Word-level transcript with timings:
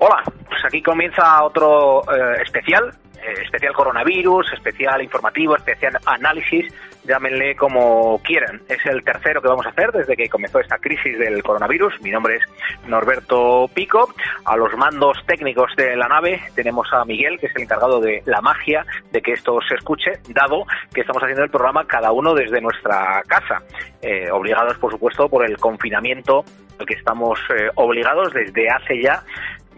Hola, 0.00 0.22
pues 0.48 0.64
aquí 0.64 0.80
comienza 0.80 1.42
otro 1.42 2.02
eh, 2.02 2.40
especial, 2.44 2.88
eh, 3.20 3.42
especial 3.42 3.72
coronavirus, 3.72 4.52
especial 4.52 5.02
informativo, 5.02 5.56
especial 5.56 5.98
análisis, 6.06 6.72
llámenle 7.02 7.56
como 7.56 8.20
quieran. 8.22 8.62
Es 8.68 8.78
el 8.86 9.02
tercero 9.02 9.42
que 9.42 9.48
vamos 9.48 9.66
a 9.66 9.70
hacer 9.70 9.90
desde 9.90 10.16
que 10.16 10.28
comenzó 10.28 10.60
esta 10.60 10.78
crisis 10.78 11.18
del 11.18 11.42
coronavirus. 11.42 12.00
Mi 12.00 12.12
nombre 12.12 12.36
es 12.36 12.42
Norberto 12.88 13.68
Pico. 13.74 14.14
A 14.44 14.56
los 14.56 14.72
mandos 14.76 15.18
técnicos 15.26 15.74
de 15.76 15.96
la 15.96 16.06
nave 16.06 16.42
tenemos 16.54 16.86
a 16.92 17.04
Miguel, 17.04 17.36
que 17.40 17.46
es 17.46 17.56
el 17.56 17.62
encargado 17.62 18.00
de 18.00 18.22
la 18.24 18.40
magia 18.40 18.86
de 19.10 19.20
que 19.20 19.32
esto 19.32 19.58
se 19.68 19.74
escuche, 19.74 20.12
dado 20.28 20.64
que 20.94 21.00
estamos 21.00 21.20
haciendo 21.24 21.42
el 21.42 21.50
programa 21.50 21.88
cada 21.88 22.12
uno 22.12 22.34
desde 22.34 22.60
nuestra 22.60 23.20
casa, 23.26 23.62
eh, 24.00 24.30
obligados 24.30 24.78
por 24.78 24.92
supuesto 24.92 25.28
por 25.28 25.44
el 25.44 25.56
confinamiento 25.56 26.44
al 26.78 26.86
que 26.86 26.94
estamos 26.94 27.40
obligados 27.74 28.32
desde 28.32 28.70
hace 28.70 29.02
ya 29.02 29.24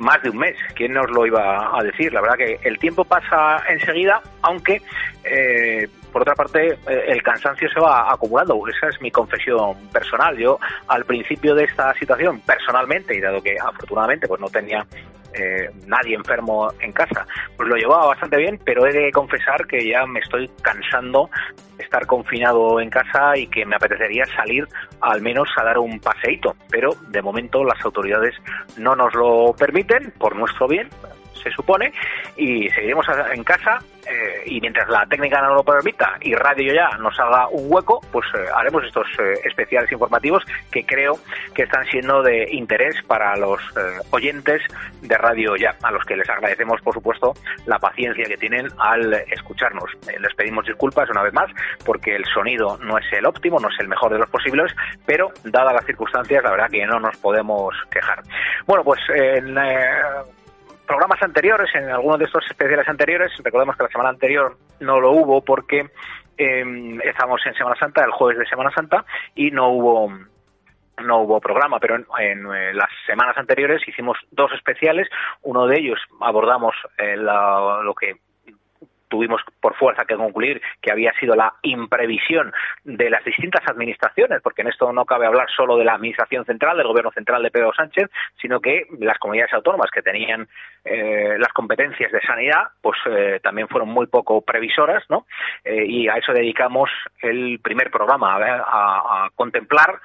más 0.01 0.21
de 0.23 0.31
un 0.31 0.39
mes. 0.39 0.57
¿Quién 0.75 0.93
nos 0.93 1.11
lo 1.11 1.27
iba 1.27 1.79
a 1.79 1.83
decir? 1.83 2.13
La 2.13 2.21
verdad 2.21 2.37
que 2.37 2.59
el 2.63 2.79
tiempo 2.79 3.05
pasa 3.05 3.63
enseguida, 3.69 4.21
aunque 4.43 4.83
eh, 5.25 5.89
por 6.13 6.23
otra 6.23 6.35
parte 6.35 6.73
eh, 6.73 7.05
el 7.09 7.23
cansancio 7.23 7.69
se 7.71 7.81
va 7.81 8.13
acumulando. 8.13 8.61
Esa 8.69 8.89
es 8.89 9.01
mi 9.01 9.11
confesión 9.11 9.77
personal. 9.93 10.37
Yo 10.37 10.59
al 10.89 11.05
principio 11.05 11.55
de 11.55 11.65
esta 11.65 11.95
situación, 11.95 12.41
personalmente, 12.41 13.17
y 13.17 13.21
dado 13.21 13.43
que 13.43 13.57
afortunadamente 13.59 14.27
pues 14.27 14.41
no 14.41 14.49
tenía 14.49 14.85
eh, 15.35 15.71
nadie 15.87 16.15
enfermo 16.15 16.69
en 16.81 16.93
casa, 16.93 17.27
pues 17.57 17.69
lo 17.69 17.77
llevaba 17.77 18.07
bastante 18.07 18.37
bien, 18.37 18.59
pero 18.65 18.87
he 18.87 18.93
de 18.93 19.13
confesar 19.13 19.67
que 19.67 19.87
ya 19.89 20.07
me 20.07 20.21
estoy 20.21 20.51
cansando 20.63 21.31
de 21.77 21.85
estar 21.85 22.07
confinado 22.07 22.81
en 22.81 22.91
casa 22.91 23.37
y 23.37 23.47
que 23.47 23.65
me 23.65 23.77
apetecería 23.77 24.25
salir 24.27 24.67
al 25.01 25.21
menos 25.23 25.49
a 25.57 25.65
dar 25.65 25.79
un 25.79 26.01
paseíto, 26.01 26.57
pero 26.71 26.91
de 27.09 27.23
momento 27.23 27.65
las 27.65 27.83
autoridades 27.85 28.35
no 28.77 28.95
nos 28.97 29.15
lo 29.15 29.55
permiten 29.57 30.13
por 30.19 30.37
nuestro 30.37 30.69
bien, 30.69 30.89
se 31.43 31.51
supone, 31.51 31.93
y 32.37 32.69
seguiremos 32.71 33.07
en 33.33 33.45
casa 33.45 33.81
eh, 34.11 34.43
y 34.47 34.61
mientras 34.61 34.89
la 34.89 35.07
técnica 35.07 35.41
no 35.41 35.55
lo 35.55 35.63
permita 35.63 36.17
y 36.21 36.35
Radio 36.35 36.73
Ya 36.73 36.97
nos 36.99 37.19
haga 37.21 37.49
un 37.49 37.67
hueco, 37.73 38.01
pues 38.11 38.27
eh, 38.35 38.47
haremos 38.55 38.85
estos 38.85 39.07
eh, 39.19 39.35
especiales 39.45 39.91
informativos 39.93 40.45
que 40.71 40.85
creo 40.85 41.19
que 41.55 41.63
están 41.63 41.85
siendo 41.87 42.23
de 42.23 42.49
interés 42.51 42.97
para 43.07 43.37
los 43.37 43.61
oyentes 44.11 44.63
de 45.03 45.17
Radio 45.17 45.57
Ya, 45.57 45.77
a 45.83 45.91
los 45.91 46.05
que 46.05 46.17
les 46.17 46.29
agradecemos, 46.29 46.81
por 46.81 46.95
supuesto, 46.95 47.35
la 47.67 47.79
paciencia 47.79 48.25
que 48.25 48.37
tienen 48.37 48.69
al 48.79 49.13
escucharnos. 49.31 49.91
les 50.07 50.35
pedimos 50.35 50.67
disculpas 50.67 51.09
una 51.11 51.23
vez 51.23 51.33
más 51.33 51.51
porque 51.85 52.17
el 52.17 52.25
sonido 52.25 52.79
no 52.79 52.99
es 52.99 53.07
el 53.13 53.27
óptimo, 53.27 53.61
no 53.61 53.69
es 53.69 53.79
el 53.81 53.89
mejor 53.89 54.13
de 54.13 54.19
los 54.19 54.29
posibles, 54.29 54.75
pero 55.07 55.29
dadas 55.45 55.75
las 55.75 55.87
circunstancias, 55.87 56.43
la 56.43 56.51
verdad 56.51 56.71
que 56.71 56.87
no 56.87 56.99
nos 56.99 57.17
podemos 57.19 57.75
quejar. 57.91 58.23
Bueno, 58.67 58.83
pues 58.85 59.01
en 59.15 59.57
programas 60.91 61.23
anteriores, 61.23 61.73
en 61.73 61.89
algunos 61.89 62.19
de 62.19 62.25
estos 62.25 62.45
especiales 62.51 62.89
anteriores, 62.89 63.31
recordemos 63.45 63.77
que 63.77 63.85
la 63.85 63.91
semana 63.91 64.11
anterior 64.11 64.57
no 64.81 64.99
lo 64.99 65.13
hubo 65.13 65.41
porque 65.41 65.89
eh, 66.37 66.99
estábamos 67.05 67.41
en 67.47 67.55
Semana 67.55 67.77
Santa, 67.79 68.05
el 68.05 68.11
jueves 68.11 68.41
de 68.41 68.47
Semana 68.47 68.73
Santa, 68.75 69.05
y 69.37 69.53
no 69.53 69.69
hubo 69.69 70.13
no 70.99 71.23
hubo 71.23 71.41
programa, 71.41 71.79
pero 71.79 71.95
en, 71.95 72.45
eh, 72.53 72.75
las 72.75 72.91
semanas 73.07 73.39
anteriores 73.39 73.87
hicimos 73.87 74.19
dos 74.33 74.51
especiales. 74.53 75.09
Uno 75.43 75.69
de 75.69 75.79
ellos 75.79 76.01
abordamos 76.21 76.75
eh, 76.99 77.17
lo 77.17 77.95
que 77.95 78.17
tuvimos 79.11 79.43
por 79.61 79.75
fuerza 79.75 80.07
que 80.07 80.17
concluir 80.17 80.63
que 80.81 80.91
había 80.91 81.13
sido 81.21 81.35
la 81.35 81.53
imprevisión 81.63 82.53
de 82.85 83.11
las 83.11 83.23
distintas 83.25 83.67
administraciones, 83.69 84.41
porque 84.43 84.63
en 84.63 84.69
esto 84.69 84.91
no 84.93 85.05
cabe 85.05 85.27
hablar 85.27 85.49
solo 85.55 85.77
de 85.77 85.85
la 85.85 85.95
administración 85.95 86.47
central, 86.47 86.79
del 86.79 86.87
gobierno 86.87 87.11
central 87.11 87.43
de 87.43 87.51
Pedro 87.51 87.73
Sánchez, 87.75 88.09
sino 88.41 88.61
que 88.61 88.87
las 88.99 89.19
comunidades 89.19 89.53
autónomas 89.53 89.91
que 89.91 90.03
tenían 90.03 90.49
eh, 90.85 91.37
las 91.39 91.53
competencias 91.53 92.11
de 92.13 92.21
sanidad, 92.23 92.69
pues 92.81 92.99
eh, 93.07 93.41
también 93.43 93.69
fueron 93.69 93.89
muy 93.89 94.07
poco 94.07 94.41
previsoras, 94.43 95.05
¿no? 95.11 95.27
Eh, 95.65 95.85
y 95.87 96.09
a 96.09 96.15
eso 96.15 96.33
dedicamos 96.33 96.89
el 97.21 97.61
primer 97.63 97.91
programa, 97.91 98.37
a, 98.37 99.27
a 99.27 99.31
contemplar 99.35 100.01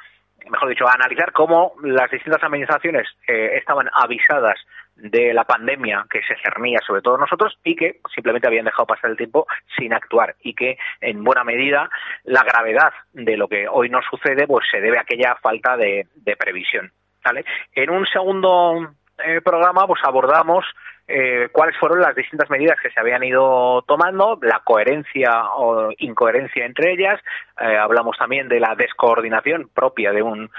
mejor 0.50 0.70
dicho, 0.70 0.88
a 0.88 0.94
analizar 0.94 1.32
cómo 1.32 1.74
las 1.84 2.10
distintas 2.12 2.44
administraciones 2.44 3.08
estaban 3.28 3.90
avisadas 3.94 4.60
de 4.96 5.34
la 5.34 5.44
pandemia 5.44 6.06
que 6.10 6.22
se 6.22 6.36
cernía 6.42 6.80
sobre 6.86 7.02
todos 7.02 7.20
nosotros 7.20 7.58
y 7.64 7.76
que 7.76 8.00
simplemente 8.14 8.48
habían 8.48 8.66
dejado 8.66 8.86
pasar 8.86 9.12
el 9.12 9.18
tiempo 9.18 9.46
sin 9.78 9.94
actuar 9.94 10.36
y 10.42 10.54
que 10.54 10.78
en 11.02 11.24
buena 11.24 11.44
medida 11.44 11.90
la 12.24 12.44
gravedad 12.44 12.94
de 13.12 13.36
lo 13.36 13.48
que 13.48 13.68
hoy 13.68 13.90
nos 13.90 14.06
sucede 14.06 14.48
pues 14.48 14.66
se 14.72 14.80
debe 14.80 14.98
a 14.98 15.02
aquella 15.02 15.36
falta 15.36 15.76
de, 15.76 16.08
previsión. 16.40 16.92
¿vale? 17.24 17.44
En 17.74 17.90
un 17.90 18.06
segundo 18.06 18.94
eh, 19.24 19.42
programa 19.42 19.88
pues 19.88 20.02
abordamos 20.04 20.66
eh, 21.08 21.50
cuáles 21.52 21.78
fueron 21.78 22.02
las 22.02 22.16
distintas 22.16 22.50
medidas 22.50 22.80
que 22.82 22.90
se 22.90 23.00
habían 23.00 23.24
ido 23.24 23.84
tomando, 23.84 24.40
la 24.42 24.62
coherencia 24.64 25.52
o 25.56 25.90
incoherencia 26.00 26.66
entre 26.66 26.94
ellas, 26.94 27.22
eh, 27.60 27.78
hablamos 27.78 28.18
también 28.18 28.48
de 28.48 28.60
la 28.60 28.76
descoordinación 28.76 29.70
propia 29.74 30.12
de 30.12 30.22
un 30.24 30.50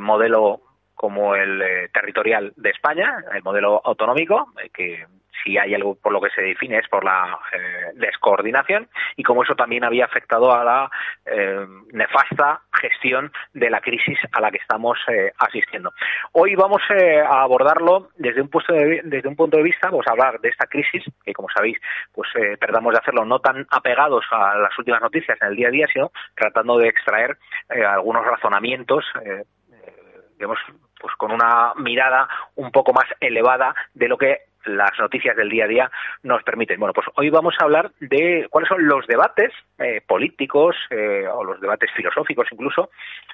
modelo 0.00 0.62
como 1.00 1.34
el 1.34 1.62
eh, 1.62 1.88
territorial 1.94 2.52
de 2.56 2.68
España, 2.68 3.24
el 3.34 3.42
modelo 3.42 3.80
autonómico, 3.82 4.52
eh, 4.62 4.68
que 4.68 5.06
si 5.42 5.58
hay 5.58 5.74
algo 5.74 5.96
por 5.96 6.12
lo 6.12 6.20
que 6.20 6.30
se 6.30 6.42
define 6.42 6.78
es 6.78 6.88
por 6.88 7.04
la 7.04 7.38
eh, 7.52 7.92
descoordinación 7.94 8.88
y 9.16 9.22
como 9.22 9.42
eso 9.42 9.54
también 9.54 9.84
había 9.84 10.04
afectado 10.04 10.52
a 10.52 10.64
la 10.64 10.90
nefasta 11.92 12.62
gestión 12.72 13.30
de 13.52 13.70
la 13.70 13.80
crisis 13.80 14.18
a 14.32 14.40
la 14.40 14.50
que 14.50 14.58
estamos 14.58 14.98
asistiendo. 15.38 15.92
Hoy 16.32 16.54
vamos 16.54 16.82
a 16.90 17.42
abordarlo 17.42 18.08
desde 18.16 18.40
un, 18.42 18.48
punto 18.48 18.72
de, 18.72 19.02
desde 19.04 19.28
un 19.28 19.36
punto 19.36 19.56
de 19.56 19.62
vista, 19.62 19.90
vamos 19.90 20.06
a 20.08 20.12
hablar 20.12 20.40
de 20.40 20.48
esta 20.48 20.66
crisis, 20.66 21.04
que 21.24 21.32
como 21.32 21.48
sabéis, 21.54 21.78
pues 22.12 22.28
tratamos 22.58 22.92
de 22.92 22.98
hacerlo 22.98 23.24
no 23.24 23.38
tan 23.38 23.66
apegados 23.70 24.24
a 24.30 24.56
las 24.58 24.76
últimas 24.78 25.00
noticias 25.00 25.38
en 25.40 25.48
el 25.48 25.56
día 25.56 25.68
a 25.68 25.72
día, 25.72 25.86
sino 25.92 26.10
tratando 26.34 26.78
de 26.78 26.88
extraer 26.88 27.38
algunos 27.68 28.24
razonamientos 28.24 29.04
digamos, 30.40 30.58
pues 30.98 31.14
con 31.16 31.32
una 31.32 31.74
mirada 31.76 32.26
un 32.56 32.72
poco 32.72 32.94
más 32.94 33.04
elevada 33.20 33.74
de 33.92 34.08
lo 34.08 34.16
que 34.16 34.38
las 34.64 34.90
noticias 34.98 35.36
del 35.36 35.48
día 35.48 35.64
a 35.64 35.68
día 35.68 35.90
nos 36.22 36.42
permiten. 36.42 36.78
Bueno, 36.78 36.92
pues 36.92 37.06
hoy 37.16 37.30
vamos 37.30 37.54
a 37.58 37.64
hablar 37.64 37.90
de 38.00 38.46
cuáles 38.50 38.68
son 38.68 38.86
los 38.86 39.06
debates 39.06 39.52
eh, 39.78 40.02
políticos 40.06 40.76
eh, 40.90 41.26
o 41.32 41.44
los 41.44 41.60
debates 41.60 41.90
filosóficos 41.94 42.46
incluso 42.50 42.90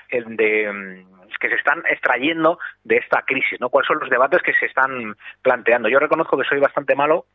eh, 0.09 0.23
de, 0.27 0.73
mm, 0.73 1.31
que 1.41 1.49
se 1.49 1.57
están 1.57 1.83
extrayendo 1.91 2.59
de 2.85 2.97
esta 2.97 3.23
crisis, 3.23 3.61
¿no? 3.61 3.69
¿Cuáles 3.69 3.89
son 3.89 3.99
los 3.99 4.11
debates 4.11 4.43
que 4.43 4.55
se 4.55 4.67
están 4.67 5.17
planteando? 5.43 5.89
Yo 5.89 5.99
reconozco 5.99 6.39
que 6.39 6.49
soy 6.49 6.61
bastante 6.61 6.95
malo 6.95 7.27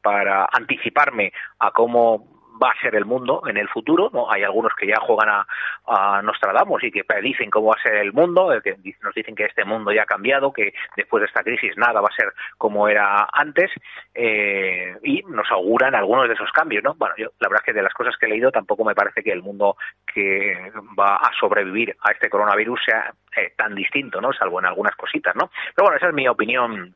para 0.00 0.48
anticiparme 0.50 1.30
a 1.58 1.70
cómo 1.70 2.35
va 2.62 2.70
a 2.70 2.80
ser 2.80 2.94
el 2.94 3.04
mundo 3.04 3.42
en 3.46 3.56
el 3.56 3.68
futuro. 3.68 4.10
¿no? 4.12 4.30
Hay 4.30 4.42
algunos 4.42 4.72
que 4.74 4.86
ya 4.86 4.98
juegan 5.00 5.28
a, 5.28 5.46
a 5.86 6.22
Nostradamus 6.22 6.84
y 6.84 6.90
que 6.90 7.04
predicen 7.04 7.50
cómo 7.50 7.68
va 7.68 7.76
a 7.78 7.82
ser 7.82 7.96
el 7.96 8.12
mundo, 8.12 8.52
que 8.62 8.76
nos 9.02 9.14
dicen 9.14 9.34
que 9.34 9.44
este 9.44 9.64
mundo 9.64 9.92
ya 9.92 10.02
ha 10.02 10.06
cambiado, 10.06 10.52
que 10.52 10.74
después 10.96 11.20
de 11.20 11.26
esta 11.26 11.42
crisis 11.42 11.76
nada 11.76 12.00
va 12.00 12.08
a 12.08 12.16
ser 12.16 12.32
como 12.58 12.88
era 12.88 13.28
antes 13.32 13.70
eh, 14.14 14.96
y 15.02 15.22
nos 15.28 15.50
auguran 15.50 15.94
algunos 15.94 16.28
de 16.28 16.34
esos 16.34 16.50
cambios. 16.52 16.82
¿no? 16.82 16.94
Bueno, 16.94 17.14
yo 17.16 17.28
la 17.40 17.48
verdad 17.48 17.62
es 17.62 17.66
que 17.66 17.78
de 17.78 17.82
las 17.82 17.94
cosas 17.94 18.16
que 18.18 18.26
he 18.26 18.30
leído 18.30 18.50
tampoco 18.50 18.84
me 18.84 18.94
parece 18.94 19.22
que 19.22 19.32
el 19.32 19.42
mundo 19.42 19.76
que 20.12 20.72
va 20.98 21.16
a 21.16 21.30
sobrevivir 21.38 21.96
a 22.00 22.12
este 22.12 22.30
coronavirus 22.30 22.80
sea 22.84 23.12
eh, 23.36 23.52
tan 23.56 23.74
distinto, 23.74 24.20
¿no? 24.20 24.32
salvo 24.32 24.60
en 24.60 24.66
algunas 24.66 24.96
cositas. 24.96 25.34
¿no? 25.36 25.50
Pero 25.74 25.86
bueno, 25.86 25.96
esa 25.96 26.08
es 26.08 26.14
mi 26.14 26.28
opinión 26.28 26.94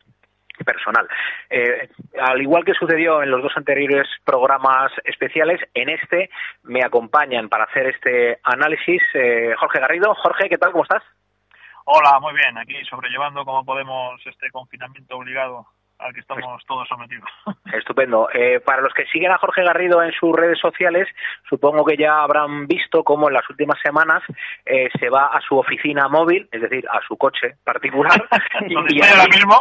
personal. 0.65 1.09
Eh, 1.49 1.89
al 2.21 2.41
igual 2.41 2.65
que 2.65 2.75
sucedió 2.75 3.23
en 3.23 3.31
los 3.31 3.43
dos 3.43 3.53
anteriores 3.57 4.07
programas 4.25 4.93
especiales, 5.05 5.61
en 5.75 5.89
este 5.89 6.31
me 6.63 6.85
acompañan 6.85 7.49
para 7.49 7.65
hacer 7.65 7.87
este 7.87 8.39
análisis 8.43 9.03
eh, 9.15 9.55
Jorge 9.59 9.81
Garrido. 9.81 10.15
Jorge, 10.15 10.49
¿qué 10.49 10.59
tal? 10.59 10.73
¿Cómo 10.73 10.85
estás? 10.85 11.03
Hola, 11.85 12.21
muy 12.21 12.35
bien. 12.35 12.57
Aquí 12.59 12.75
sobrellevando 12.85 13.45
como 13.45 13.65
podemos 13.65 14.21
este 14.25 14.51
confinamiento 14.51 15.17
obligado 15.17 15.67
al 16.01 16.15
que 16.15 16.21
estamos 16.21 16.65
todos 16.67 16.89
sometidos. 16.89 17.29
Estupendo. 17.73 18.29
Eh, 18.33 18.61
para 18.61 18.83
los 18.83 18.93
que 18.95 19.07
siguen 19.07 19.31
a 19.31 19.39
Jorge 19.39 19.63
Garrido 19.63 20.03
en 20.03 20.13
sus 20.13 20.35
redes 20.35 20.59
sociales, 20.59 21.09
supongo 21.49 21.85
que 21.85 21.97
ya 21.97 22.23
habrán 22.23 22.67
visto 22.67 23.05
cómo 23.05 23.29
en 23.29 23.35
las 23.35 23.49
últimas 23.49 23.79
semanas 23.83 24.23
eh, 24.65 24.89
se 24.99 25.09
va 25.09 25.27
a 25.27 25.41
su 25.41 25.57
oficina 25.59 26.09
móvil, 26.09 26.49
es 26.51 26.63
decir, 26.63 26.85
a 26.91 27.01
su 27.07 27.17
coche 27.17 27.57
particular. 27.65 28.23
y, 28.69 29.03
ahí, 29.03 29.29
mismo. 29.29 29.59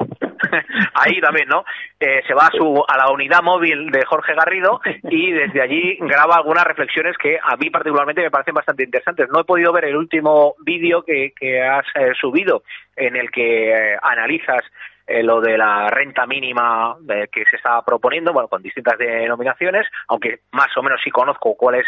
ahí 0.93 1.19
también, 1.21 1.47
¿no? 1.49 1.63
Eh, 1.99 2.21
se 2.27 2.33
va 2.33 2.47
a, 2.47 2.51
su, 2.51 2.83
a 2.87 2.97
la 2.97 3.11
unidad 3.11 3.43
móvil 3.43 3.91
de 3.91 4.05
Jorge 4.05 4.33
Garrido 4.33 4.81
y 5.03 5.31
desde 5.31 5.61
allí 5.61 5.97
graba 6.01 6.35
algunas 6.35 6.63
reflexiones 6.63 7.17
que 7.17 7.37
a 7.41 7.55
mí 7.57 7.69
particularmente 7.69 8.21
me 8.21 8.31
parecen 8.31 8.53
bastante 8.53 8.83
interesantes. 8.83 9.27
No 9.29 9.41
he 9.41 9.45
podido 9.45 9.73
ver 9.73 9.85
el 9.85 9.97
último 9.97 10.55
vídeo 10.59 11.03
que, 11.03 11.33
que 11.35 11.61
has 11.61 11.85
subido 12.19 12.63
en 12.95 13.15
el 13.15 13.31
que 13.31 13.97
analizas 14.01 14.61
eh, 15.09 15.23
lo 15.23 15.41
de 15.41 15.57
la 15.57 15.89
renta 15.89 16.27
mínima 16.27 16.95
eh, 17.09 17.27
que 17.31 17.43
se 17.45 17.55
está 17.55 17.81
proponiendo, 17.81 18.31
bueno, 18.31 18.47
con 18.47 18.61
distintas 18.61 18.95
denominaciones, 18.99 19.87
aunque 20.07 20.41
más 20.51 20.67
o 20.77 20.83
menos 20.83 21.01
sí 21.03 21.09
conozco 21.09 21.55
cuál 21.55 21.75
es 21.75 21.85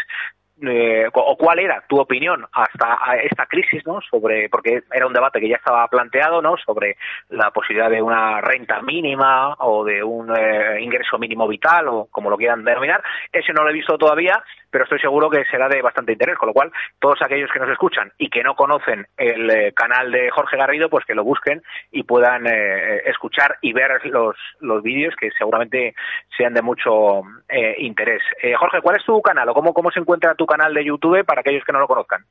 eh, 0.63 1.07
o 1.13 1.37
cuál 1.37 1.59
era 1.59 1.83
tu 1.87 1.99
opinión 1.99 2.43
hasta 2.51 3.15
esta 3.23 3.45
crisis, 3.45 3.85
¿no? 3.85 3.99
Sobre, 4.01 4.49
porque 4.49 4.81
era 4.91 5.05
un 5.05 5.13
debate 5.13 5.39
que 5.39 5.49
ya 5.49 5.57
estaba 5.57 5.87
planteado, 5.87 6.41
¿no? 6.41 6.57
Sobre 6.57 6.97
la 7.29 7.51
posibilidad 7.51 7.91
de 7.91 8.01
una 8.01 8.41
renta 8.41 8.81
mínima 8.81 9.55
o 9.59 9.83
de 9.83 10.03
un 10.03 10.33
ingreso 10.79 11.19
mínimo 11.19 11.47
vital 11.47 11.89
o 11.89 12.07
como 12.09 12.31
lo 12.31 12.37
quieran 12.37 12.63
denominar. 12.63 13.03
Ese 13.31 13.53
no 13.53 13.63
lo 13.63 13.69
he 13.69 13.73
visto 13.73 13.97
todavía, 13.99 14.43
pero 14.71 14.85
estoy 14.85 14.99
seguro 14.99 15.29
que 15.29 15.43
será 15.45 15.67
de 15.67 15.81
bastante 15.81 16.13
interés, 16.13 16.37
con 16.37 16.47
lo 16.47 16.53
cual 16.53 16.71
todos 16.99 17.21
aquellos 17.21 17.51
que 17.51 17.59
nos 17.59 17.69
escuchan 17.69 18.11
y 18.17 18.29
que 18.29 18.43
no 18.43 18.55
conocen 18.55 19.05
el 19.17 19.49
eh, 19.49 19.73
canal 19.73 20.11
de 20.11 20.31
Jorge 20.31 20.57
Garrido, 20.57 20.89
pues 20.89 21.05
que 21.05 21.13
lo 21.13 21.23
busquen 21.23 21.61
y 21.91 22.03
puedan 22.03 22.47
eh, 22.47 23.01
escuchar 23.05 23.57
y 23.61 23.73
ver 23.73 24.03
los, 24.05 24.35
los 24.61 24.81
vídeos 24.81 25.13
que 25.15 25.29
seguramente 25.37 25.93
sean 26.35 26.53
de 26.53 26.61
mucho 26.61 27.21
eh, 27.49 27.75
interés. 27.79 28.23
Jorge, 28.57 28.81
¿cuál 28.81 28.95
es 28.95 29.05
tu 29.05 29.21
canal 29.21 29.49
o 29.49 29.53
cómo, 29.53 29.73
cómo 29.73 29.91
se 29.91 29.99
encuentra 29.99 30.35
tu 30.35 30.45
canal 30.45 30.73
de 30.73 30.85
YouTube 30.85 31.25
para 31.25 31.41
aquellos 31.41 31.63
que 31.65 31.73
no 31.73 31.79
lo 31.79 31.87
conozcan? 31.87 32.23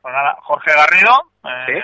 Pues 0.00 0.14
nada, 0.14 0.36
Jorge 0.42 0.70
Garrido, 0.70 1.12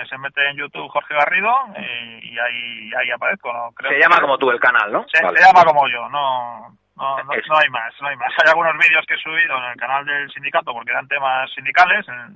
se 0.07 0.17
mete 0.19 0.47
en 0.49 0.57
YouTube 0.57 0.89
Jorge 0.89 1.15
Garrido 1.15 1.51
y, 1.75 2.37
ahí, 2.37 2.91
ahí 2.99 3.11
aparezco. 3.11 3.51
¿no? 3.51 3.73
se 3.79 3.99
llama 3.99 4.21
como 4.21 4.37
tú 4.37 4.51
el 4.51 4.59
canal, 4.59 4.91
¿no? 4.91 5.05
Se, 5.11 5.17
se 5.17 5.43
llama 5.43 5.65
como 5.65 5.87
yo, 5.87 6.07
no, 6.09 6.77
no, 6.95 7.17
no, 7.17 7.23
no, 7.23 7.57
hay 7.57 7.69
más, 7.69 7.93
no 8.01 8.07
hay 8.07 8.15
más. 8.15 8.31
Hay 8.37 8.49
algunos 8.49 8.73
vídeos 8.77 9.05
que 9.07 9.15
he 9.15 9.17
subido 9.17 9.57
en 9.57 9.71
el 9.71 9.77
canal 9.77 10.05
del 10.05 10.31
sindicato 10.31 10.73
porque 10.73 10.91
eran 10.91 11.07
temas 11.07 11.49
sindicales 11.53 12.05
en 12.07 12.35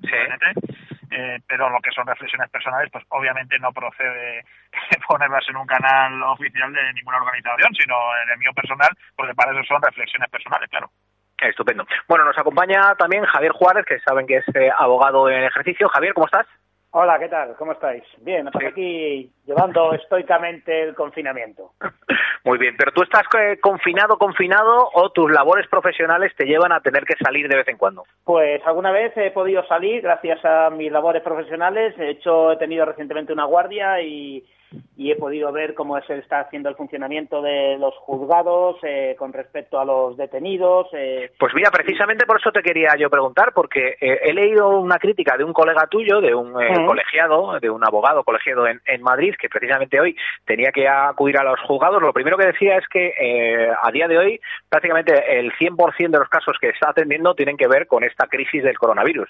eh, 1.12 1.40
pero 1.48 1.69
lo 1.69 1.80
que 1.80 1.92
son 1.92 2.06
reflexiones 2.06 2.50
personales, 2.50 2.90
pues 2.92 3.06
obviamente 3.10 3.57
no 3.60 3.72
procede 3.72 4.44
ponerlas 5.07 5.48
en 5.48 5.56
un 5.56 5.66
canal 5.66 6.22
oficial 6.24 6.74
de 6.74 6.94
ninguna 6.94 7.18
organización, 7.18 7.74
sino 7.74 7.96
en 8.24 8.30
el 8.31 8.38
mío 8.38 8.52
personal, 8.54 8.90
porque 9.16 9.34
para 9.34 9.52
eso 9.52 9.63
son 9.63 9.81
reflexiones 9.81 10.30
personales, 10.30 10.69
claro. 10.69 10.90
Estupendo. 11.38 11.86
Bueno, 12.08 12.25
nos 12.25 12.38
acompaña 12.38 12.96
también 12.96 13.24
Javier 13.25 13.51
Juárez, 13.51 13.86
que 13.86 14.00
saben 14.00 14.25
que 14.25 14.38
es 14.38 14.56
eh, 14.56 14.72
abogado 14.78 15.30
en 15.30 15.44
ejercicio. 15.44 15.90
Javier, 15.90 16.13
¿cómo 16.13 16.25
estás? 16.25 16.48
Hola, 16.97 17.19
¿qué 17.19 17.27
tal? 17.27 17.57
¿Cómo 17.57 17.74
estáis? 17.74 18.03
Bien, 18.21 18.47
pues 18.53 18.68
aquí 18.68 19.30
llevando 19.45 19.92
estoicamente 20.01 20.81
el 20.81 20.95
confinamiento. 20.95 21.71
Muy 22.45 22.57
bien, 22.57 22.74
pero 22.77 22.94
tú 22.94 23.03
estás 23.03 23.24
eh, 23.38 23.59
confinado, 23.59 24.18
confinado 24.18 24.89
o 24.94 25.09
tus 25.09 25.30
labores 25.30 25.68
profesionales 25.68 26.31
te 26.38 26.45
llevan 26.45 26.71
a 26.71 26.80
tener 26.80 27.03
que 27.03 27.15
salir 27.21 27.50
de 27.50 27.57
vez 27.57 27.68
en 27.68 27.75
cuando. 27.75 28.03
Pues 28.24 28.65
alguna 28.65 28.92
vez 28.92 29.12
he 29.18 29.30
podido 29.31 29.68
salir 29.68 30.03
gracias 30.03 30.39
a 30.45 30.69
mis 30.69 30.89
labores 30.89 31.21
profesionales. 31.21 31.97
De 31.97 32.12
hecho, 32.12 32.53
he 32.53 32.57
tenido 32.57 32.86
recientemente 32.86 33.33
una 33.33 33.44
guardia 33.44 34.00
y 34.00 34.45
y 34.98 35.12
he 35.12 35.16
podido 35.16 35.51
ver 35.51 35.74
cómo 35.74 36.00
se 36.01 36.18
está 36.18 36.39
haciendo 36.39 36.69
el 36.69 36.75
funcionamiento 36.75 37.42
de 37.42 37.77
los 37.77 37.94
juzgados 37.98 38.77
eh, 38.83 39.16
con 39.18 39.33
respecto 39.33 39.80
a 39.80 39.86
los 39.86 40.18
detenidos. 40.18 40.88
Eh, 40.94 41.31
pues 41.38 41.54
mira, 41.54 41.69
precisamente 41.72 42.25
por 42.25 42.39
eso 42.39 42.51
te 42.51 42.62
quería 42.62 42.95
yo 42.98 43.10
preguntar, 43.10 43.51
porque 43.54 43.98
eh, 44.00 44.19
he 44.24 44.33
leído 44.33 44.69
una 44.80 44.98
crítica 44.98 45.38
de 45.38 45.44
un 45.44 45.54
colega 45.54 45.88
tuyo, 45.88 46.22
de 46.22 46.33
un 46.33 46.54
colegiado, 46.86 47.60
de 47.60 47.69
un 47.69 47.86
abogado 47.86 48.24
colegiado 48.24 48.68
en, 48.68 48.81
en, 48.86 49.01
Madrid, 49.01 49.36
que 49.39 49.50
precisamente 49.50 50.00
hoy 50.00 50.16
tenía 50.45 50.72
que 50.72 50.88
acudir 50.88 51.38
a 51.38 51.44
los 51.44 51.60
juzgados. 51.62 52.01
Lo 52.01 52.13
primero 52.13 52.38
que 52.38 52.48
decía 52.48 52.77
es 52.77 52.88
que 52.88 53.13
a 53.81 53.92
día 53.92 54.07
de 54.07 54.18
hoy 54.18 54.39
prácticamente 54.69 55.39
el 55.39 55.51
100% 55.54 56.10
de 56.10 56.19
los 56.19 56.30
casos 56.30 56.57
que 56.60 56.69
está 56.69 56.89
atendiendo 56.89 57.36
tienen 57.36 57.57
que 57.57 57.68
ver 57.68 57.88
con 57.88 58.04
esta 58.04 58.27
crisis 58.27 58.63
del 58.63 58.77
coronavirus, 58.77 59.30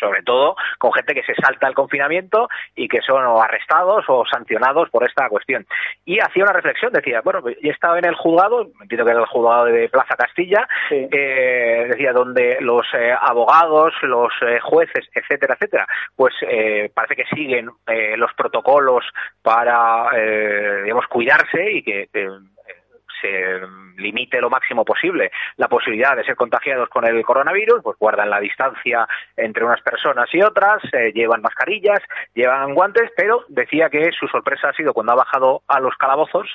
sobre 0.00 0.22
todo 0.22 0.56
con 0.78 0.92
gente 0.92 1.14
que 1.14 1.22
se 1.24 1.34
salta 1.34 1.68
el 1.68 1.74
confinamiento 1.74 2.48
y 2.74 2.88
que 2.88 3.00
son 3.02 3.22
arrestados 3.40 4.04
o 4.08 4.24
sancionados 4.26 4.71
por 4.90 5.04
esta 5.04 5.28
cuestión. 5.28 5.66
Y 6.04 6.18
hacía 6.20 6.44
una 6.44 6.52
reflexión, 6.52 6.92
decía, 6.92 7.20
bueno, 7.22 7.40
he 7.46 7.68
estado 7.68 7.96
en 7.96 8.04
el 8.04 8.14
juzgado, 8.14 8.70
entiendo 8.80 9.04
que 9.04 9.10
era 9.10 9.20
el 9.20 9.26
juzgado 9.26 9.64
de 9.66 9.88
Plaza 9.88 10.16
Castilla, 10.16 10.66
eh, 10.90 11.86
decía, 11.90 12.12
donde 12.12 12.58
los 12.60 12.86
eh, 12.94 13.12
abogados, 13.18 13.94
los 14.02 14.32
eh, 14.42 14.58
jueces, 14.60 15.08
etcétera, 15.14 15.54
etcétera, 15.54 15.86
pues 16.16 16.34
parece 16.94 17.16
que 17.16 17.24
siguen 17.34 17.70
los 18.16 18.32
protocolos 18.34 19.04
para, 19.42 20.10
digamos, 20.82 21.06
cuidarse 21.06 21.72
y 21.72 21.82
que 21.82 22.08
se 23.22 23.60
limite 23.96 24.40
lo 24.40 24.50
máximo 24.50 24.84
posible 24.84 25.30
la 25.56 25.68
posibilidad 25.68 26.16
de 26.16 26.24
ser 26.24 26.36
contagiados 26.36 26.88
con 26.88 27.06
el 27.06 27.22
coronavirus, 27.24 27.82
pues 27.82 27.98
guardan 27.98 28.30
la 28.30 28.40
distancia 28.40 29.06
entre 29.36 29.64
unas 29.64 29.80
personas 29.82 30.28
y 30.32 30.42
otras, 30.42 30.82
eh, 30.92 31.12
llevan 31.14 31.42
mascarillas, 31.42 32.00
llevan 32.34 32.74
guantes, 32.74 33.10
pero 33.16 33.44
decía 33.48 33.88
que 33.90 34.10
su 34.12 34.26
sorpresa 34.28 34.70
ha 34.70 34.74
sido 34.74 34.92
cuando 34.92 35.12
ha 35.12 35.16
bajado 35.16 35.62
a 35.68 35.80
los 35.80 35.96
calabozos 35.96 36.48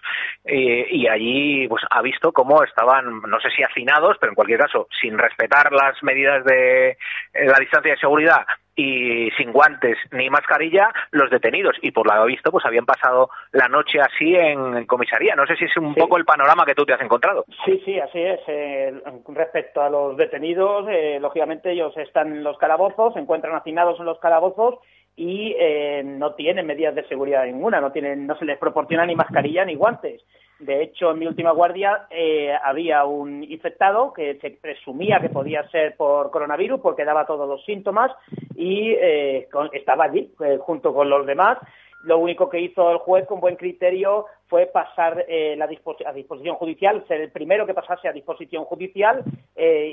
eh, 0.46 0.88
y 0.90 1.08
allí 1.08 1.68
pues 1.68 1.84
ha 1.90 2.02
visto 2.02 2.32
cómo 2.32 2.64
estaban, 2.64 3.22
no 3.22 3.40
sé 3.40 3.50
si 3.52 3.64
hacinados, 3.64 4.18
pero 4.20 4.32
en 4.32 4.36
cualquier 4.36 4.60
caso, 4.60 4.88
sin 5.00 5.18
respetar 5.18 5.72
las 5.72 6.02
medidas 6.04 6.44
de 6.46 6.90
eh, 6.90 6.98
la 7.34 7.60
distancia 7.60 7.94
de 7.94 8.00
seguridad 8.00 8.46
y 8.80 9.32
sin 9.32 9.52
guantes 9.52 9.98
ni 10.12 10.30
mascarilla 10.30 10.94
los 11.10 11.32
detenidos 11.32 11.76
y 11.82 11.92
por 11.92 12.06
lo 12.06 12.22
que 12.22 12.28
visto 12.28 12.52
pues 12.52 12.64
habían 12.64 12.86
pasado 12.86 13.30
la 13.52 13.68
noche 13.68 14.00
así 14.00 14.36
en, 14.36 14.86
comisaría. 14.86 15.36
No 15.36 15.48
sé 15.48 15.56
si 15.56 15.66
es 15.66 15.76
un 15.78 15.96
poco 15.96 16.16
el 16.16 16.26
panorama 16.26 16.64
que 16.64 16.76
tú 16.76 16.86
te 16.86 16.94
has 16.94 17.02
encontrado. 17.02 17.44
Sí, 17.66 17.82
sí, 17.84 18.00
así 18.00 18.22
es. 18.22 18.40
Eh, 18.48 18.94
respecto 19.30 19.82
a 19.82 19.90
los 19.90 20.16
detenidos, 20.16 20.88
eh, 20.90 21.18
lógicamente 21.20 21.72
ellos 21.72 21.98
están 21.98 22.28
en 22.32 22.44
los 22.44 22.58
calabozos, 22.60 23.14
se 23.14 23.20
encuentran 23.20 23.56
hacinados 23.56 24.00
en 24.00 24.06
los 24.06 24.20
calabozos 24.20 24.76
y 25.16 25.56
eh, 25.60 26.04
no 26.06 26.36
tienen 26.36 26.68
medidas 26.68 26.94
de 26.94 27.08
seguridad 27.08 27.46
ninguna, 27.46 27.82
no 27.82 27.92
tienen, 27.92 28.28
no 28.28 28.38
se 28.38 28.46
les 28.46 28.60
proporciona 28.60 29.08
ni 29.08 29.16
mascarilla 29.16 29.66
ni 29.66 29.74
guantes. 29.74 30.22
De 30.60 30.82
hecho, 30.82 31.12
en 31.12 31.20
mi 31.20 31.28
última 31.28 31.52
guardia 31.52 32.08
eh, 32.10 32.52
había 32.64 33.06
un 33.06 33.44
infectado 33.44 34.12
que 34.12 34.40
se 34.40 34.52
presumía 34.52 35.20
que 35.20 35.30
podía 35.30 35.68
ser 35.70 35.96
por 35.96 36.32
coronavirus 36.32 36.82
porque 36.82 37.06
daba 37.06 37.28
todos 37.28 37.48
los 37.48 37.64
síntomas 37.64 38.12
y 38.56 38.92
eh, 38.92 39.48
estaba 39.74 40.06
allí 40.06 40.32
eh, 40.44 40.58
junto 40.60 40.94
con 40.96 41.10
los 41.10 41.28
demás. 41.28 41.60
Lo 42.04 42.18
único 42.18 42.50
que 42.50 42.60
hizo 42.60 42.92
el 42.92 42.98
juez 43.00 43.28
con 43.28 43.40
buen 43.40 43.56
criterio 43.56 44.26
fue 44.48 44.66
pasar 44.68 45.26
la 45.28 45.66
a 45.66 46.14
disposición 46.14 46.56
judicial, 46.56 47.04
ser 47.08 47.20
el 47.22 47.32
primero 47.32 47.66
que 47.66 47.74
pasase 47.74 48.08
a 48.08 48.14
disposición 48.14 48.64
judicial, 48.64 49.24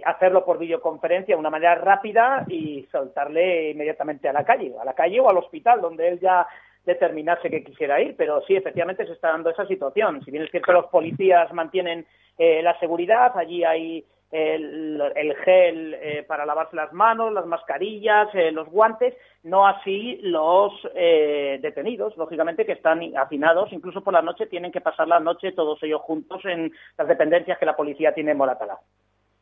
hacerlo 0.05 0.45
por 0.45 0.59
videoconferencia 0.59 1.35
de 1.35 1.41
una 1.41 1.50
manera 1.50 1.75
rápida 1.75 2.45
y 2.47 2.87
soltarle 2.93 3.71
inmediatamente 3.71 4.29
a 4.29 4.35
la 4.35 4.45
calle, 4.45 4.75
a 4.81 4.85
la 4.85 4.93
calle 4.93 5.19
o 5.19 5.29
al 5.29 5.38
hospital, 5.38 5.81
donde 5.81 6.07
él 6.07 6.21
ya 6.21 6.47
determinarse 6.85 7.50
que 7.50 7.64
quisiera 7.64 8.00
ir, 8.00 8.14
pero 8.17 8.43
sí, 8.47 8.57
efectivamente 8.57 9.07
se 9.07 9.12
está 9.12 9.29
dando 9.29 9.50
esa 9.50 9.67
situación. 9.67 10.23
Si 10.25 10.31
bien 10.31 10.45
es 10.45 10.50
cierto 10.50 10.73
los 10.73 10.87
policías 10.87 11.53
mantienen 11.53 12.07
eh, 12.38 12.62
la 12.62 12.79
seguridad, 12.79 13.37
allí 13.37 13.64
hay 13.64 14.05
el, 14.31 15.00
gel 15.45 15.95
eh, 15.95 16.25
para 16.26 16.45
lavarse 16.45 16.75
las 16.75 16.93
manos, 16.93 17.33
las 17.33 17.47
mascarillas, 17.47 18.29
eh, 18.35 18.50
los 18.50 18.69
guantes, 18.69 19.14
no 19.45 19.67
así 19.67 20.19
los 20.23 20.73
detenidos, 20.93 22.17
lógicamente 22.17 22.67
que 22.67 22.73
están 22.73 23.00
hacinados, 23.17 23.73
incluso 23.73 24.03
por 24.03 24.12
la 24.12 24.23
noche 24.23 24.47
tienen 24.47 24.73
que 24.73 24.81
pasar 24.81 25.07
la 25.07 25.21
noche 25.21 25.53
todos 25.53 25.81
ellos 25.83 26.00
juntos 26.00 26.45
en 26.45 26.73
las 26.99 27.07
dependencias 27.07 27.59
que 27.59 27.67
la 27.67 27.76
policía 27.76 28.12
tiene 28.12 28.33
en 28.33 28.38
Moratalá. 28.38 28.79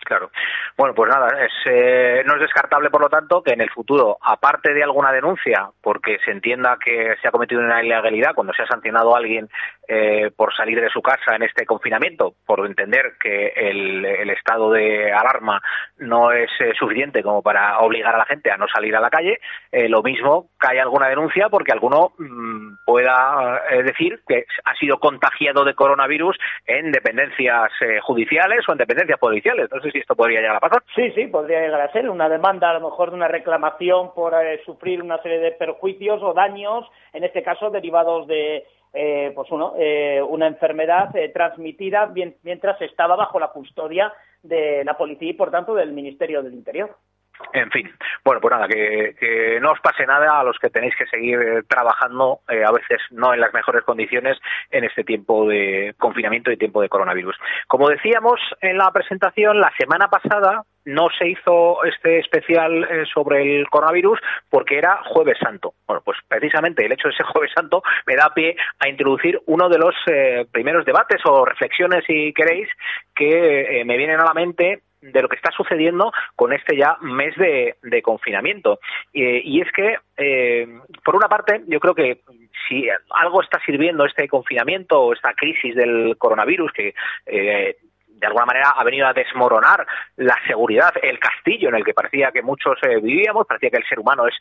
Claro. 0.05 0.31
Bueno, 0.77 0.95
pues 0.95 1.11
nada, 1.11 1.29
eh, 1.67 2.23
no 2.27 2.35
es 2.35 2.41
descartable, 2.41 2.91
por 2.91 3.01
lo 3.01 3.09
tanto, 3.09 3.43
que 3.43 3.53
en 3.53 3.61
el 3.61 3.71
futuro, 3.71 4.19
aparte 4.21 4.73
de 4.75 4.83
alguna 4.83 5.13
denuncia, 5.13 5.71
porque 5.81 6.19
se 6.25 6.33
entienda 6.33 6.77
que 6.85 7.15
se 7.21 7.29
ha 7.29 7.31
cometido 7.31 7.61
una 7.61 7.83
ilegalidad 7.83 8.35
cuando 8.35 8.53
se 8.53 8.63
ha 8.63 8.67
sancionado 8.67 9.15
a 9.15 9.19
alguien 9.19 9.49
eh, 9.89 10.31
por 10.37 10.55
salir 10.55 10.81
de 10.81 10.89
su 10.89 11.03
casa 11.03 11.35
en 11.35 11.43
este 11.43 11.67
confinamiento, 11.67 12.35
por 12.47 12.65
entender 12.67 13.15
que 13.21 13.53
el, 13.57 14.31
estado 14.31 14.73
de 14.73 15.13
alarma 15.13 15.61
no 15.99 16.33
es 16.33 16.51
eh, 16.61 16.73
suficiente 16.79 17.23
como 17.23 17.43
para 17.43 17.79
obligar 17.81 18.15
a 18.15 18.19
la 18.19 18.25
gente 18.25 18.51
a 18.51 18.57
no 18.57 18.67
salir 18.67 18.97
a 18.97 19.01
la 19.01 19.11
calle, 19.11 19.39
lo 19.89 20.03
mismo 20.03 20.49
haya 20.59 20.83
alguna 20.83 21.09
denuncia 21.09 21.49
porque 21.51 21.73
alguno 21.73 22.13
mm, 22.19 22.85
pueda 22.87 23.63
decir 23.85 24.21
que 24.27 24.47
ha 24.65 24.75
sido 24.77 24.99
contagiado 24.99 25.65
de 25.65 25.75
coronavirus 25.75 26.37
en 26.67 26.91
dependencias 26.93 27.71
judiciales 28.03 28.67
o 28.69 28.73
en 28.73 28.79
dependencias 28.79 29.19
policiales. 29.19 29.65
Entonces, 29.65 29.93
si 29.93 29.99
esto 29.99 30.17
podría 30.17 30.41
llegar 30.41 30.57
a 30.57 30.61
pasar. 30.61 30.83
Sí, 30.95 31.11
sí, 31.13 31.27
podría 31.27 31.61
llegar 31.61 31.81
a 31.81 31.93
ser 31.93 32.09
una 32.09 32.29
demanda, 32.29 32.71
a 32.71 32.75
lo 32.75 32.91
mejor 32.91 33.11
de 33.11 33.17
una 33.17 33.29
reclamación 33.29 34.15
por 34.15 34.35
eh, 34.35 34.61
sufrir 34.65 35.03
una 35.03 35.21
serie 35.23 35.39
de 35.39 35.53
perjuicios 35.53 36.23
o 36.23 36.33
daños, 36.33 36.89
en 37.13 37.25
este 37.25 37.43
caso 37.43 37.71
derivados 37.71 38.27
de 38.27 38.65
eh, 38.93 39.33
pues 39.35 39.51
uno, 39.51 39.75
eh, 39.79 40.21
una 40.23 40.47
enfermedad 40.47 41.11
transmitida 41.33 42.13
mientras 42.43 42.81
estaba 42.83 43.17
bajo 43.17 43.41
la 43.41 43.49
custodia 43.49 44.13
de 44.43 44.85
la 44.85 44.97
policía 44.97 45.31
y, 45.31 45.35
por 45.35 45.51
tanto, 45.51 45.75
del 45.75 45.93
Ministerio 45.93 46.43
del 46.43 46.55
Interior. 46.55 46.97
En 47.53 47.71
fin, 47.71 47.91
bueno, 48.25 48.41
pues 48.41 48.53
nada, 48.53 48.69
que, 48.69 49.59
no 49.61 49.73
os 49.73 49.81
pase 49.81 50.07
nada 50.07 50.41
a 50.41 50.45
los 50.45 50.59
que 50.59 50.71
tenéis 50.71 50.95
que 50.97 51.07
seguir 51.07 51.39
eh, 51.41 51.63
trabajando, 51.69 52.41
eh, 52.49 52.65
a 52.65 52.73
veces 52.73 53.01
no 53.11 53.35
en 53.35 53.41
las 53.41 53.53
mejores 53.53 53.83
condiciones, 53.85 54.39
en 54.71 54.85
este 54.85 55.05
tiempo 55.05 55.47
de 55.47 55.95
confinamiento 55.99 56.51
y 56.51 56.57
tiempo 56.57 56.81
de 56.81 56.89
coronavirus. 56.89 57.37
Como 57.67 57.89
decíamos 57.89 58.41
en 58.61 58.79
la 58.79 58.91
presentación, 58.91 59.61
la 59.61 59.73
semana 59.79 60.09
pasada 60.09 60.63
no 60.85 61.09
se 61.17 61.29
hizo 61.29 61.85
este 61.85 62.19
especial 62.19 62.85
eh, 62.85 63.05
sobre 63.13 63.57
el 63.57 63.69
coronavirus 63.69 64.19
porque 64.49 64.79
era 64.79 65.01
Jueves 65.05 65.39
Santo. 65.39 65.75
Bueno, 65.87 66.03
pues 66.05 66.19
precisamente 66.27 66.85
el 66.85 66.93
hecho 66.93 67.09
de 67.09 67.15
ser 67.15 67.27
Jueves 67.33 67.53
Santo 67.55 67.83
me 68.07 68.17
da 68.17 68.33
pie 68.35 68.57
a 68.79 68.89
introducir 68.89 69.41
uno 69.47 69.69
de 69.69 69.79
los 69.79 69.95
primeros 70.51 70.85
debates 70.85 71.21
o 71.25 71.45
reflexiones, 71.45 72.05
si 72.07 72.33
queréis, 72.33 72.69
que 73.15 73.83
me 73.85 73.97
vienen 73.97 74.21
a 74.21 74.25
la 74.25 74.35
mente 74.35 74.83
de 75.03 75.21
lo 75.21 75.29
que 75.29 75.37
está 75.37 75.51
sucediendo 75.51 76.13
con 76.37 76.53
este 76.53 76.77
ya 76.77 76.97
mes 77.01 77.35
de, 77.37 78.03
confinamiento. 78.03 78.79
y 79.13 79.61
es 79.61 79.71
que, 79.73 79.99
eh, 80.17 80.67
por 81.05 81.17
una 81.17 81.29
parte, 81.29 81.63
yo 81.67 81.81
creo 81.81 81.95
que 81.95 82.21
si 82.69 82.89
algo 83.11 83.43
está 83.43 83.61
sirviendo 83.67 84.07
este 84.07 84.29
confinamiento 84.29 85.01
o 85.01 85.13
esta 85.13 85.35
crisis 85.35 85.75
del 85.75 86.17
coronavirus 86.17 86.73
que 86.73 86.95
eh, 87.27 87.77
de 88.07 88.27
alguna 88.29 88.47
manera 88.47 88.71
ha 88.71 88.85
venido 88.85 89.09
a 89.09 89.13
desmoronar 89.13 89.85
la 90.15 90.37
seguridad, 90.47 90.93
el 91.03 91.19
castillo 91.19 91.71
en 91.71 91.75
el 91.75 91.85
que 91.85 91.93
parecía 91.93 92.31
que 92.31 92.41
muchos 92.41 92.79
eh, 92.83 93.01
vivíamos, 93.01 93.49
parecía 93.49 93.71
que 93.71 93.79
el 93.79 93.89
ser 93.89 93.99
humano 93.99 94.29
es 94.29 94.35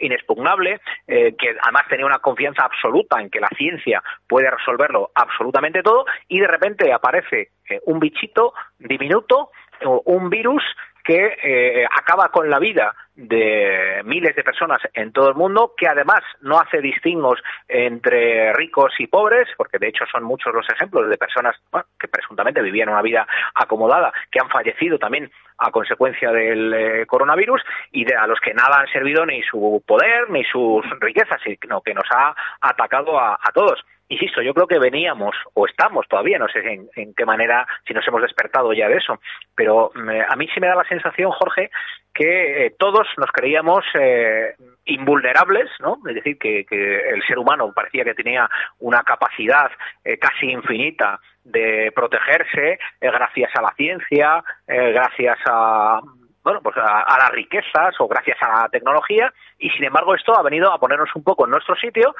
inexpugnable, 0.00 0.80
que 1.06 1.56
además 1.62 1.84
tenía 1.88 2.04
una 2.04 2.18
confianza 2.18 2.64
absoluta 2.64 3.20
en 3.20 3.30
que 3.30 3.38
la 3.38 3.48
ciencia 3.56 4.02
puede 4.26 4.50
resolverlo 4.50 5.12
absolutamente 5.14 5.84
todo, 5.84 6.04
y 6.26 6.40
de 6.40 6.48
repente 6.48 6.92
aparece 6.92 7.50
un 7.84 8.00
bichito 8.00 8.54
diminuto 8.80 9.50
un 9.84 10.30
virus 10.30 10.62
que 11.06 11.38
eh, 11.40 11.86
acaba 11.86 12.30
con 12.30 12.50
la 12.50 12.58
vida 12.58 12.92
de 13.14 14.02
miles 14.04 14.34
de 14.34 14.42
personas 14.42 14.80
en 14.92 15.12
todo 15.12 15.28
el 15.28 15.36
mundo, 15.36 15.72
que 15.76 15.86
además 15.88 16.20
no 16.40 16.58
hace 16.58 16.80
distingos 16.80 17.40
entre 17.68 18.52
ricos 18.52 18.92
y 18.98 19.06
pobres, 19.06 19.48
porque 19.56 19.78
de 19.78 19.88
hecho 19.88 20.04
son 20.10 20.24
muchos 20.24 20.52
los 20.52 20.68
ejemplos 20.68 21.08
de 21.08 21.16
personas 21.16 21.54
que 21.98 22.08
presuntamente 22.08 22.60
vivían 22.60 22.88
una 22.88 23.02
vida 23.02 23.26
acomodada, 23.54 24.12
que 24.32 24.40
han 24.40 24.50
fallecido 24.50 24.98
también 24.98 25.30
a 25.58 25.70
consecuencia 25.70 26.32
del 26.32 26.74
eh, 26.74 27.06
coronavirus 27.06 27.62
y 27.92 28.04
de, 28.04 28.16
a 28.16 28.26
los 28.26 28.40
que 28.40 28.52
nada 28.52 28.80
han 28.80 28.88
servido 28.88 29.24
ni 29.24 29.42
su 29.42 29.82
poder 29.86 30.28
ni 30.28 30.44
sus 30.44 30.84
riquezas, 31.00 31.40
sino 31.42 31.80
que 31.82 31.94
nos 31.94 32.06
ha 32.10 32.34
atacado 32.60 33.18
a 33.18 33.38
todos 33.54 33.82
insisto, 34.08 34.42
yo 34.42 34.54
creo 34.54 34.66
que 34.66 34.78
veníamos, 34.78 35.34
o 35.54 35.66
estamos 35.66 36.06
todavía, 36.08 36.38
no 36.38 36.48
sé 36.48 36.60
en, 36.94 37.14
qué 37.14 37.24
manera, 37.24 37.66
si 37.86 37.92
nos 37.92 38.06
hemos 38.06 38.22
despertado 38.22 38.72
ya 38.72 38.88
de 38.88 38.98
eso, 38.98 39.20
pero 39.54 39.90
a 40.28 40.36
mí 40.36 40.48
sí 40.54 40.60
me 40.60 40.68
da 40.68 40.76
la 40.76 40.88
sensación, 40.88 41.30
Jorge, 41.32 41.70
que 42.14 42.66
eh, 42.66 42.74
todos 42.78 43.06
nos 43.18 43.30
creíamos 43.30 43.84
eh, 43.94 44.54
invulnerables, 44.86 45.68
¿no? 45.80 45.98
Es 46.08 46.14
decir, 46.14 46.38
que, 46.38 46.64
el 46.70 47.22
ser 47.26 47.38
humano 47.38 47.72
parecía 47.74 48.04
que 48.04 48.14
tenía 48.14 48.48
una 48.78 49.02
capacidad 49.02 49.70
eh, 50.04 50.18
casi 50.18 50.50
infinita 50.50 51.20
de 51.44 51.92
protegerse 51.94 52.78
gracias 53.00 53.50
a 53.54 53.62
la 53.62 53.72
ciencia, 53.76 54.42
gracias 54.66 55.38
a 55.46 56.00
bueno, 56.42 56.60
pues 56.60 56.76
a, 56.76 57.02
a, 57.02 57.18
las 57.18 57.30
riquezas 57.30 57.94
o 58.00 58.08
gracias 58.08 58.36
a 58.40 58.62
la 58.62 58.68
tecnología 58.68 59.32
y 59.58 59.68
sin 59.70 59.84
embargo 59.84 60.14
esto 60.14 60.36
ha 60.36 60.42
venido 60.42 60.72
a 60.72 60.78
ponernos 60.78 61.08
un 61.14 61.22
poco 61.22 61.44
en 61.44 61.52
nuestro 61.52 61.76
sitio 61.76 62.14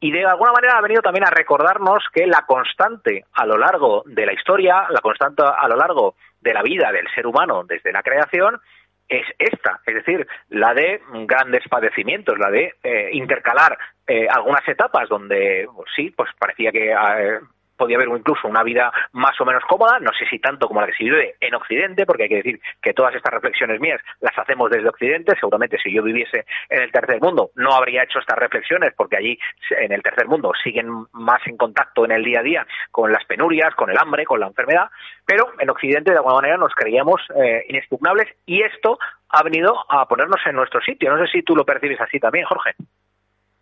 y 0.00 0.10
de 0.10 0.24
alguna 0.24 0.52
manera 0.52 0.78
ha 0.78 0.82
venido 0.82 1.02
también 1.02 1.26
a 1.26 1.30
recordarnos 1.30 2.04
que 2.12 2.26
la 2.26 2.42
constante 2.46 3.24
a 3.32 3.46
lo 3.46 3.56
largo 3.56 4.02
de 4.06 4.26
la 4.26 4.32
historia, 4.32 4.86
la 4.90 5.00
constante 5.00 5.42
a 5.42 5.68
lo 5.68 5.76
largo 5.76 6.14
de 6.40 6.52
la 6.52 6.62
vida 6.62 6.92
del 6.92 7.08
ser 7.14 7.26
humano 7.26 7.64
desde 7.64 7.92
la 7.92 8.02
creación, 8.02 8.60
es 9.08 9.26
esta, 9.38 9.80
es 9.86 9.94
decir, 9.94 10.26
la 10.48 10.74
de 10.74 11.00
grandes 11.26 11.62
padecimientos, 11.68 12.38
la 12.38 12.50
de 12.50 12.74
eh, 12.82 13.10
intercalar 13.12 13.78
eh, 14.06 14.26
algunas 14.28 14.66
etapas 14.68 15.08
donde 15.08 15.68
pues 15.74 15.88
sí, 15.94 16.10
pues 16.10 16.28
parecía 16.38 16.72
que 16.72 16.90
eh, 16.90 17.40
podía 17.76 17.96
haber 17.96 18.08
incluso 18.08 18.48
una 18.48 18.62
vida 18.62 18.92
más 19.12 19.40
o 19.40 19.44
menos 19.44 19.62
cómoda, 19.68 19.98
no 20.00 20.12
sé 20.18 20.26
si 20.28 20.38
tanto 20.38 20.66
como 20.68 20.80
la 20.80 20.86
que 20.86 20.94
se 20.94 21.04
vive 21.04 21.34
en 21.40 21.54
Occidente, 21.54 22.06
porque 22.06 22.24
hay 22.24 22.28
que 22.28 22.36
decir 22.36 22.60
que 22.82 22.92
todas 22.92 23.14
estas 23.14 23.32
reflexiones 23.32 23.80
mías 23.80 24.00
las 24.20 24.36
hacemos 24.38 24.70
desde 24.70 24.88
Occidente, 24.88 25.34
seguramente 25.38 25.78
si 25.82 25.92
yo 25.92 26.02
viviese 26.02 26.44
en 26.68 26.82
el 26.82 26.92
tercer 26.92 27.20
mundo 27.20 27.50
no 27.54 27.74
habría 27.74 28.04
hecho 28.04 28.18
estas 28.18 28.38
reflexiones, 28.38 28.92
porque 28.96 29.16
allí 29.16 29.38
en 29.70 29.92
el 29.92 30.02
tercer 30.02 30.26
mundo 30.26 30.52
siguen 30.62 30.88
más 31.12 31.40
en 31.46 31.56
contacto 31.56 32.04
en 32.04 32.12
el 32.12 32.24
día 32.24 32.40
a 32.40 32.42
día 32.42 32.66
con 32.90 33.12
las 33.12 33.24
penurias, 33.24 33.74
con 33.74 33.90
el 33.90 33.98
hambre, 33.98 34.24
con 34.24 34.40
la 34.40 34.46
enfermedad, 34.46 34.90
pero 35.24 35.52
en 35.58 35.70
Occidente 35.70 36.10
de 36.10 36.18
alguna 36.18 36.36
manera 36.36 36.56
nos 36.56 36.74
creíamos 36.74 37.20
eh, 37.34 37.64
inexpugnables 37.68 38.28
y 38.46 38.62
esto 38.62 38.98
ha 39.28 39.42
venido 39.42 39.74
a 39.88 40.06
ponernos 40.06 40.40
en 40.46 40.56
nuestro 40.56 40.80
sitio. 40.80 41.14
No 41.14 41.24
sé 41.24 41.30
si 41.30 41.42
tú 41.42 41.56
lo 41.56 41.64
percibes 41.64 42.00
así 42.00 42.18
también, 42.18 42.46
Jorge. 42.46 42.74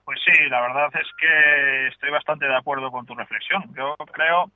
Pues 0.04 0.18
sí, 0.24 0.48
la 0.50 0.60
verdad 0.60 0.88
es 1.00 1.08
que 1.18 1.86
estoy 1.88 2.10
bastante 2.10 2.46
de 2.46 2.56
acuerdo 2.56 2.90
con 2.90 3.06
tu 3.06 3.14
reflexión. 3.14 3.62
Yo 3.74 3.94
creo, 4.12 4.50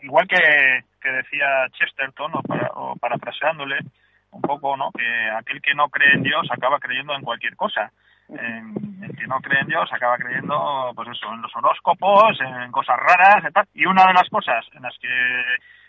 igual 0.00 0.26
que, 0.26 0.84
decía 1.02 1.68
Chesterton, 1.72 2.32
o, 2.34 2.42
para, 2.42 2.70
parafraseándole 3.00 3.78
un 4.30 4.42
poco, 4.42 4.76
¿no? 4.76 4.90
que 4.92 5.30
aquel 5.30 5.60
que 5.60 5.74
no 5.74 5.88
cree 5.88 6.14
en 6.14 6.22
Dios 6.22 6.46
acaba 6.50 6.78
creyendo 6.78 7.14
en 7.14 7.22
cualquier 7.22 7.56
cosa. 7.56 7.92
el 8.28 9.16
que 9.16 9.26
no 9.26 9.40
cree 9.40 9.60
en 9.60 9.68
Dios 9.68 9.88
acaba 9.92 10.16
creyendo, 10.16 10.92
pues 10.94 11.08
eso, 11.08 11.32
en 11.32 11.42
los 11.42 11.54
horóscopos, 11.54 12.40
en 12.40 12.72
cosas 12.72 12.96
raras, 12.96 13.44
y, 13.74 13.82
y 13.82 13.86
una 13.86 14.06
de 14.06 14.14
las 14.14 14.28
cosas 14.28 14.64
en 14.72 14.82
las 14.82 14.96
que 14.98 15.08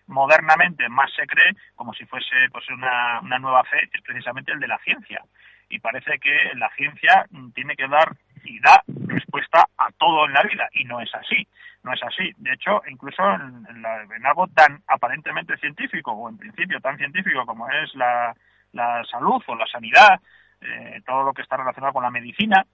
modernamente 0.08 0.88
más 0.90 1.12
se 1.14 1.26
cree, 1.26 1.54
como 1.76 1.94
si 1.94 2.06
fuese 2.06 2.36
pues 2.52 2.68
una, 2.70 3.20
una 3.22 3.40
nueva 3.40 3.64
fe, 3.64 3.90
es 3.92 4.02
precisamente 4.02 4.52
el 4.52 4.60
de 4.60 4.68
la 4.68 4.78
ciencia. 4.80 5.22
Y 5.70 5.80
parece 5.80 6.18
que 6.20 6.52
la 6.56 6.70
ciencia 6.76 7.26
tiene 7.54 7.76
que 7.76 7.88
dar 7.88 8.16
y 8.48 8.60
da 8.60 8.82
respuesta 9.06 9.68
a 9.78 9.92
todo 9.98 10.26
en 10.26 10.34
la 10.34 10.44
vida 10.44 10.70
y 10.74 10.84
no 10.86 11.00
es 11.02 11.14
así 11.16 11.48
no 11.84 11.94
es 11.94 12.02
así 12.04 12.32
de 12.38 12.54
hecho 12.54 12.82
incluso 12.90 13.22
en, 13.24 14.26
algo 14.26 14.48
tan 14.48 14.82
aparentemente 14.88 15.58
científico 15.58 16.12
o 16.12 16.30
en 16.30 16.38
principio 16.38 16.80
tan 16.80 16.98
científico 16.98 17.46
como 17.46 17.70
es 17.70 17.94
la, 17.96 18.34
salud 19.10 19.42
o 19.48 19.56
la 19.56 19.68
sanidad 19.68 20.20
eh, 20.62 21.02
todo 21.06 21.24
lo 21.24 21.34
que 21.34 21.42
está 21.42 21.58
relacionado 21.58 21.94
con 21.94 22.04
la 22.04 22.12
medicina 22.12 22.66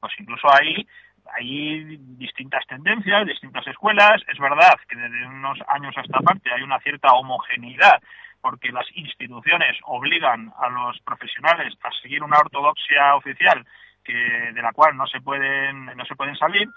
pues 0.00 0.12
incluso 0.18 0.48
ahí 0.52 0.86
hay 1.34 1.96
distintas 2.18 2.64
tendencias, 2.66 3.26
distintas 3.26 3.66
escuelas. 3.66 4.22
Es 4.28 4.38
verdad 4.38 4.74
que 4.88 4.96
desde 4.96 5.26
unos 5.26 5.58
años 5.68 5.96
a 5.96 6.02
esta 6.02 6.20
parte 6.20 6.52
hay 6.52 6.62
una 6.62 6.78
cierta 6.80 7.12
homogeneidad 7.14 8.00
porque 8.40 8.70
las 8.70 8.86
instituciones 8.94 9.76
obligan 9.84 10.52
a 10.58 10.68
los 10.68 11.00
profesionales 11.00 11.74
a 11.82 11.90
seguir 12.00 12.22
una 12.22 12.38
ortodoxia 12.38 13.16
oficial 13.16 13.66
que 14.06 14.52
de 14.52 14.62
la 14.62 14.72
cual 14.72 14.96
no 14.96 15.06
se 15.06 15.20
pueden 15.20 15.86
no 15.86 16.04
se 16.04 16.14
pueden 16.14 16.36
salir 16.36 16.68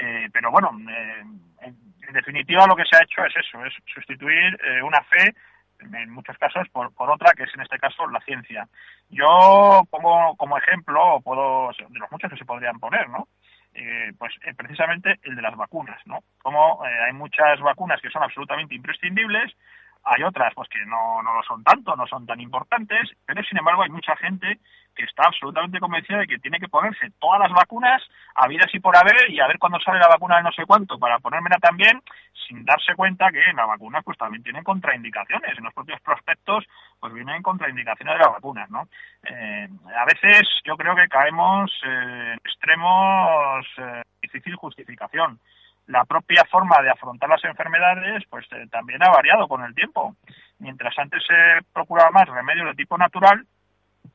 eh, 0.00 0.28
pero 0.32 0.50
bueno 0.50 0.70
eh, 0.90 1.24
en, 1.62 2.12
definitiva 2.12 2.66
lo 2.66 2.76
que 2.76 2.84
se 2.84 2.96
ha 2.96 3.02
hecho 3.02 3.24
es 3.24 3.34
eso 3.36 3.64
es 3.64 3.74
sustituir 3.92 4.58
eh, 4.64 4.82
una 4.82 5.02
fe 5.02 5.34
en 5.80 6.10
muchos 6.10 6.38
casos 6.38 6.66
por, 6.70 6.90
otra 7.10 7.32
que 7.36 7.42
es 7.42 7.54
en 7.54 7.60
este 7.60 7.78
caso 7.78 8.06
la 8.08 8.20
ciencia. 8.20 8.66
Yo 9.10 9.82
pongo 9.90 10.34
como 10.36 10.56
ejemplo 10.56 11.20
puedo 11.22 11.68
de 11.68 11.98
los 11.98 12.10
muchos 12.10 12.30
que 12.30 12.38
se 12.38 12.46
podrían 12.46 12.78
poner 12.78 13.08
no 13.08 13.28
pues 14.18 14.32
precisamente 14.56 15.20
el 15.22 15.36
de 15.36 15.42
las 15.42 15.54
vacunas 15.54 16.00
no 16.06 16.20
como 16.38 16.82
hay 16.82 17.12
muchas 17.12 17.60
vacunas 17.60 18.00
que 18.00 18.08
son 18.08 18.22
absolutamente 18.22 18.74
imprescindibles 18.74 19.52
hay 20.06 20.22
otras 20.22 20.54
pues 20.54 20.68
que 20.68 20.84
no, 20.86 21.20
no 21.22 21.34
lo 21.34 21.42
son 21.42 21.64
tanto, 21.64 21.96
no 21.96 22.06
son 22.06 22.24
tan 22.26 22.40
importantes, 22.40 23.10
pero 23.26 23.42
sin 23.42 23.58
embargo 23.58 23.82
hay 23.82 23.90
mucha 23.90 24.14
gente 24.16 24.60
que 24.94 25.04
está 25.04 25.24
absolutamente 25.26 25.80
convencida 25.80 26.18
de 26.18 26.26
que 26.26 26.38
tiene 26.38 26.58
que 26.58 26.68
ponerse 26.68 27.10
todas 27.18 27.40
las 27.40 27.52
vacunas 27.52 28.02
a 28.36 28.46
vida 28.46 28.64
y 28.72 28.80
por 28.80 28.96
haber 28.96 29.30
y 29.30 29.40
a 29.40 29.46
ver 29.46 29.58
cuándo 29.58 29.78
sale 29.80 29.98
la 29.98 30.08
vacuna 30.08 30.36
de 30.36 30.44
no 30.44 30.52
sé 30.52 30.64
cuánto 30.64 30.98
para 30.98 31.18
ponérmela 31.18 31.58
también 31.58 32.00
sin 32.46 32.64
darse 32.64 32.94
cuenta 32.94 33.30
que 33.32 33.40
las 33.52 33.66
vacunas 33.66 34.04
pues 34.04 34.16
también 34.16 34.44
tienen 34.44 34.62
contraindicaciones. 34.62 35.58
En 35.58 35.64
los 35.64 35.74
propios 35.74 36.00
prospectos 36.00 36.64
pues 37.00 37.12
vienen 37.12 37.42
contraindicaciones 37.42 38.14
de 38.14 38.24
las 38.24 38.32
vacunas 38.32 38.70
no 38.70 38.88
eh, 39.24 39.68
a 39.98 40.04
veces 40.04 40.48
yo 40.64 40.76
creo 40.76 40.94
que 40.94 41.08
caemos 41.08 41.70
en 41.82 42.34
extremos 42.44 43.66
eh, 43.78 44.02
difícil 44.22 44.54
justificación 44.54 45.40
la 45.86 46.04
propia 46.04 46.44
forma 46.50 46.80
de 46.82 46.90
afrontar 46.90 47.28
las 47.28 47.44
enfermedades 47.44 48.24
pues 48.28 48.46
eh, 48.52 48.66
también 48.70 49.02
ha 49.02 49.10
variado 49.10 49.46
con 49.48 49.62
el 49.64 49.74
tiempo. 49.74 50.16
Mientras 50.58 50.98
antes 50.98 51.22
se 51.26 51.64
procuraba 51.72 52.10
más 52.10 52.28
remedios 52.28 52.66
de 52.66 52.74
tipo 52.74 52.98
natural, 52.98 53.46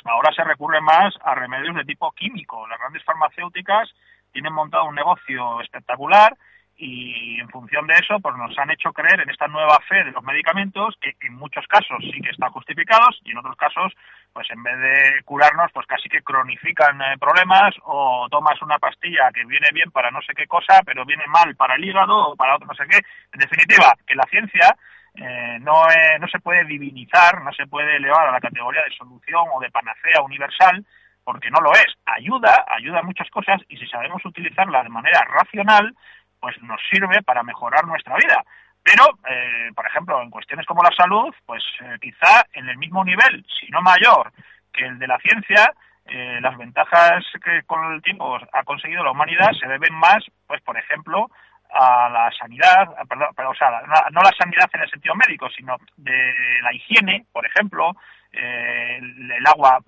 ahora 0.05 0.33
se 0.33 0.43
recurre 0.43 0.81
más 0.81 1.13
a 1.23 1.35
remedios 1.35 1.75
de 1.75 1.85
tipo 1.85 2.11
químico. 2.11 2.67
Las 2.67 2.79
grandes 2.79 3.03
farmacéuticas 3.03 3.89
tienen 4.31 4.53
montado 4.53 4.85
un 4.85 4.95
negocio 4.95 5.61
espectacular 5.61 6.35
y 6.83 7.39
en 7.39 7.47
función 7.49 7.85
de 7.85 7.93
eso 7.93 8.19
pues 8.19 8.35
nos 8.37 8.57
han 8.57 8.71
hecho 8.71 8.91
creer 8.91 9.21
en 9.21 9.29
esta 9.29 9.47
nueva 9.47 9.77
fe 9.87 10.03
de 10.03 10.11
los 10.11 10.23
medicamentos 10.23 10.97
que 10.99 11.13
en 11.21 11.35
muchos 11.35 11.67
casos 11.67 11.99
sí 12.11 12.19
que 12.19 12.31
están 12.31 12.49
justificados 12.49 13.21
y 13.23 13.31
en 13.31 13.37
otros 13.37 13.55
casos 13.55 13.93
pues 14.33 14.49
en 14.49 14.63
vez 14.63 14.79
de 14.79 15.23
curarnos 15.23 15.71
pues 15.73 15.85
casi 15.85 16.09
que 16.09 16.23
cronifican 16.23 16.99
eh, 17.03 17.17
problemas 17.19 17.75
o 17.83 18.27
tomas 18.31 18.59
una 18.63 18.79
pastilla 18.79 19.29
que 19.31 19.45
viene 19.45 19.67
bien 19.71 19.91
para 19.91 20.09
no 20.09 20.21
sé 20.23 20.33
qué 20.33 20.47
cosa 20.47 20.81
pero 20.83 21.05
viene 21.05 21.25
mal 21.27 21.55
para 21.55 21.75
el 21.75 21.85
hígado 21.85 22.29
o 22.29 22.35
para 22.35 22.55
otro 22.55 22.65
no 22.65 22.73
sé 22.73 22.83
qué 22.89 22.97
en 22.97 23.39
definitiva 23.39 23.93
que 24.07 24.15
la 24.15 24.25
ciencia 24.31 24.75
eh, 25.13 25.59
no, 25.61 25.83
no 26.19 26.27
se 26.29 26.39
puede 26.39 26.63
divinizar, 26.63 27.43
no 27.43 27.51
se 27.51 27.67
puede 27.67 27.97
elevar 27.97 28.29
a 28.29 28.31
la 28.31 28.39
categoría 28.39 28.81
de 28.83 28.95
solución 28.95 29.43
o 29.53 29.59
de 29.59 29.69
panacea 29.69 30.21
universal, 30.23 30.85
porque 31.25 31.51
no 31.51 31.59
lo 31.59 31.73
es. 31.73 31.93
Ayuda, 32.05 32.65
ayuda 32.69 32.99
a 32.99 33.03
muchas 33.03 33.29
cosas 33.29 33.59
y 33.67 33.75
si 33.75 33.85
sabemos 33.87 34.23
utilizarla 34.23 34.83
de 34.83 34.89
manera 34.89 35.19
racional, 35.29 35.93
pues 36.41 36.61
nos 36.63 36.81
sirve 36.89 37.21
para 37.23 37.43
mejorar 37.43 37.85
nuestra 37.85 38.15
vida. 38.17 38.43
Pero, 38.83 39.05
eh, 39.29 39.69
por 39.75 39.85
ejemplo, 39.85 40.21
en 40.21 40.31
cuestiones 40.31 40.65
como 40.65 40.81
la 40.81 40.91
salud, 40.95 41.33
pues 41.45 41.63
eh, 41.81 41.97
quizá 42.01 42.45
en 42.53 42.67
el 42.67 42.77
mismo 42.77 43.05
nivel, 43.05 43.45
si 43.59 43.67
no 43.69 43.81
mayor, 43.81 44.31
que 44.73 44.85
el 44.85 44.97
de 44.97 45.07
la 45.07 45.19
ciencia, 45.19 45.71
eh, 46.05 46.39
las 46.41 46.57
ventajas 46.57 47.23
que 47.43 47.61
con 47.63 47.93
el 47.93 48.01
tiempo 48.01 48.39
ha 48.51 48.63
conseguido 48.63 49.03
la 49.03 49.11
humanidad 49.11 49.51
se 49.53 49.67
deben 49.67 49.93
más, 49.93 50.25
pues, 50.47 50.61
por 50.61 50.77
ejemplo, 50.77 51.29
a 51.73 52.09
la 52.09 52.31
sanidad, 52.37 52.89
perdón, 53.07 53.29
pero, 53.35 53.51
o 53.51 53.55
sea, 53.55 53.69
no 54.11 54.21
la 54.21 54.33
sanidad 54.37 54.69
en 54.73 54.81
el 54.81 54.89
sentido 54.89 55.15
médico, 55.15 55.47
sino 55.55 55.77
de 55.95 56.33
la 56.63 56.73
higiene, 56.73 57.25
por 57.31 57.45
ejemplo, 57.45 57.95
el, 58.31 59.31
el, 59.31 59.47
agua 59.47 59.79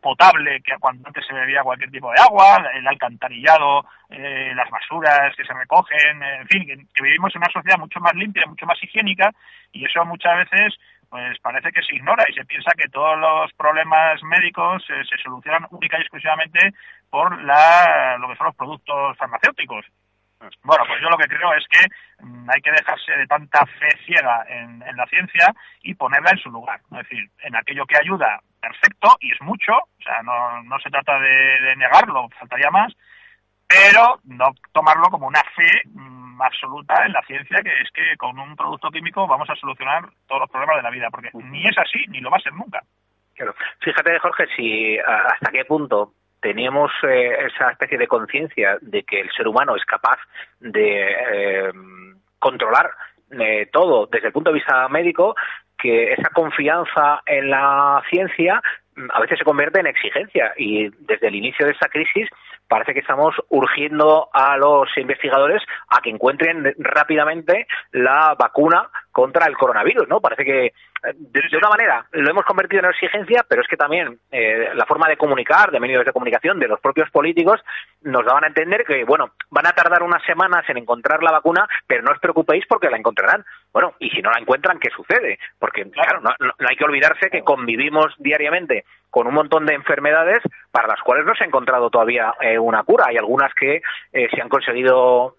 potable 0.00 0.60
que 0.62 0.76
cuando 0.78 1.06
antes 1.06 1.26
se 1.26 1.34
bebía 1.34 1.62
cualquier 1.62 1.90
tipo 1.90 2.10
de 2.10 2.20
agua, 2.20 2.62
el 2.74 2.86
alcantarillado, 2.86 3.84
eh, 4.08 4.52
las 4.54 4.68
basuras 4.70 5.34
que 5.36 5.44
se 5.44 5.54
recogen, 5.54 6.22
en 6.22 6.48
fin, 6.48 6.66
que, 6.66 7.02
vivimos 7.02 7.34
en 7.34 7.42
una 7.42 7.52
sociedad 7.52 7.78
mucho 7.78 8.00
más 8.00 8.14
limpia, 8.14 8.46
mucho 8.46 8.66
más 8.66 8.82
higiénica 8.82 9.30
y 9.72 9.84
eso 9.84 10.04
muchas 10.04 10.36
veces 10.38 10.74
pues 11.08 11.38
parece 11.40 11.72
que 11.72 11.82
se 11.82 11.96
ignora 11.96 12.24
y 12.28 12.34
se 12.34 12.44
piensa 12.44 12.70
que 12.76 12.88
todos 12.88 13.18
los 13.18 13.52
problemas 13.54 14.22
médicos 14.22 14.84
eh, 14.90 15.02
se 15.08 15.18
solucionan 15.18 15.66
única 15.70 15.98
y 15.98 16.02
exclusivamente 16.02 16.72
por 17.10 17.42
la, 17.42 18.16
lo 18.18 18.28
que 18.28 18.36
son 18.36 18.46
los 18.46 18.56
productos 18.56 19.16
farmacéuticos. 19.18 19.84
Bueno, 20.62 20.84
pues 20.86 21.00
yo 21.02 21.10
lo 21.10 21.18
que 21.18 21.28
creo 21.28 21.52
es 21.54 21.64
que 21.68 22.24
mm, 22.24 22.48
hay 22.48 22.60
que 22.62 22.70
dejarse 22.70 23.12
de 23.12 23.26
tanta 23.26 23.66
fe 23.66 23.88
ciega 24.06 24.44
en, 24.48 24.80
la 24.96 25.06
ciencia 25.06 25.52
y 25.82 25.94
ponerla 25.94 26.30
en 26.30 26.38
su 26.38 26.50
lugar. 26.50 26.80
Es 26.92 26.98
decir, 26.98 27.30
en 27.42 27.56
aquello 27.56 27.84
que 27.86 27.98
ayuda, 27.98 28.40
perfecto, 28.60 29.16
y 29.20 29.32
es 29.32 29.40
mucho, 29.40 29.72
o 29.72 30.02
sea, 30.02 30.22
no, 30.22 30.62
no 30.64 30.78
se 30.80 30.90
trata 30.90 31.18
de, 31.18 31.76
negarlo, 31.76 32.28
faltaría 32.38 32.70
más, 32.70 32.92
pero 33.66 34.20
no 34.24 34.50
tomarlo 34.72 35.08
como 35.10 35.26
una 35.26 35.42
fe 35.54 35.82
mm, 35.86 36.42
absoluta 36.42 37.06
en 37.06 37.12
la 37.12 37.22
ciencia, 37.22 37.62
que 37.62 37.72
es 37.80 37.90
que 37.92 38.16
con 38.16 38.38
un 38.38 38.56
producto 38.56 38.90
químico 38.90 39.26
vamos 39.26 39.48
a 39.48 39.56
solucionar 39.56 40.04
todos 40.26 40.42
los 40.42 40.50
problemas 40.50 40.76
de 40.76 40.82
la 40.82 40.90
vida, 40.90 41.08
porque 41.10 41.30
ni 41.34 41.66
es 41.66 41.78
así, 41.78 42.04
ni 42.08 42.20
lo 42.20 42.30
va 42.30 42.38
a 42.38 42.40
ser 42.40 42.52
nunca. 42.52 42.82
Claro. 43.34 43.54
Fíjate, 43.80 44.18
Jorge, 44.18 44.46
si 44.54 44.98
hasta 44.98 45.50
qué 45.50 45.64
punto 45.64 46.12
teníamos 46.40 46.90
eh, 47.08 47.46
esa 47.46 47.70
especie 47.70 47.98
de 47.98 48.08
conciencia 48.08 48.78
de 48.80 49.02
que 49.02 49.20
el 49.20 49.30
ser 49.30 49.46
humano 49.46 49.76
es 49.76 49.84
capaz 49.84 50.18
de 50.58 51.10
eh, 51.10 51.72
controlar 52.38 52.90
eh, 53.30 53.68
todo 53.72 54.06
desde 54.06 54.28
el 54.28 54.32
punto 54.32 54.50
de 54.50 54.56
vista 54.56 54.88
médico, 54.88 55.34
que 55.82 56.12
esa 56.12 56.28
confianza 56.30 57.22
en 57.26 57.50
la 57.50 58.02
ciencia 58.10 58.62
mm, 58.96 59.08
a 59.12 59.20
veces 59.20 59.38
se 59.38 59.44
convierte 59.44 59.80
en 59.80 59.86
exigencia. 59.86 60.52
Y 60.56 60.88
desde 61.00 61.28
el 61.28 61.34
inicio 61.34 61.66
de 61.66 61.72
esta 61.72 61.88
crisis 61.88 62.28
parece 62.68 62.94
que 62.94 63.00
estamos 63.00 63.34
urgiendo 63.48 64.28
a 64.32 64.56
los 64.56 64.88
investigadores 64.96 65.62
a 65.88 66.00
que 66.00 66.10
encuentren 66.10 66.74
rápidamente 66.78 67.66
la 67.90 68.36
vacuna 68.38 68.88
contra 69.12 69.46
el 69.46 69.56
coronavirus, 69.56 70.08
¿no? 70.08 70.20
Parece 70.20 70.44
que 70.44 70.72
de, 71.14 71.56
una 71.56 71.68
manera 71.68 72.06
lo 72.12 72.30
hemos 72.30 72.44
convertido 72.44 72.82
en 72.82 72.90
exigencia, 72.90 73.44
pero 73.48 73.62
es 73.62 73.68
que 73.68 73.76
también 73.76 74.18
eh, 74.30 74.70
la 74.74 74.86
forma 74.86 75.08
de 75.08 75.16
comunicar, 75.16 75.70
de 75.70 75.80
medios 75.80 76.04
de 76.04 76.12
comunicación, 76.12 76.58
de 76.58 76.68
los 76.68 76.80
propios 76.80 77.10
políticos, 77.10 77.60
nos 78.02 78.24
daban 78.24 78.44
a 78.44 78.48
entender 78.48 78.84
que, 78.84 79.04
bueno, 79.04 79.32
van 79.50 79.66
a 79.66 79.72
tardar 79.72 80.02
unas 80.02 80.22
semanas 80.24 80.64
en 80.68 80.78
encontrar 80.78 81.22
la 81.22 81.32
vacuna, 81.32 81.66
pero 81.86 82.02
no 82.02 82.12
os 82.12 82.18
preocupéis 82.18 82.64
porque 82.68 82.90
la 82.90 82.98
encontrarán. 82.98 83.44
Bueno, 83.72 83.94
y 83.98 84.10
si 84.10 84.20
no 84.20 84.30
la 84.30 84.40
encuentran, 84.40 84.78
¿qué 84.78 84.90
sucede? 84.90 85.38
Porque, 85.58 85.90
claro, 85.90 86.20
no, 86.20 86.30
hay 86.68 86.76
que 86.76 86.84
olvidarse 86.84 87.30
que 87.30 87.42
convivimos 87.42 88.14
diariamente 88.18 88.84
con 89.08 89.26
un 89.26 89.34
montón 89.34 89.66
de 89.66 89.74
enfermedades 89.74 90.42
para 90.70 90.88
las 90.88 91.00
cuales 91.00 91.26
no 91.26 91.34
se 91.34 91.44
ha 91.44 91.46
encontrado 91.46 91.90
todavía 91.90 92.34
eh, 92.40 92.58
una 92.58 92.84
cura. 92.84 93.06
Hay 93.08 93.16
algunas 93.16 93.52
que 93.54 93.82
eh, 94.12 94.28
se 94.32 94.40
han 94.40 94.48
conseguido 94.48 95.36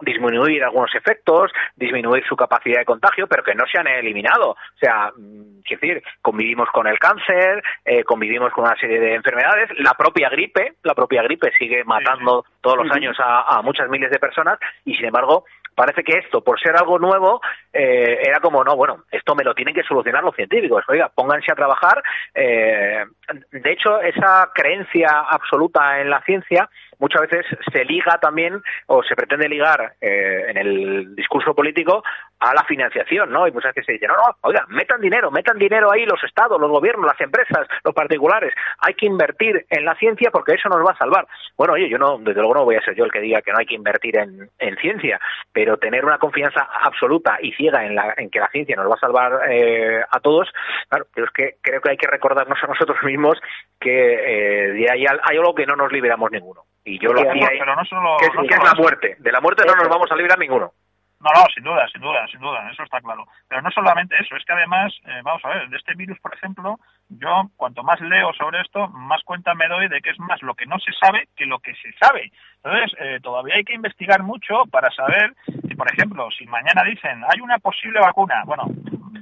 disminuir 0.00 0.62
algunos 0.64 0.94
efectos, 0.94 1.50
disminuir 1.76 2.24
su 2.26 2.36
capacidad 2.36 2.78
de 2.78 2.84
contagio, 2.84 3.26
pero 3.26 3.42
que 3.42 3.54
no 3.54 3.64
se 3.66 3.78
han 3.78 3.86
eliminado. 3.86 4.50
O 4.50 4.78
sea, 4.78 5.12
mm, 5.16 5.60
es 5.64 5.80
decir, 5.80 6.02
convivimos 6.22 6.68
con 6.70 6.86
el 6.86 6.98
cáncer, 6.98 7.62
eh, 7.84 8.04
convivimos 8.04 8.52
con 8.52 8.64
una 8.64 8.76
serie 8.76 9.00
de 9.00 9.14
enfermedades, 9.14 9.70
la 9.78 9.94
propia 9.94 10.28
gripe, 10.28 10.74
la 10.82 10.94
propia 10.94 11.22
gripe 11.22 11.50
sigue 11.58 11.84
matando 11.84 12.44
todos 12.60 12.78
los 12.78 12.90
años 12.90 13.16
a, 13.18 13.60
muchas 13.62 13.88
miles 13.88 14.10
de 14.10 14.18
personas 14.18 14.58
y 14.84 14.94
sin 14.94 15.06
embargo 15.06 15.44
parece 15.76 16.02
que 16.02 16.18
esto, 16.18 16.42
por 16.42 16.58
ser 16.58 16.76
algo 16.76 16.98
nuevo, 16.98 17.40
eh, 17.72 18.18
era 18.22 18.40
como, 18.40 18.64
no, 18.64 18.74
bueno, 18.74 19.04
esto 19.12 19.36
me 19.36 19.44
lo 19.44 19.54
tienen 19.54 19.74
que 19.74 19.84
solucionar 19.84 20.24
los 20.24 20.34
científicos. 20.34 20.82
Oiga, 20.88 21.10
pónganse 21.14 21.52
a 21.52 21.54
trabajar. 21.54 22.02
Eh, 22.34 23.04
de 23.52 23.70
hecho, 23.70 24.00
esa 24.00 24.50
creencia 24.54 25.26
absoluta 25.28 26.00
en 26.00 26.10
la 26.10 26.22
ciencia 26.22 26.68
muchas 26.98 27.22
veces 27.22 27.46
se 27.70 27.84
liga 27.84 28.18
también 28.18 28.60
o 28.86 29.02
se 29.02 29.14
pretende 29.14 29.48
ligar 29.48 29.94
eh, 30.00 30.46
en 30.48 30.56
el 30.56 31.14
discurso 31.14 31.54
político 31.54 32.02
a 32.38 32.54
la 32.54 32.64
financiación, 32.64 33.30
¿no? 33.30 33.46
Y 33.46 33.52
muchas 33.52 33.74
veces 33.74 33.86
se 33.86 33.92
dice, 33.92 34.06
no, 34.06 34.14
no, 34.14 34.36
oiga, 34.42 34.64
metan 34.68 35.00
dinero, 35.00 35.30
metan 35.30 35.58
dinero 35.58 35.90
ahí 35.90 36.04
los 36.04 36.22
estados, 36.22 36.60
los 36.60 36.70
gobiernos, 36.70 37.06
las 37.06 37.20
empresas, 37.20 37.66
los 37.84 37.94
particulares. 37.94 38.52
Hay 38.78 38.94
que 38.94 39.06
invertir 39.06 39.66
en 39.70 39.84
la 39.84 39.94
ciencia 39.96 40.30
porque 40.30 40.54
eso 40.54 40.68
nos 40.68 40.86
va 40.86 40.92
a 40.92 40.98
salvar. 40.98 41.26
Bueno, 41.56 41.74
oye, 41.74 41.88
yo 41.88 41.98
no, 41.98 42.18
desde 42.18 42.40
luego 42.40 42.54
no 42.54 42.64
voy 42.64 42.76
a 42.76 42.82
ser 42.82 42.94
yo 42.94 43.04
el 43.04 43.12
que 43.12 43.20
diga 43.20 43.42
que 43.42 43.52
no 43.52 43.58
hay 43.58 43.66
que 43.66 43.74
invertir 43.74 44.18
en, 44.18 44.50
en 44.58 44.76
ciencia, 44.76 45.18
pero 45.52 45.78
tener 45.78 46.04
una 46.04 46.18
confianza 46.18 46.68
absoluta 46.82 47.38
y 47.40 47.52
ciega 47.52 47.84
en, 47.84 47.94
la, 47.94 48.14
en 48.16 48.30
que 48.30 48.40
la 48.40 48.48
ciencia 48.48 48.76
nos 48.76 48.90
va 48.90 48.94
a 48.94 49.00
salvar 49.00 49.40
eh, 49.50 50.02
a 50.08 50.20
todos, 50.20 50.48
claro, 50.88 51.06
pero 51.14 51.26
es 51.26 51.32
que 51.32 51.56
creo 51.62 51.80
que 51.80 51.90
hay 51.90 51.96
que 51.96 52.08
recordarnos 52.08 52.58
a 52.62 52.66
nosotros 52.66 52.98
mismos 53.02 53.40
que 53.80 54.74
eh, 54.74 54.86
hay, 54.90 55.06
hay 55.06 55.36
algo 55.36 55.54
que 55.54 55.66
no 55.66 55.76
nos 55.76 55.90
liberamos 55.92 56.30
ninguno. 56.30 56.62
Y 56.84 57.00
yo 57.00 57.12
lo 57.12 57.20
hacía 57.20 57.48
ahí, 57.48 57.58
que, 57.58 58.54
es, 58.54 58.62
la 58.62 58.74
muerte. 58.74 59.16
De 59.18 59.32
la 59.32 59.40
muerte 59.40 59.64
no 59.66 59.74
nos 59.74 59.88
vamos 59.88 60.10
a 60.10 60.14
librar 60.14 60.38
ninguno. 60.38 60.72
No, 61.18 61.30
no, 61.32 61.46
sin 61.54 61.64
duda, 61.64 61.88
sin 61.88 62.02
duda, 62.02 62.26
sin 62.28 62.40
duda, 62.40 62.70
eso 62.70 62.82
está 62.82 63.00
claro. 63.00 63.26
Pero 63.48 63.62
no 63.62 63.70
solamente 63.70 64.14
eso, 64.20 64.36
es 64.36 64.44
que 64.44 64.52
además, 64.52 64.92
eh, 65.06 65.20
vamos 65.24 65.42
a 65.44 65.48
ver, 65.48 65.68
de 65.70 65.76
este 65.76 65.94
virus, 65.94 66.18
por 66.20 66.34
ejemplo, 66.34 66.78
yo 67.08 67.50
cuanto 67.56 67.82
más 67.82 67.98
leo 68.02 68.32
sobre 68.34 68.60
esto, 68.60 68.88
más 68.88 69.22
cuenta 69.22 69.54
me 69.54 69.66
doy 69.66 69.88
de 69.88 70.02
que 70.02 70.10
es 70.10 70.18
más 70.18 70.42
lo 70.42 70.54
que 70.54 70.66
no 70.66 70.78
se 70.78 70.92
sabe 70.92 71.28
que 71.34 71.46
lo 71.46 71.58
que 71.60 71.74
se 71.76 71.92
sabe. 71.94 72.30
Entonces, 72.62 72.98
eh, 73.00 73.18
todavía 73.22 73.54
hay 73.54 73.64
que 73.64 73.74
investigar 73.74 74.22
mucho 74.22 74.64
para 74.70 74.90
saber, 74.90 75.34
si, 75.46 75.74
por 75.74 75.90
ejemplo, 75.90 76.28
si 76.36 76.46
mañana 76.46 76.84
dicen 76.84 77.24
hay 77.26 77.40
una 77.40 77.58
posible 77.58 77.98
vacuna, 77.98 78.42
bueno, 78.44 78.64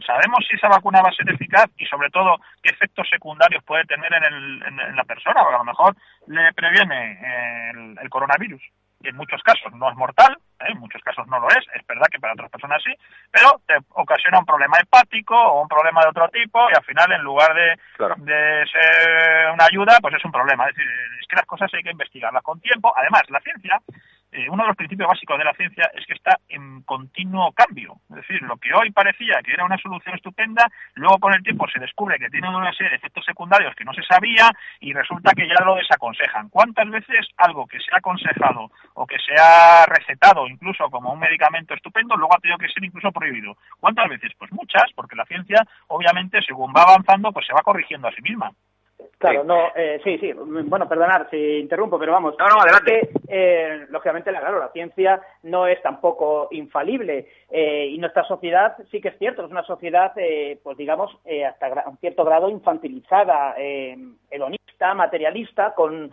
sabemos 0.04 0.44
si 0.48 0.56
esa 0.56 0.68
vacuna 0.68 1.00
va 1.00 1.10
a 1.10 1.12
ser 1.12 1.30
eficaz 1.30 1.70
y 1.78 1.86
sobre 1.86 2.10
todo 2.10 2.38
qué 2.60 2.70
efectos 2.70 3.08
secundarios 3.08 3.62
puede 3.62 3.84
tener 3.84 4.12
en, 4.12 4.24
el, 4.24 4.62
en, 4.66 4.96
la 4.96 5.04
persona, 5.04 5.40
porque 5.42 5.54
a 5.54 5.58
lo 5.58 5.64
mejor 5.64 5.96
le 6.26 6.52
previene 6.54 7.70
el, 7.70 7.98
el 8.02 8.10
coronavirus 8.10 8.62
en 9.02 9.16
muchos 9.16 9.42
casos 9.42 9.72
no 9.74 9.90
es 9.90 9.96
mortal, 9.96 10.36
¿eh? 10.60 10.66
en 10.68 10.78
muchos 10.78 11.02
casos 11.02 11.26
no 11.26 11.38
lo 11.38 11.48
es, 11.48 11.64
es 11.74 11.86
verdad 11.86 12.06
que 12.10 12.18
para 12.18 12.32
otras 12.32 12.50
personas 12.50 12.82
sí, 12.82 12.92
pero 13.30 13.60
te 13.66 13.74
ocasiona 13.90 14.38
un 14.38 14.46
problema 14.46 14.78
hepático 14.78 15.36
o 15.36 15.62
un 15.62 15.68
problema 15.68 16.02
de 16.02 16.08
otro 16.08 16.28
tipo 16.28 16.70
y 16.70 16.74
al 16.74 16.84
final 16.84 17.12
en 17.12 17.22
lugar 17.22 17.54
de, 17.54 17.76
de 18.18 18.66
ser 18.66 19.50
una 19.52 19.66
ayuda, 19.66 19.98
pues 20.00 20.14
es 20.14 20.24
un 20.24 20.32
problema. 20.32 20.66
Es 20.68 20.74
decir, 20.74 20.90
es 21.20 21.26
que 21.26 21.36
las 21.36 21.46
cosas 21.46 21.72
hay 21.74 21.82
que 21.82 21.90
investigarlas 21.90 22.42
con 22.42 22.60
tiempo. 22.60 22.92
Además, 22.96 23.22
la 23.28 23.40
ciencia 23.40 23.80
eh, 24.34 24.50
uno 24.50 24.64
de 24.64 24.68
los 24.68 24.76
principios 24.76 25.08
básicos 25.08 25.38
de 25.38 25.44
la 25.44 25.54
ciencia 25.54 25.88
es 25.94 26.04
que 26.06 26.14
está 26.14 26.40
en 26.48 26.82
continuo 26.82 27.52
cambio. 27.52 27.94
Es 28.10 28.16
decir, 28.16 28.42
lo 28.42 28.56
que 28.56 28.74
hoy 28.74 28.90
parecía 28.90 29.40
que 29.44 29.52
era 29.52 29.64
una 29.64 29.78
solución 29.78 30.16
estupenda, 30.16 30.66
luego 30.94 31.18
con 31.18 31.34
el 31.34 31.42
tiempo 31.42 31.68
se 31.68 31.78
descubre 31.78 32.18
que 32.18 32.28
tiene 32.30 32.48
una 32.48 32.72
serie 32.72 32.90
de 32.90 32.96
efectos 32.96 33.24
secundarios 33.24 33.76
que 33.76 33.84
no 33.84 33.94
se 33.94 34.02
sabía 34.02 34.50
y 34.80 34.92
resulta 34.92 35.32
que 35.34 35.46
ya 35.46 35.64
lo 35.64 35.76
desaconsejan. 35.76 36.48
¿Cuántas 36.48 36.90
veces 36.90 37.28
algo 37.36 37.66
que 37.68 37.78
se 37.78 37.94
ha 37.94 37.98
aconsejado 37.98 38.72
o 38.94 39.06
que 39.06 39.18
se 39.18 39.40
ha 39.40 39.86
recetado 39.86 40.48
incluso 40.48 40.90
como 40.90 41.12
un 41.12 41.20
medicamento 41.20 41.74
estupendo, 41.74 42.16
luego 42.16 42.34
ha 42.34 42.40
tenido 42.40 42.58
que 42.58 42.68
ser 42.68 42.82
incluso 42.82 43.12
prohibido? 43.12 43.56
¿Cuántas 43.78 44.08
veces? 44.08 44.32
Pues 44.36 44.50
muchas, 44.50 44.90
porque 44.96 45.14
la 45.14 45.26
ciencia, 45.26 45.64
obviamente, 45.86 46.42
según 46.42 46.72
va 46.76 46.82
avanzando, 46.82 47.30
pues 47.30 47.46
se 47.46 47.54
va 47.54 47.62
corrigiendo 47.62 48.08
a 48.08 48.12
sí 48.12 48.22
misma. 48.22 48.50
Claro, 49.30 49.44
no, 49.44 49.68
eh, 49.74 50.00
sí, 50.04 50.18
sí. 50.18 50.32
Bueno, 50.32 50.88
perdonar 50.88 51.28
si 51.30 51.58
interrumpo, 51.58 51.98
pero 51.98 52.12
vamos. 52.12 52.34
No, 52.38 52.46
no, 52.46 52.60
adelante. 52.60 53.10
Eh, 53.26 53.86
lógicamente, 53.88 54.30
claro, 54.30 54.58
la 54.58 54.68
ciencia 54.68 55.20
no 55.44 55.66
es 55.66 55.80
tampoco 55.82 56.48
infalible 56.50 57.26
eh, 57.50 57.86
y 57.90 57.98
nuestra 57.98 58.24
sociedad 58.24 58.76
sí 58.90 59.00
que 59.00 59.08
es 59.08 59.18
cierto, 59.18 59.44
es 59.44 59.50
una 59.50 59.64
sociedad, 59.64 60.12
eh, 60.16 60.58
pues 60.62 60.76
digamos, 60.76 61.10
hasta 61.48 61.88
un 61.88 61.96
cierto 61.98 62.24
grado 62.24 62.50
infantilizada, 62.50 63.54
hedonista, 63.56 64.94
materialista, 64.94 65.74
con 65.74 66.10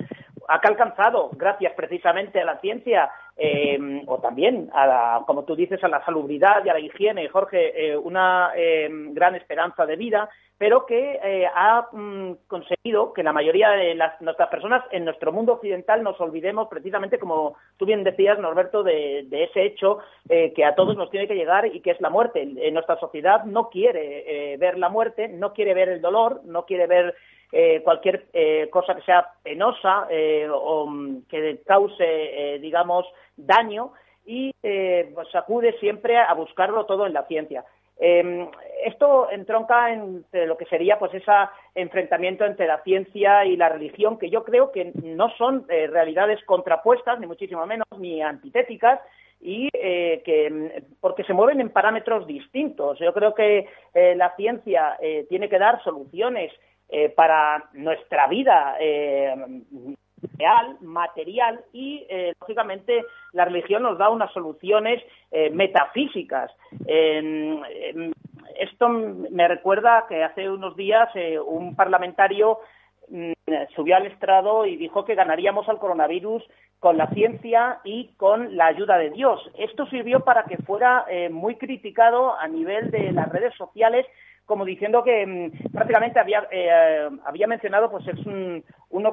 ha 0.48 0.56
alcanzado 0.56 1.30
gracias 1.34 1.74
precisamente 1.74 2.42
a 2.42 2.46
la 2.46 2.60
ciencia 2.60 3.12
eh, 3.44 4.04
o 4.06 4.20
también, 4.20 4.70
a 4.72 5.24
como 5.26 5.46
tú 5.46 5.56
dices, 5.56 5.84
a 5.84 5.88
la 5.88 6.06
salubridad 6.06 6.64
y 6.64 6.70
a 6.70 6.74
la 6.74 6.80
higiene, 6.80 7.28
Jorge, 7.28 7.72
eh, 7.76 7.98
una 7.98 8.52
eh, 8.56 8.88
gran 8.92 9.34
esperanza 9.34 9.88
de 9.88 9.96
vida, 9.96 10.30
pero 10.60 10.86
que 10.86 11.20
ha 11.56 11.88
mm, 11.92 12.34
conseguido 12.48 13.14
que 13.14 13.24
la 13.24 13.34
mayoría 13.34 13.72
de 13.72 13.96
las, 13.96 14.22
nuestras 14.22 14.48
personas 14.50 14.84
en 14.92 15.06
nuestro 15.06 15.32
mundo 15.32 15.54
occidental 15.54 16.04
nos 16.04 16.22
olvidemos 16.22 16.68
precisamente, 16.68 17.18
como 17.18 17.56
tú 17.78 17.88
bien 17.88 18.04
decías, 18.04 18.38
Norberto, 18.38 18.84
de, 18.84 19.26
ese 19.32 19.64
hecho 19.66 19.98
que 20.30 20.64
a 20.64 20.76
todos 20.76 20.96
nos 20.96 21.10
tiene 21.10 21.28
que 21.28 21.34
llegar 21.34 21.66
y 21.66 21.80
que 21.80 21.90
es 21.90 22.00
la 22.00 22.12
muerte. 22.12 22.44
En 22.44 22.74
nuestra 22.76 23.00
sociedad 23.00 23.44
no 23.46 23.70
quiere 23.70 24.56
ver 24.58 24.78
la 24.78 24.90
muerte, 24.90 25.30
no 25.30 25.52
quiere 25.54 25.74
ver 25.74 25.90
el 25.90 26.00
dolor, 26.00 26.42
no 26.46 26.68
quiere 26.68 26.86
ver 26.86 27.16
eh, 27.54 27.82
cualquier 27.84 28.28
eh, 28.32 28.70
cosa 28.72 28.96
que 28.96 29.02
sea 29.02 29.28
penosa 29.44 30.08
eh, 30.10 30.48
o 30.50 30.86
mm, 30.88 31.24
que 31.24 31.62
cause, 31.66 32.60
digamos, 32.62 33.06
daño 33.36 33.92
y 34.26 34.54
pues 34.62 35.36
acude 35.36 35.74
siempre 35.80 36.18
a 36.18 36.34
buscarlo 36.34 36.86
todo 36.86 37.06
en 37.06 37.14
la 37.14 37.26
ciencia. 37.26 37.66
Em, 38.00 38.48
esto 38.86 39.30
entronca 39.30 39.92
entre 39.92 40.46
lo 40.46 40.58
que 40.58 40.66
sería 40.66 40.98
pues 40.98 41.14
ese 41.14 41.32
enfrentamiento 41.76 42.46
entre 42.46 42.68
la 42.68 42.82
ciencia 42.84 43.46
y 43.46 43.58
la 43.58 43.70
religión, 43.70 44.18
que 44.18 44.30
yo 44.30 44.44
creo 44.44 44.72
que 44.72 44.92
no 45.04 45.30
son 45.38 45.68
realidades 45.68 46.44
contrapuestas, 46.46 47.20
ni 47.20 47.28
muchísimo 47.28 47.66
menos, 47.66 47.88
ni 47.98 48.22
antitéticas, 48.22 49.00
y 49.42 49.70
que 49.72 50.50
mm, 50.50 50.96
porque 51.02 51.24
se 51.24 51.34
mueven 51.34 51.60
en 51.60 51.70
parámetros 51.70 52.26
distintos. 52.28 53.00
Yo 53.00 53.12
creo 53.14 53.34
que 53.34 53.68
la 53.94 54.36
ciencia 54.36 54.98
tiene 55.28 55.50
que 55.50 55.60
dar 55.60 55.84
soluciones 55.84 56.52
eh, 56.94 57.08
para 57.08 57.70
nuestra 57.72 58.28
vida 58.28 58.76
eh, 58.78 59.34
real, 60.38 60.78
material 60.82 61.62
y, 61.72 62.06
eh, 62.10 62.34
lógicamente, 62.42 63.06
la 63.32 63.46
religión 63.46 63.84
nos 63.84 63.98
da 63.98 64.10
unas 64.10 64.30
soluciones 64.34 65.02
metafísicas. 65.54 66.52
esto 68.60 68.90
me 68.90 69.48
recuerda 69.48 70.06
que 70.10 70.22
hace 70.22 70.50
unos 70.50 70.76
días 70.76 71.08
un 71.46 71.78
parlamentario 71.78 72.60
mm, 73.08 73.32
subió 73.74 73.96
al 73.96 74.08
estrado 74.08 74.66
y 74.66 74.76
dijo 74.76 75.06
que 75.06 75.16
ganaríamos 75.16 75.70
al 75.70 75.80
coronavirus 75.80 76.44
con 76.80 76.98
la 76.98 77.08
ciencia 77.12 77.80
y 77.86 78.10
con 78.18 78.58
la 78.58 78.66
ayuda 78.66 78.98
de 78.98 79.12
Dios. 79.12 79.40
Esto 79.58 79.86
sirvió 79.86 80.26
para 80.26 80.44
que 80.44 80.58
fuera 80.58 81.06
muy 81.32 81.56
criticado 81.56 82.38
a 82.38 82.50
nivel 82.50 82.92
de 82.92 83.14
las 83.14 83.30
redes 83.30 83.56
sociales 83.56 84.06
como 84.52 84.66
diciendo 84.66 85.02
que 85.02 85.26
mm, 85.26 85.72
prácticamente 85.72 86.20
había, 86.20 86.46
eh, 86.52 87.10
había 87.24 87.48
mencionado, 87.48 87.90
pues 87.90 88.06
es 88.06 88.20
un, 88.26 88.62
un 88.90 89.08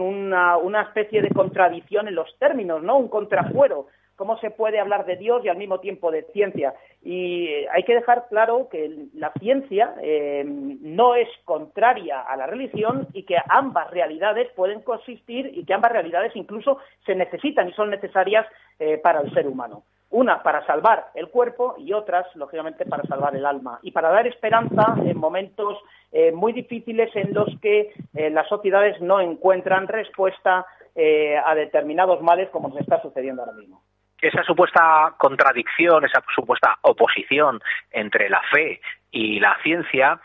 una, 0.00 0.56
una 0.56 0.82
especie 0.82 1.22
de 1.22 1.28
contradicción 1.28 2.08
en 2.08 2.16
los 2.16 2.36
términos, 2.40 2.82
¿no? 2.82 2.96
Un 2.96 3.06
contrafuero. 3.06 3.86
¿Cómo 4.16 4.38
se 4.38 4.50
puede 4.50 4.80
hablar 4.80 5.06
de 5.06 5.14
Dios 5.14 5.44
y 5.44 5.48
al 5.48 5.56
mismo 5.56 5.78
tiempo 5.78 6.10
de 6.10 6.24
ciencia? 6.32 6.74
Y 7.00 7.46
eh, 7.46 7.68
hay 7.70 7.84
que 7.84 7.94
dejar 7.94 8.26
claro 8.28 8.68
que 8.72 9.06
la 9.14 9.32
ciencia 9.38 9.94
eh, 10.02 10.42
no 10.44 11.14
es 11.14 11.28
contraria 11.44 12.20
a 12.20 12.36
la 12.36 12.48
religión 12.48 13.06
y 13.12 13.22
que 13.22 13.36
ambas 13.48 13.88
realidades 13.92 14.50
pueden 14.56 14.80
coexistir 14.80 15.52
y 15.54 15.64
que 15.64 15.74
ambas 15.74 15.92
realidades 15.92 16.34
incluso 16.34 16.78
se 17.06 17.14
necesitan 17.14 17.68
y 17.68 17.72
son 17.74 17.88
necesarias 17.88 18.48
para 19.00 19.20
el 19.20 19.32
ser 19.32 19.46
humano 19.46 19.84
una 20.12 20.42
para 20.42 20.64
salvar 20.66 21.10
el 21.14 21.28
cuerpo 21.28 21.74
y 21.78 21.92
otras, 21.92 22.26
lógicamente, 22.36 22.84
para 22.86 23.02
salvar 23.04 23.34
el 23.34 23.44
alma 23.44 23.80
y 23.82 23.90
para 23.90 24.10
dar 24.10 24.26
esperanza 24.26 24.94
en 25.04 25.16
momentos 25.16 25.78
eh, 26.12 26.30
muy 26.32 26.52
difíciles 26.52 27.10
en 27.16 27.34
los 27.34 27.48
que 27.60 27.92
eh, 28.14 28.30
las 28.30 28.46
sociedades 28.48 29.00
no 29.00 29.20
encuentran 29.20 29.88
respuesta 29.88 30.66
eh, 30.94 31.36
a 31.36 31.54
determinados 31.54 32.20
males 32.20 32.50
como 32.50 32.68
nos 32.68 32.78
está 32.78 33.00
sucediendo 33.00 33.42
ahora 33.42 33.54
mismo. 33.54 33.82
Esa 34.20 34.44
supuesta 34.44 35.14
contradicción, 35.18 36.04
esa 36.04 36.22
supuesta 36.34 36.78
oposición 36.82 37.60
entre 37.90 38.28
la 38.28 38.40
fe 38.52 38.80
y 39.12 39.38
la 39.38 39.56
ciencia, 39.62 40.20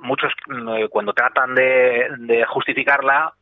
muchos 0.00 0.32
mm, 0.46 0.84
cuando 0.90 1.12
tratan 1.12 1.54
de, 1.54 2.44
justificarla, 2.48 3.32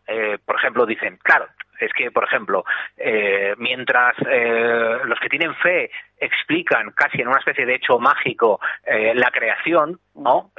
por 0.46 0.56
ejemplo, 0.56 0.86
dicen, 0.86 1.18
claro, 1.22 1.46
es 1.82 1.92
que, 1.92 2.10
por 2.10 2.24
ejemplo, 2.24 2.64
eh, 2.96 3.54
mientras 3.58 4.14
eh, 4.28 4.98
los 5.04 5.18
que 5.18 5.28
tienen 5.28 5.54
fe 5.56 5.90
explican 6.18 6.92
casi 6.92 7.20
en 7.20 7.28
una 7.28 7.38
especie 7.38 7.66
de 7.66 7.74
hecho 7.74 7.98
mágico 7.98 8.60
eh, 8.84 9.12
la 9.14 9.30
creación, 9.30 9.98
¿no? 10.14 10.52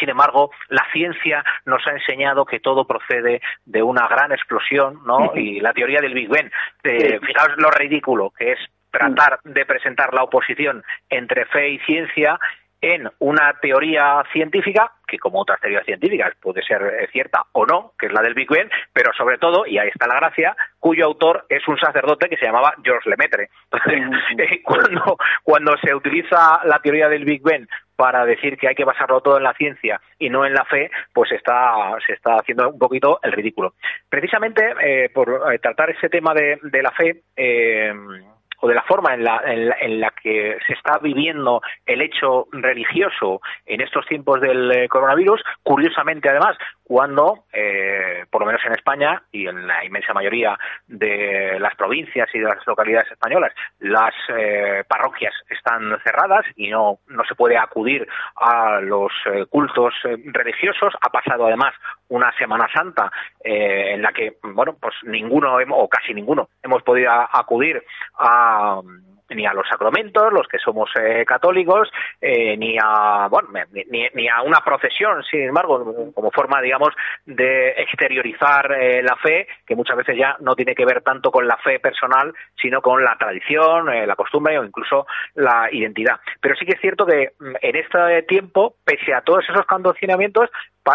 sin 0.00 0.08
embargo, 0.08 0.50
la 0.68 0.84
ciencia 0.92 1.44
nos 1.64 1.86
ha 1.86 1.92
enseñado 1.92 2.44
que 2.44 2.60
todo 2.60 2.86
procede 2.86 3.40
de 3.64 3.82
una 3.82 4.08
gran 4.08 4.32
explosión, 4.32 5.00
¿no? 5.06 5.32
Y 5.34 5.60
la 5.60 5.72
teoría 5.72 6.00
del 6.00 6.14
Big 6.14 6.28
Bang. 6.28 6.50
Fijaos 6.82 7.56
lo 7.56 7.70
ridículo 7.70 8.32
que 8.36 8.52
es 8.52 8.58
tratar 8.90 9.38
de 9.44 9.64
presentar 9.64 10.12
la 10.14 10.24
oposición 10.24 10.82
entre 11.08 11.44
fe 11.46 11.70
y 11.70 11.78
ciencia 11.80 12.38
en 12.80 13.08
una 13.20 13.54
teoría 13.60 14.22
científica, 14.32 14.92
que 15.06 15.18
como 15.18 15.40
otras 15.40 15.60
teorías 15.60 15.84
científicas 15.84 16.34
puede 16.40 16.62
ser 16.62 16.82
eh, 16.82 17.08
cierta 17.10 17.44
o 17.52 17.64
no, 17.64 17.92
que 17.98 18.06
es 18.06 18.12
la 18.12 18.22
del 18.22 18.34
Big 18.34 18.48
Bang, 18.48 18.68
pero 18.92 19.12
sobre 19.16 19.38
todo, 19.38 19.66
y 19.66 19.78
ahí 19.78 19.88
está 19.88 20.06
la 20.06 20.16
gracia, 20.16 20.56
cuyo 20.78 21.06
autor 21.06 21.46
es 21.48 21.66
un 21.68 21.78
sacerdote 21.78 22.28
que 22.28 22.36
se 22.36 22.46
llamaba 22.46 22.74
George 22.82 23.08
Lemaitre. 23.08 23.50
Eh, 23.90 24.62
cuando, 24.64 25.16
cuando 25.42 25.76
se 25.78 25.94
utiliza 25.94 26.60
la 26.64 26.80
teoría 26.80 27.08
del 27.08 27.24
Big 27.24 27.42
Bang 27.42 27.66
para 27.94 28.26
decir 28.26 28.58
que 28.58 28.68
hay 28.68 28.74
que 28.74 28.84
basarlo 28.84 29.20
todo 29.20 29.38
en 29.38 29.44
la 29.44 29.54
ciencia 29.54 30.00
y 30.18 30.28
no 30.28 30.44
en 30.44 30.52
la 30.52 30.64
fe, 30.64 30.90
pues 31.14 31.32
está, 31.32 31.96
se 32.06 32.12
está 32.12 32.36
haciendo 32.36 32.68
un 32.68 32.78
poquito 32.78 33.20
el 33.22 33.32
ridículo. 33.32 33.74
Precisamente 34.08 34.74
eh, 34.82 35.08
por 35.08 35.40
tratar 35.60 35.90
ese 35.90 36.08
tema 36.08 36.34
de, 36.34 36.58
de 36.62 36.82
la 36.82 36.90
fe, 36.90 37.22
o 38.60 38.68
de 38.68 38.74
la 38.74 38.82
forma 38.82 39.14
en 39.14 39.24
la, 39.24 39.42
en 39.44 40.00
la, 40.00 40.10
que 40.10 40.58
se 40.66 40.72
está 40.72 40.98
viviendo 40.98 41.60
el 41.84 42.00
hecho 42.00 42.46
religioso 42.52 43.40
en 43.64 43.80
estos 43.80 44.06
tiempos 44.06 44.40
del 44.40 44.70
eh, 44.72 44.88
coronavirus, 44.88 45.42
curiosamente 45.62 46.28
además, 46.28 46.56
cuando, 46.84 47.44
eh, 47.52 48.24
por 48.30 48.42
lo 48.42 48.46
menos 48.46 48.62
en 48.64 48.72
España 48.72 49.22
y 49.32 49.46
en 49.46 49.66
la 49.66 49.84
inmensa 49.84 50.14
mayoría 50.14 50.56
de 50.86 51.58
las 51.58 51.74
provincias 51.74 52.28
y 52.32 52.38
de 52.38 52.44
las 52.44 52.64
localidades 52.66 53.10
españolas, 53.10 53.52
las 53.80 54.14
eh, 54.28 54.84
parroquias 54.88 55.34
están 55.50 55.98
cerradas 56.04 56.44
y 56.54 56.70
no, 56.70 56.98
no 57.08 57.24
se 57.24 57.34
puede 57.34 57.58
acudir 57.58 58.06
a 58.36 58.80
los 58.80 59.12
cultos 59.50 59.94
religiosos. 60.26 60.94
Ha 61.00 61.10
pasado 61.10 61.46
además 61.46 61.74
una 62.08 62.32
Semana 62.38 62.68
Santa 62.72 63.10
en 63.42 64.02
la 64.02 64.12
que, 64.12 64.36
bueno, 64.42 64.76
pues 64.80 64.94
ninguno 65.02 65.56
o 65.56 65.88
casi 65.88 66.14
ninguno 66.14 66.48
hemos 66.62 66.82
podido 66.82 67.10
acudir 67.10 67.82
a 68.18 68.45
ni 69.34 69.46
a 69.46 69.52
los 69.52 69.66
sacramentos, 69.68 70.32
los 70.32 70.46
que 70.46 70.58
somos 70.58 70.90
eh, 71.00 71.24
católicos, 71.26 71.90
eh, 72.20 72.56
ni 72.56 72.76
a 72.80 73.26
bueno, 73.28 73.48
ni, 73.72 74.28
a 74.28 74.42
una 74.42 74.60
procesión, 74.60 75.22
sin 75.24 75.42
embargo, 75.42 76.12
como 76.14 76.30
forma, 76.30 76.60
digamos, 76.60 76.90
de 77.24 77.70
exteriorizar 77.70 78.72
eh, 78.72 79.02
la 79.02 79.16
fe, 79.16 79.48
que 79.66 79.74
muchas 79.74 79.96
veces 79.96 80.16
ya 80.16 80.36
no 80.40 80.54
tiene 80.54 80.74
que 80.74 80.84
ver 80.84 81.02
tanto 81.02 81.30
con 81.30 81.46
la 81.46 81.56
fe 81.56 81.80
personal, 81.80 82.32
sino 82.60 82.80
con 82.80 83.02
la 83.02 83.16
tradición, 83.16 83.86
la 83.86 84.16
costumbre 84.16 84.58
o 84.58 84.64
incluso 84.64 85.06
la 85.34 85.68
identidad. 85.72 86.20
Pero 86.40 86.54
sí 86.56 86.64
que 86.64 86.74
es 86.74 86.80
cierto 86.80 87.04
que 87.06 87.32
mm, 87.38 87.54
en 87.60 87.76
este 87.76 88.22
tiempo, 88.22 88.76
pese 88.84 89.12
a 89.14 89.22
todos 89.22 89.44
esos 89.48 89.66
condicionamientos, 89.66 90.50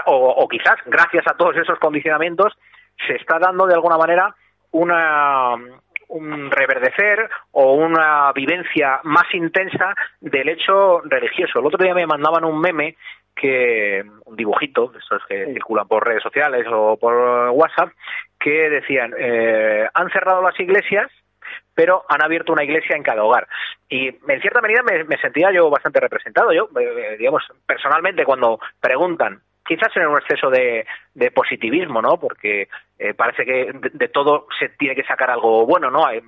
o 0.05 0.47
quizás 0.47 0.75
gracias 0.85 1.25
a 1.27 1.35
todos 1.35 1.57
esos 1.57 1.77
condicionamientos, 1.79 2.57
se 3.05 3.15
está 3.15 3.39
dando 3.39 3.65
de 3.65 3.73
alguna 3.73 3.97
manera 3.97 4.33
una 4.71 5.57
un 6.11 6.51
reverdecer 6.51 7.29
o 7.51 7.73
una 7.73 8.31
vivencia 8.33 8.99
más 9.03 9.33
intensa 9.33 9.95
del 10.19 10.49
hecho 10.49 11.01
religioso. 11.01 11.59
El 11.59 11.65
otro 11.65 11.83
día 11.83 11.93
me 11.93 12.05
mandaban 12.05 12.45
un 12.45 12.59
meme 12.59 12.95
que 13.35 14.03
un 14.25 14.35
dibujito, 14.35 14.91
esos 14.97 15.25
que 15.27 15.53
circulan 15.53 15.87
por 15.87 16.05
redes 16.05 16.21
sociales 16.21 16.65
o 16.69 16.97
por 16.97 17.49
WhatsApp, 17.51 17.91
que 18.39 18.69
decían 18.69 19.13
eh, 19.17 19.87
han 19.93 20.09
cerrado 20.09 20.41
las 20.41 20.59
iglesias 20.59 21.09
pero 21.73 22.03
han 22.09 22.23
abierto 22.23 22.53
una 22.53 22.63
iglesia 22.63 22.95
en 22.95 23.03
cada 23.03 23.23
hogar. 23.23 23.47
Y 23.89 24.07
en 24.07 24.41
cierta 24.41 24.61
medida 24.61 24.83
me, 24.83 25.17
sentía 25.17 25.51
yo 25.51 25.69
bastante 25.69 25.99
representado. 25.99 26.51
Yo, 26.53 26.69
eh, 26.79 27.15
digamos, 27.17 27.43
personalmente, 27.65 28.25
cuando 28.25 28.59
preguntan 28.79 29.41
quizás 29.71 29.95
en 29.95 30.07
un 30.07 30.17
exceso 30.17 30.49
de, 30.49 30.85
positivismo, 31.33 32.01
¿no? 32.01 32.19
Porque 32.19 32.67
eh, 32.99 33.13
parece 33.13 33.45
que 33.45 33.71
de, 33.93 34.07
todo 34.09 34.47
se 34.59 34.67
tiene 34.69 34.95
que 34.95 35.03
sacar 35.05 35.31
algo 35.31 35.65
bueno, 35.65 35.89
¿no? 35.89 36.05
Hay, 36.05 36.21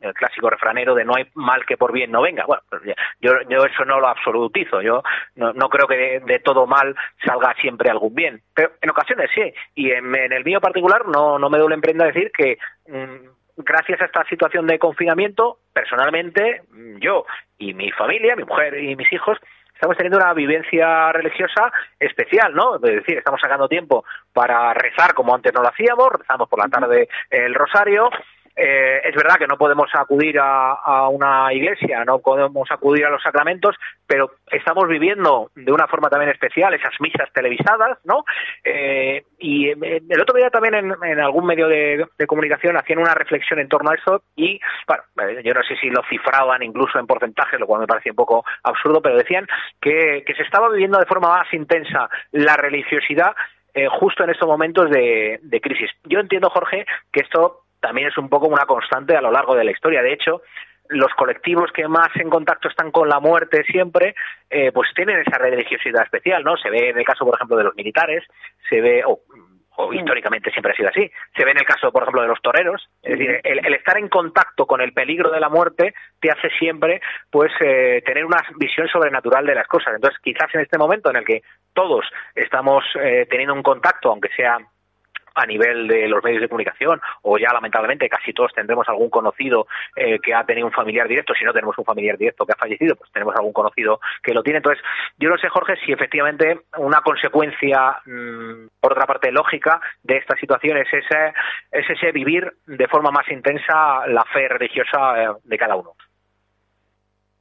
el 0.00 0.12
clásico 0.12 0.50
refranero 0.50 0.94
de 0.94 1.04
no 1.04 1.14
hay 1.16 1.26
mal 1.34 1.64
que 1.64 1.78
por 1.78 1.92
bien 1.92 2.10
no 2.10 2.20
venga. 2.20 2.44
Bueno, 2.44 2.62
pues 2.68 2.82
yo, 3.20 3.32
yo 3.48 3.64
eso 3.64 3.86
no 3.86 4.00
lo 4.00 4.08
absolutizo. 4.08 4.82
Yo 4.82 5.02
no, 5.34 5.68
creo 5.70 5.86
que 5.86 6.20
de, 6.20 6.38
todo 6.40 6.66
mal 6.66 6.94
salga 7.24 7.54
siempre 7.54 7.90
algún 7.90 8.14
bien. 8.14 8.42
Pero 8.54 8.72
en 8.82 8.90
ocasiones 8.90 9.30
sí. 9.34 9.50
Y 9.74 9.92
en, 9.92 10.14
el 10.14 10.44
mío 10.44 10.60
particular 10.60 11.08
no, 11.08 11.38
no 11.38 11.48
me 11.48 11.58
duele 11.58 11.76
en 11.76 11.80
prenda 11.80 12.04
decir 12.04 12.30
que 12.36 12.58
mm, 12.86 13.62
gracias 13.64 14.02
a 14.02 14.04
esta 14.04 14.24
situación 14.24 14.66
de 14.66 14.78
confinamiento, 14.78 15.58
personalmente, 15.72 16.62
yo 16.98 17.24
y 17.56 17.72
mi 17.72 17.90
familia, 17.92 18.36
mi 18.36 18.44
mujer 18.44 18.78
y 18.82 18.94
mis 18.94 19.10
hijos, 19.10 19.38
estamos 19.80 19.96
teniendo 19.96 20.18
una 20.18 20.34
vivencia 20.34 21.10
religiosa 21.10 21.72
especial, 21.98 22.52
¿no? 22.52 22.74
Es 22.76 22.82
decir, 22.82 23.16
estamos 23.16 23.40
sacando 23.40 23.66
tiempo 23.66 24.04
para 24.30 24.74
rezar 24.74 25.14
como 25.14 25.34
antes 25.34 25.54
no 25.54 25.62
lo 25.62 25.68
hacíamos, 25.68 26.12
rezamos 26.12 26.50
por 26.50 26.58
la 26.58 26.68
tarde 26.68 27.08
el 27.30 27.54
rosario, 27.54 28.10
eh, 28.56 29.00
es 29.04 29.14
verdad 29.14 29.36
que 29.38 29.46
no 29.46 29.56
podemos 29.56 29.88
acudir 29.94 30.38
a, 30.38 31.08
una 31.08 31.52
iglesia, 31.52 32.04
no 32.04 32.18
podemos 32.18 32.70
acudir 32.70 33.06
a 33.06 33.10
los 33.10 33.22
sacramentos, 33.22 33.76
pero 34.06 34.32
estamos 34.50 34.88
viviendo 34.88 35.50
de 35.54 35.72
una 35.72 35.86
forma 35.86 36.08
también 36.08 36.30
especial 36.30 36.74
esas 36.74 36.92
misas 37.00 37.32
televisadas, 37.32 37.98
¿no? 38.04 38.24
Eh, 38.64 39.24
y 39.38 39.68
eh, 39.68 40.02
el 40.08 40.20
otro 40.20 40.36
día 40.36 40.50
también 40.50 40.74
en, 40.74 41.20
algún 41.20 41.46
medio 41.46 41.68
de, 41.68 42.06
comunicación 42.26 42.76
hacían 42.76 42.98
una 42.98 43.14
reflexión 43.14 43.58
en 43.58 43.68
torno 43.68 43.90
a 43.90 43.94
eso 43.94 44.22
y, 44.36 44.60
bueno, 44.86 45.40
yo 45.40 45.54
no 45.54 45.62
sé 45.62 45.76
si 45.76 45.88
lo 45.88 46.02
cifraban 46.08 46.62
incluso 46.62 46.98
en 46.98 47.06
porcentajes, 47.06 47.58
lo 47.58 47.66
cual 47.66 47.80
me 47.80 47.86
parece 47.86 48.10
un 48.10 48.16
poco 48.16 48.44
absurdo, 48.62 49.00
pero 49.00 49.16
decían 49.16 49.46
que, 49.80 50.22
se 50.36 50.42
estaba 50.42 50.68
viviendo 50.68 50.98
de 50.98 51.06
forma 51.06 51.28
más 51.28 51.52
intensa 51.52 52.08
la 52.32 52.56
religiosidad 52.56 53.34
justo 53.98 54.24
en 54.24 54.30
estos 54.30 54.48
momentos 54.48 54.90
de, 54.90 55.60
crisis. 55.62 55.90
Yo 56.04 56.20
entiendo, 56.20 56.50
Jorge, 56.50 56.86
que 57.12 57.20
esto 57.20 57.64
también 57.80 58.08
es 58.08 58.18
un 58.18 58.28
poco 58.28 58.46
una 58.46 58.66
constante 58.66 59.16
a 59.16 59.20
lo 59.20 59.30
largo 59.30 59.54
de 59.54 59.64
la 59.64 59.70
historia. 59.70 60.02
De 60.02 60.12
hecho, 60.12 60.42
los 60.90 61.12
colectivos 61.14 61.70
que 61.72 61.88
más 61.88 62.08
en 62.16 62.28
contacto 62.28 62.68
están 62.68 62.90
con 62.90 63.08
la 63.08 63.20
muerte 63.20 63.64
siempre, 63.64 64.14
eh, 64.48 64.72
pues 64.72 64.90
tienen 64.94 65.20
esa 65.20 65.38
religiosidad 65.38 66.02
especial, 66.02 66.42
¿no? 66.44 66.56
Se 66.56 66.68
ve 66.68 66.90
en 66.90 66.98
el 66.98 67.04
caso, 67.04 67.24
por 67.24 67.36
ejemplo, 67.36 67.56
de 67.56 67.64
los 67.64 67.76
militares, 67.76 68.24
se 68.68 68.80
ve, 68.80 69.02
o, 69.06 69.20
históricamente 69.92 70.50
siempre 70.50 70.72
ha 70.72 70.76
sido 70.76 70.88
así, 70.88 71.10
se 71.36 71.44
ve 71.44 71.52
en 71.52 71.58
el 71.58 71.64
caso, 71.64 71.92
por 71.92 72.02
ejemplo, 72.02 72.22
de 72.22 72.28
los 72.28 72.42
toreros, 72.42 72.88
es 73.02 73.18
decir, 73.18 73.40
el, 73.44 73.74
estar 73.74 73.96
en 73.98 74.08
contacto 74.08 74.66
con 74.66 74.80
el 74.80 74.92
peligro 74.92 75.30
de 75.30 75.40
la 75.40 75.48
muerte 75.48 75.94
te 76.20 76.30
hace 76.30 76.50
siempre, 76.58 77.00
pues, 77.30 77.52
eh, 77.60 78.02
tener 78.04 78.24
una 78.24 78.42
visión 78.56 78.88
sobrenatural 78.88 79.46
de 79.46 79.54
las 79.54 79.66
cosas. 79.68 79.94
Entonces, 79.94 80.20
quizás 80.22 80.54
en 80.54 80.62
este 80.62 80.76
momento 80.76 81.08
en 81.10 81.16
el 81.16 81.24
que 81.24 81.42
todos 81.72 82.04
estamos 82.34 82.84
eh, 83.00 83.26
teniendo 83.30 83.54
un 83.54 83.62
contacto, 83.62 84.10
aunque 84.10 84.28
sea 84.36 84.58
a 85.34 85.46
nivel 85.46 85.86
de 85.88 86.08
los 86.08 86.22
medios 86.22 86.40
de 86.40 86.48
comunicación 86.48 87.00
o 87.22 87.38
ya 87.38 87.52
lamentablemente 87.52 88.08
casi 88.08 88.32
todos 88.32 88.52
tendremos 88.52 88.88
algún 88.88 89.10
conocido 89.10 89.66
eh, 89.96 90.18
que 90.20 90.34
ha 90.34 90.44
tenido 90.44 90.66
un 90.66 90.72
familiar 90.72 91.08
directo, 91.08 91.34
si 91.34 91.44
no 91.44 91.52
tenemos 91.52 91.76
un 91.78 91.84
familiar 91.84 92.16
directo 92.16 92.46
que 92.46 92.52
ha 92.52 92.56
fallecido, 92.56 92.96
pues 92.96 93.10
tenemos 93.12 93.34
algún 93.36 93.52
conocido 93.52 94.00
que 94.22 94.34
lo 94.34 94.42
tiene. 94.42 94.58
Entonces, 94.58 94.82
yo 95.18 95.28
no 95.28 95.38
sé, 95.38 95.48
Jorge, 95.48 95.76
si 95.84 95.92
efectivamente 95.92 96.60
una 96.76 97.00
consecuencia, 97.00 97.98
mm, 98.04 98.68
por 98.80 98.92
otra 98.92 99.06
parte, 99.06 99.32
lógica 99.32 99.80
de 100.02 100.16
esta 100.16 100.36
situación 100.36 100.78
es 100.78 100.92
ese, 100.92 101.34
es 101.70 101.88
ese 101.90 102.12
vivir 102.12 102.52
de 102.66 102.88
forma 102.88 103.10
más 103.10 103.28
intensa 103.30 104.06
la 104.06 104.24
fe 104.24 104.48
religiosa 104.48 105.22
eh, 105.22 105.28
de 105.44 105.58
cada 105.58 105.76
uno. 105.76 105.94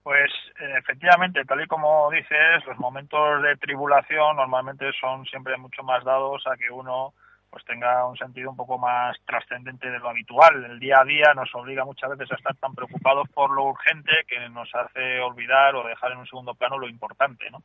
Pues 0.04 0.32
efectivamente, 0.60 1.46
tal 1.46 1.62
y 1.62 1.68
como 1.68 2.10
dices, 2.10 2.66
los 2.66 2.78
momentos 2.80 3.44
de 3.44 3.56
tribulación 3.58 4.38
normalmente 4.38 4.92
son 5.00 5.26
siempre 5.26 5.56
mucho 5.58 5.84
más 5.84 6.04
dados 6.04 6.46
a 6.48 6.58
que 6.58 6.72
uno 6.72 7.14
pues 7.50 7.66
tenga 7.66 8.06
un 8.06 8.18
sentido 8.18 8.52
un 8.52 8.56
poco 8.56 8.78
más 8.78 9.18
trascendente 9.26 9.90
de 9.90 10.00
lo 10.00 10.10
habitual. 10.10 10.66
El 10.66 10.80
día 10.80 11.00
a 11.02 11.06
día 11.06 11.34
nos 11.36 11.54
obliga 11.56 11.86
muchas 11.86 12.12
veces 12.12 12.32
a 12.32 12.36
estar 12.36 12.56
tan 12.58 12.76
preocupados 12.76 13.28
por 13.30 13.52
lo 13.52 13.64
urgente 13.64 14.12
que 14.28 14.50
nos 14.50 14.70
hace 14.76 15.20
olvidar 15.20 15.76
o 15.76 15.88
dejar 15.88 16.12
en 16.12 16.20
un 16.20 16.28
segundo 16.28 16.54
plano 16.54 16.78
lo 16.78 16.88
importante, 16.88 17.50
¿no? 17.50 17.64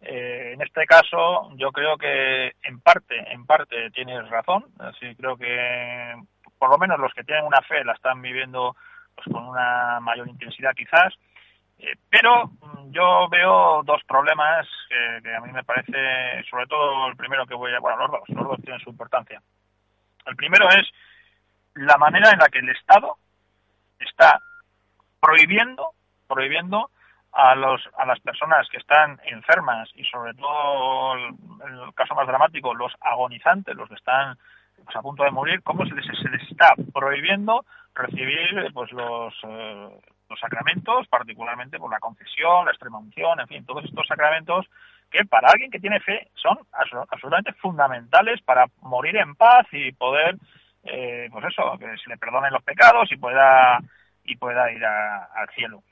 Eh, 0.00 0.52
en 0.54 0.62
este 0.62 0.84
caso, 0.84 1.50
yo 1.56 1.70
creo 1.70 1.96
que 1.96 2.52
en 2.64 2.80
parte, 2.80 3.16
en 3.32 3.46
parte 3.46 3.90
tienes 3.92 4.28
razón. 4.28 4.64
Así 4.80 5.14
creo 5.14 5.36
que 5.36 6.16
por 6.58 6.70
lo 6.70 6.78
menos 6.78 6.98
los 6.98 7.14
que 7.14 7.24
tienen 7.24 7.44
una 7.44 7.60
fe 7.62 7.84
la 7.84 7.92
están 7.92 8.20
viviendo 8.20 8.76
pues, 9.14 9.26
con 9.32 9.46
una 9.46 10.00
mayor 10.00 10.28
intensidad 10.28 10.74
quizás 10.74 11.14
pero 12.08 12.46
mm, 12.46 12.92
yo 12.92 13.28
veo 13.28 13.82
dos 13.84 14.02
problemas 14.04 14.66
que, 14.88 15.34
a 15.34 15.40
mí 15.40 15.52
me 15.52 15.64
parece, 15.64 16.44
sobre 16.48 16.66
todo 16.66 17.08
el 17.08 17.16
primero 17.16 17.46
que 17.46 17.54
voy 17.54 17.72
a, 17.74 17.80
bueno, 17.80 18.06
los 18.06 18.48
dos, 18.48 18.62
tienen 18.62 18.80
su 18.80 18.90
importancia. 18.90 19.42
El 20.26 20.36
primero 20.36 20.68
es 20.68 20.88
la 21.74 21.96
manera 21.98 22.30
en 22.30 22.38
la 22.38 22.48
que 22.48 22.58
el 22.58 22.68
Estado 22.68 23.16
está 23.98 24.40
prohibiendo, 25.20 25.90
prohibiendo 26.28 26.90
a 27.32 27.54
los 27.54 27.80
a 27.96 28.04
las 28.04 28.20
personas 28.20 28.68
que 28.68 28.76
están 28.76 29.18
enfermas 29.24 29.88
y 29.94 30.04
sobre 30.04 30.34
todo 30.34 31.16
en 31.16 31.78
el 31.82 31.94
caso 31.94 32.14
más 32.14 32.26
dramático 32.26 32.74
los 32.74 32.92
agonizantes, 33.00 33.74
los 33.74 33.88
que 33.88 33.94
están 33.94 34.36
pues, 34.84 34.94
a 34.94 35.00
punto 35.00 35.24
de 35.24 35.30
morir, 35.30 35.62
cómo 35.62 35.86
se 35.86 35.94
les, 35.94 36.04
se 36.04 36.28
les 36.28 36.42
está 36.50 36.74
prohibiendo 36.92 37.64
recibir 37.94 38.70
pues 38.74 38.92
los 38.92 39.34
eh, 39.44 39.88
los 40.32 40.40
sacramentos, 40.40 41.06
particularmente 41.08 41.78
por 41.78 41.90
la 41.90 42.00
confesión, 42.00 42.64
la 42.64 42.72
extrema 42.72 42.98
unción, 42.98 43.38
en 43.38 43.46
fin, 43.46 43.64
todos 43.64 43.84
estos 43.84 44.06
sacramentos 44.06 44.66
que 45.10 45.24
para 45.26 45.48
alguien 45.50 45.70
que 45.70 45.78
tiene 45.78 46.00
fe 46.00 46.28
son 46.34 46.58
absolutamente 46.72 47.52
fundamentales 47.60 48.40
para 48.42 48.66
morir 48.80 49.16
en 49.16 49.34
paz 49.34 49.66
y 49.70 49.92
poder, 49.92 50.36
eh, 50.84 51.28
pues 51.30 51.44
eso, 51.44 51.76
que 51.78 51.86
se 51.98 52.08
le 52.08 52.16
perdonen 52.16 52.52
los 52.52 52.62
pecados 52.62 53.12
y 53.12 53.16
pueda 53.16 53.78
y 54.24 54.36
pueda 54.36 54.72
ir 54.72 54.84
al 54.84 55.48
cielo. 55.54 55.82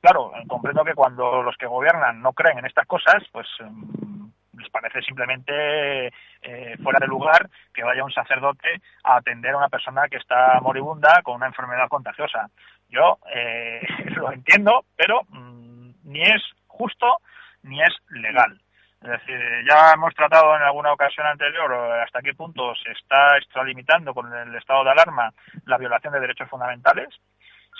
Claro, 0.00 0.32
comprendo 0.48 0.84
que 0.84 0.94
cuando 0.94 1.42
los 1.42 1.56
que 1.56 1.66
gobiernan 1.66 2.20
no 2.20 2.32
creen 2.32 2.58
en 2.58 2.66
estas 2.66 2.86
cosas, 2.86 3.22
pues 3.32 3.46
mm, 3.60 4.26
les 4.58 4.70
parece 4.70 5.02
simplemente 5.02 6.08
eh, 6.42 6.76
fuera 6.82 6.98
de 6.98 7.06
lugar 7.06 7.48
que 7.72 7.82
vaya 7.82 8.04
un 8.04 8.12
sacerdote 8.12 8.80
a 9.04 9.16
atender 9.16 9.52
a 9.52 9.58
una 9.58 9.68
persona 9.68 10.08
que 10.08 10.16
está 10.16 10.58
moribunda 10.60 11.20
con 11.22 11.36
una 11.36 11.46
enfermedad 11.46 11.88
contagiosa. 11.88 12.48
Yo 12.90 13.18
eh, 13.34 13.80
lo 14.16 14.32
entiendo, 14.32 14.84
pero 14.96 15.22
mm, 15.28 15.90
ni 16.04 16.22
es 16.22 16.42
justo 16.66 17.18
ni 17.62 17.80
es 17.82 17.94
legal. 18.10 18.60
Es 19.02 19.08
decir, 19.08 19.40
ya 19.68 19.92
hemos 19.94 20.14
tratado 20.14 20.54
en 20.56 20.62
alguna 20.62 20.92
ocasión 20.92 21.26
anterior 21.26 21.72
hasta 22.02 22.20
qué 22.20 22.34
punto 22.34 22.74
se 22.74 22.90
está 22.92 23.38
extralimitando 23.38 24.12
con 24.12 24.30
el 24.32 24.54
estado 24.54 24.84
de 24.84 24.90
alarma 24.90 25.32
la 25.64 25.78
violación 25.78 26.12
de 26.12 26.20
derechos 26.20 26.50
fundamentales. 26.50 27.08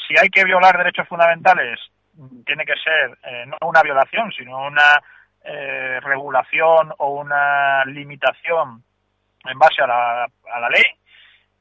Si 0.08 0.14
hay 0.18 0.30
que 0.30 0.44
violar 0.44 0.78
derechos 0.78 1.06
fundamentales, 1.08 1.78
mm, 2.14 2.42
tiene 2.44 2.64
que 2.64 2.74
ser 2.82 3.18
eh, 3.24 3.44
no 3.46 3.56
una 3.68 3.82
violación, 3.82 4.32
sino 4.32 4.66
una 4.66 5.02
eh, 5.44 6.00
regulación 6.00 6.92
o 6.98 7.20
una 7.20 7.84
limitación 7.84 8.82
en 9.44 9.58
base 9.58 9.82
a 9.82 9.86
la, 9.86 10.24
a 10.24 10.60
la 10.60 10.68
ley 10.68 10.84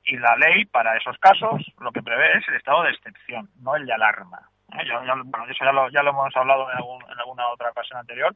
y 0.09 0.17
la 0.17 0.35
ley 0.35 0.65
para 0.65 0.97
esos 0.97 1.17
casos 1.19 1.61
lo 1.79 1.91
que 1.91 2.01
prevé 2.01 2.37
es 2.37 2.47
el 2.47 2.55
estado 2.55 2.83
de 2.83 2.91
excepción, 2.91 3.49
no 3.61 3.75
el 3.75 3.85
de 3.85 3.93
alarma. 3.93 4.49
¿eh? 4.73 4.83
bueno, 5.25 5.45
eso 5.49 5.63
ya 5.63 5.71
lo, 5.71 5.89
ya 5.89 6.03
lo 6.03 6.11
hemos 6.11 6.35
hablado 6.35 6.67
en, 6.71 6.77
en 7.11 7.19
alguna 7.19 7.47
otra 7.49 7.69
ocasión 7.69 7.99
anterior. 7.99 8.35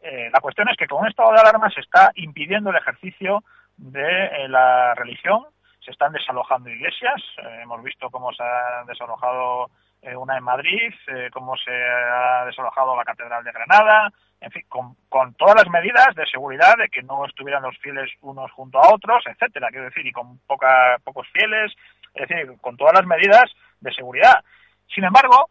Eh, 0.00 0.30
la 0.32 0.40
cuestión 0.40 0.68
es 0.68 0.76
que 0.76 0.86
con 0.86 1.02
un 1.02 1.08
estado 1.08 1.32
de 1.32 1.40
alarma 1.40 1.70
se 1.70 1.80
está 1.80 2.10
impidiendo 2.16 2.70
el 2.70 2.76
ejercicio 2.76 3.44
de 3.76 4.24
eh, 4.26 4.48
la 4.48 4.94
religión, 4.94 5.44
se 5.80 5.92
están 5.92 6.12
desalojando 6.12 6.70
iglesias, 6.70 7.20
hemos 7.62 7.82
visto 7.82 8.10
cómo 8.10 8.32
se 8.32 8.42
ha 8.42 8.84
desalojado 8.86 9.70
una 10.16 10.36
en 10.36 10.44
Madrid, 10.44 10.92
cómo 11.32 11.56
se 11.56 11.70
ha 11.70 12.44
desalojado 12.44 12.96
la 12.96 13.04
Catedral 13.04 13.44
de 13.44 13.52
Granada, 13.52 14.12
en 14.40 14.50
fin, 14.50 14.62
con, 14.68 14.96
con, 15.08 15.34
todas 15.34 15.54
las 15.54 15.68
medidas 15.68 16.14
de 16.16 16.26
seguridad 16.26 16.76
de 16.76 16.88
que 16.88 17.02
no 17.02 17.24
estuvieran 17.24 17.62
los 17.62 17.78
fieles 17.78 18.10
unos 18.22 18.50
junto 18.52 18.78
a 18.78 18.92
otros, 18.92 19.22
etcétera, 19.26 19.68
quiero 19.70 19.84
decir, 19.84 20.04
y 20.04 20.12
con 20.12 20.38
poca, 20.40 20.96
pocos 21.04 21.28
fieles, 21.28 21.72
es 22.14 22.28
decir, 22.28 22.52
con 22.60 22.76
todas 22.76 22.94
las 22.94 23.06
medidas 23.06 23.50
de 23.80 23.92
seguridad. 23.92 24.44
Sin 24.92 25.04
embargo, 25.04 25.48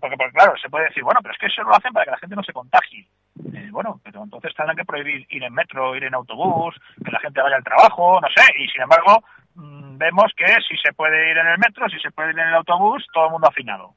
porque, 0.00 0.16
claro, 0.32 0.56
se 0.60 0.68
puede 0.68 0.86
decir, 0.86 1.02
bueno, 1.02 1.20
pero 1.22 1.32
es 1.32 1.38
que 1.38 1.46
eso 1.46 1.62
lo 1.62 1.74
hacen 1.74 1.92
para 1.92 2.04
que 2.04 2.10
la 2.12 2.18
gente 2.18 2.36
no 2.36 2.42
se 2.42 2.52
contagie. 2.52 3.06
Eh, 3.54 3.68
bueno, 3.70 4.00
pero 4.02 4.22
entonces 4.22 4.54
tendrán 4.54 4.76
que 4.76 4.84
prohibir 4.84 5.26
ir 5.28 5.42
en 5.42 5.54
metro, 5.54 5.94
ir 5.94 6.04
en 6.04 6.14
autobús, 6.14 6.74
que 7.04 7.10
la 7.10 7.20
gente 7.20 7.40
vaya 7.40 7.56
al 7.56 7.64
trabajo, 7.64 8.20
no 8.20 8.28
sé, 8.34 8.42
y 8.58 8.68
sin 8.68 8.82
embargo, 8.82 9.22
vemos 9.56 10.32
que 10.36 10.46
si 10.68 10.76
se 10.78 10.92
puede 10.92 11.30
ir 11.30 11.38
en 11.38 11.46
el 11.46 11.58
metro, 11.58 11.88
si 11.88 11.98
se 12.00 12.10
puede 12.10 12.30
ir 12.30 12.38
en 12.38 12.48
el 12.48 12.54
autobús, 12.54 13.06
todo 13.12 13.26
el 13.26 13.32
mundo 13.32 13.48
afinado. 13.48 13.94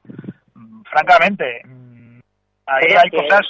Mm, 0.54 0.82
francamente, 0.82 1.62
mm, 1.64 2.20
ahí 2.66 2.94
hay 2.96 3.10
cosas 3.10 3.46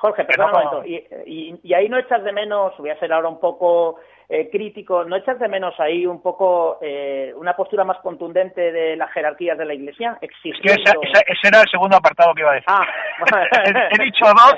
Jorge, 0.00 0.24
perdón 0.24 0.46
un 0.46 0.52
momento. 0.52 0.82
Y, 0.86 1.74
ahí 1.74 1.88
no 1.90 1.98
echas 1.98 2.24
de 2.24 2.32
menos, 2.32 2.72
voy 2.78 2.88
a 2.88 2.98
ser 2.98 3.12
ahora 3.12 3.28
un 3.28 3.38
poco 3.38 3.96
eh, 4.32 4.48
crítico, 4.48 5.04
¿no 5.04 5.16
echas 5.16 5.40
de 5.40 5.48
menos 5.48 5.74
ahí 5.80 6.06
un 6.06 6.22
poco 6.22 6.78
eh, 6.80 7.32
una 7.36 7.56
postura 7.56 7.82
más 7.82 7.98
contundente 7.98 8.70
de 8.70 8.94
las 8.94 9.10
jerarquías 9.10 9.58
de 9.58 9.64
la 9.64 9.74
Iglesia? 9.74 10.18
Exigiendo... 10.20 11.02
ese 11.02 11.48
era 11.48 11.62
el 11.62 11.68
segundo 11.68 11.96
apartado 11.96 12.32
que 12.32 12.42
iba 12.42 12.52
a 12.52 12.54
decir. 12.54 12.68
Ah, 12.68 12.86
he, 13.90 14.04
dicho 14.04 14.24
dos, 14.26 14.54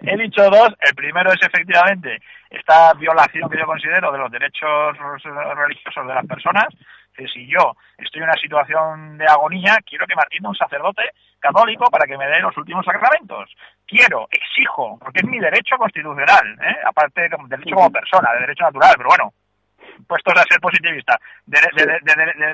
he 0.00 0.16
dicho 0.16 0.48
dos. 0.48 0.70
El 0.80 0.94
primero 0.94 1.30
es 1.30 1.42
efectivamente 1.42 2.22
esta 2.48 2.94
violación 2.94 3.50
que 3.50 3.58
yo 3.58 3.66
considero 3.66 4.10
de 4.12 4.18
los 4.18 4.30
derechos 4.30 4.96
religiosos 5.56 6.06
de 6.06 6.14
las 6.14 6.26
personas. 6.26 6.68
Si 7.16 7.46
yo 7.46 7.76
estoy 7.98 8.22
en 8.22 8.28
una 8.28 8.40
situación 8.40 9.18
de 9.18 9.26
agonía, 9.26 9.78
quiero 9.84 10.06
que 10.06 10.16
me 10.16 10.22
atienda 10.22 10.48
un 10.48 10.56
sacerdote 10.56 11.02
católico 11.38 11.90
para 11.90 12.06
que 12.06 12.16
me 12.16 12.26
dé 12.26 12.40
los 12.40 12.56
últimos 12.56 12.84
sacramentos. 12.84 13.50
Quiero, 13.86 14.28
exijo, 14.30 14.98
porque 14.98 15.20
es 15.20 15.26
mi 15.26 15.38
derecho 15.38 15.76
constitucional, 15.76 16.58
¿eh? 16.62 16.76
aparte 16.86 17.22
del 17.22 17.48
derecho 17.48 17.74
como 17.74 17.90
persona, 17.90 18.32
de 18.32 18.40
derecho 18.40 18.64
natural, 18.64 18.94
pero 18.96 19.08
bueno, 19.08 19.32
puestos 20.06 20.34
a 20.36 20.44
ser 20.48 20.60
positivista, 20.60 21.18
de, 21.46 21.58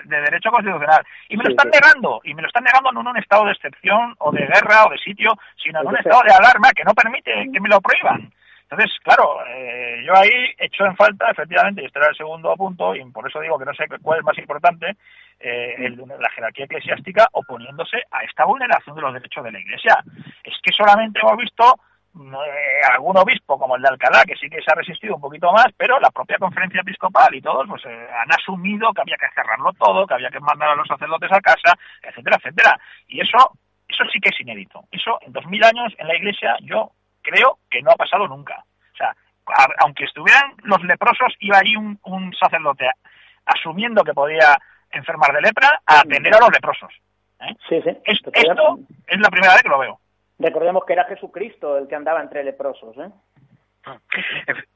derecho 0.07 0.51
constitucional. 0.51 1.05
Y 1.29 1.37
me 1.37 1.45
lo 1.45 1.51
están 1.51 1.71
negando, 1.71 2.21
y 2.25 2.35
me 2.35 2.43
lo 2.43 2.49
están 2.49 2.65
negando 2.65 2.93
no 2.93 3.01
en 3.01 3.09
un 3.09 3.19
estado 3.19 3.45
de 3.45 3.53
excepción 3.53 4.15
o 4.19 4.33
de 4.33 4.47
guerra 4.47 4.87
o 4.87 4.91
de 4.91 4.99
sitio, 4.99 5.33
sino 5.63 5.81
en 5.81 5.87
un 5.89 5.97
estado 5.97 6.23
de 6.23 6.33
alarma 6.33 6.73
que 6.73 6.85
no 6.85 6.95
permite 6.95 7.33
que 7.53 7.61
me 7.61 7.69
lo 7.69 7.81
prohíban. 7.81 8.33
Entonces, 8.71 8.99
claro, 9.03 9.39
eh, 9.47 10.03
yo 10.07 10.15
ahí 10.15 10.55
echo 10.59 10.85
en 10.85 10.95
falta, 10.95 11.31
efectivamente, 11.31 11.81
y 11.81 11.87
este 11.87 11.99
era 11.99 12.11
el 12.11 12.17
segundo 12.17 12.55
punto, 12.55 12.95
y 12.95 13.03
por 13.11 13.27
eso 13.27 13.41
digo 13.41 13.59
que 13.59 13.65
no 13.65 13.73
sé 13.73 13.87
cuál 14.03 14.19
es 14.19 14.25
más 14.25 14.37
importante, 14.37 14.95
eh, 15.41 15.89
la 15.89 16.31
jerarquía 16.31 16.67
eclesiástica 16.67 17.27
oponiéndose 17.33 17.97
a 18.11 18.25
esta 18.25 18.45
vulneración 18.45 18.95
de 18.95 19.03
los 19.03 19.15
derechos 19.15 19.43
de 19.43 19.53
la 19.53 19.61
Iglesia. 19.61 19.97
Es 20.45 20.55
que 20.63 20.71
solamente 20.73 21.19
hemos 21.19 21.39
visto 21.39 21.65
eh, 22.15 22.81
algún 22.93 23.17
obispo 23.17 23.59
como 23.59 23.77
el 23.77 23.83
de 23.83 23.89
Alcalá, 23.89 24.25
que 24.27 24.37
sí 24.37 24.51
que 24.51 24.61
se 24.61 24.71
ha 24.71 24.75
resistido 24.75 25.15
un 25.15 25.23
poquito 25.23 25.51
más, 25.51 25.69
pero 25.75 25.99
la 25.99 26.11
propia 26.11 26.37
conferencia 26.37 26.83
episcopal 26.83 27.35
y 27.35 27.41
todos 27.41 27.67
pues 27.67 27.87
han 27.87 28.33
asumido 28.33 28.93
que 28.93 29.01
había 29.01 29.17
que 29.17 29.33
cerrarlo 29.35 29.73
todo, 29.73 30.07
que 30.07 30.13
había 30.13 30.29
que 30.29 30.41
mandar 30.41 30.69
a 30.69 30.75
los 30.75 30.87
sacerdotes 30.87 31.33
a 31.33 31.41
casa, 31.41 31.73
etcétera, 32.03 32.37
etcétera. 32.37 32.79
Y 33.07 33.23
eso, 33.23 33.39
eso 33.89 34.05
sí 34.13 34.21
que 34.21 34.29
es 34.29 34.41
inédito. 34.43 34.85
Eso 34.93 35.19
en 35.23 35.33
dos 35.33 35.47
mil 35.47 35.65
años 35.65 35.95
en 35.97 36.07
la 36.07 36.17
Iglesia 36.17 36.55
yo 36.61 36.93
creo 37.31 37.59
que 37.71 37.83
no 37.83 37.91
ha 37.91 37.97
pasado 37.97 38.27
nunca. 38.27 38.65
O 38.93 38.97
sea, 38.97 39.15
aunque 39.79 40.05
estuvieran 40.05 40.55
los 40.65 40.83
leprosos, 40.85 41.35
iba 41.41 41.59
allí 41.59 41.77
un, 41.77 41.99
un 42.05 42.35
sacerdote 42.35 42.91
asumiendo 43.45 44.05
que 44.05 44.15
podía 44.15 44.59
enfermar 44.91 45.33
de 45.33 45.43
lepra 45.43 45.81
a 45.87 46.01
atender 46.01 46.35
a 46.35 46.41
los 46.41 46.51
leprosos. 46.51 46.93
¿eh? 47.41 47.55
Sí, 47.69 47.81
sí. 47.83 47.97
esto 48.05 48.31
es 49.07 49.21
la 49.21 49.31
primera 49.31 49.55
vez 49.55 49.63
que 49.63 49.69
lo 49.69 49.79
veo. 49.79 50.01
Recordemos 50.39 50.85
que 50.85 50.93
era 50.93 51.05
Jesucristo 51.05 51.77
el 51.77 51.89
que 51.89 51.97
andaba 51.97 52.21
entre 52.21 52.45
leprosos. 52.45 52.97
¿eh? 52.99 53.11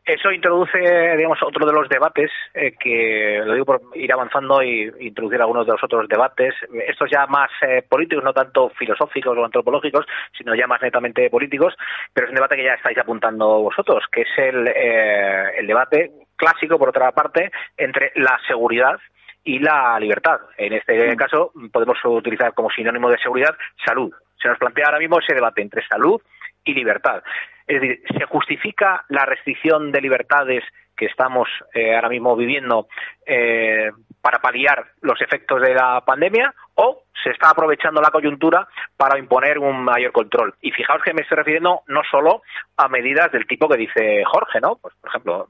Eso 0.05 0.33
introduce, 0.33 0.79
digamos, 1.17 1.43
otro 1.43 1.65
de 1.65 1.73
los 1.73 1.89
debates 1.89 2.31
eh, 2.55 2.73
que, 2.79 3.41
lo 3.45 3.55
digo 3.55 3.65
por 3.65 3.81
ir 3.95 4.13
avanzando 4.13 4.63
y 4.63 4.93
introducir 5.01 5.41
algunos 5.41 5.67
de 5.67 5.73
los 5.73 5.85
otros 5.85 6.09
debates, 6.09 6.55
estos 6.87 7.09
ya 7.11 7.27
más 7.27 7.51
eh, 7.63 7.83
políticos, 7.89 8.25
no 8.25 8.33
tanto 8.33 8.71
filosóficos 8.71 9.37
o 9.37 9.45
antropológicos, 9.45 10.05
sino 10.37 10.55
ya 10.55 10.67
más 10.67 10.83
netamente 10.83 11.31
políticos, 11.31 11.75
pero 12.13 12.27
es 12.27 12.31
un 12.31 12.37
debate 12.37 12.57
que 12.57 12.65
ya 12.65 12.75
estáis 12.75 12.99
apuntando 12.99 13.63
vosotros, 13.63 14.05
que 14.11 14.23
es 14.23 14.39
el, 14.39 14.69
eh, 14.69 15.59
el 15.59 15.67
debate 15.67 16.11
clásico, 16.37 16.79
por 16.79 16.89
otra 16.89 17.13
parte, 17.13 17.51
entre 17.77 18.13
la 18.17 18.39
seguridad 18.47 18.99
y 19.45 19.59
la 19.59 19.99
libertad. 20.01 20.41
En 20.57 20.73
este 20.73 21.13
mm. 21.13 21.17
caso, 21.17 21.53
podemos 21.73 21.99
utilizar 22.05 22.55
como 22.55 22.71
sinónimo 22.71 23.11
de 23.11 23.19
seguridad 23.19 23.55
salud. 23.85 24.13
Se 24.41 24.49
nos 24.49 24.59
plantea 24.59 24.87
ahora 24.87 24.99
mismo 24.99 25.19
ese 25.21 25.35
debate 25.35 25.63
entre 25.63 25.87
salud 25.87 26.21
y 26.65 26.75
libertad. 26.75 27.23
Es 27.67 27.81
decir, 27.81 28.03
¿se 28.19 28.27
justifica 28.27 29.05
la 29.09 29.25
restricción 29.25 29.93
de 29.93 30.01
libertades 30.01 30.65
que 30.97 31.07
estamos 31.07 31.49
eh, 31.75 31.95
ahora 31.95 32.09
mismo 32.09 32.37
viviendo 32.37 32.87
eh, 33.25 33.91
para 34.21 34.41
paliar 34.41 34.85
los 35.01 35.21
efectos 35.21 35.61
de 35.63 35.75
la 35.75 36.03
pandemia 36.05 36.55
o 36.75 37.05
se 37.23 37.31
está 37.31 37.51
aprovechando 37.51 38.01
la 38.01 38.11
coyuntura 38.11 38.69
para 38.97 39.19
imponer 39.19 39.59
un 39.59 39.85
mayor 39.85 40.13
control? 40.13 40.55
Y 40.61 40.71
fijaos 40.73 41.03
que 41.03 41.15
me 41.15 41.23
estoy 41.23 41.37
refiriendo 41.37 41.83
no 41.87 42.03
solo 42.11 42.43
a 42.77 42.89
medidas 42.89 43.33
del 43.33 43.47
tipo 43.47 43.69
que 43.69 43.79
dice 43.79 44.23
Jorge, 44.25 44.61
¿no? 44.61 44.77
Pues, 44.77 44.95
por 45.01 45.11
ejemplo, 45.11 45.49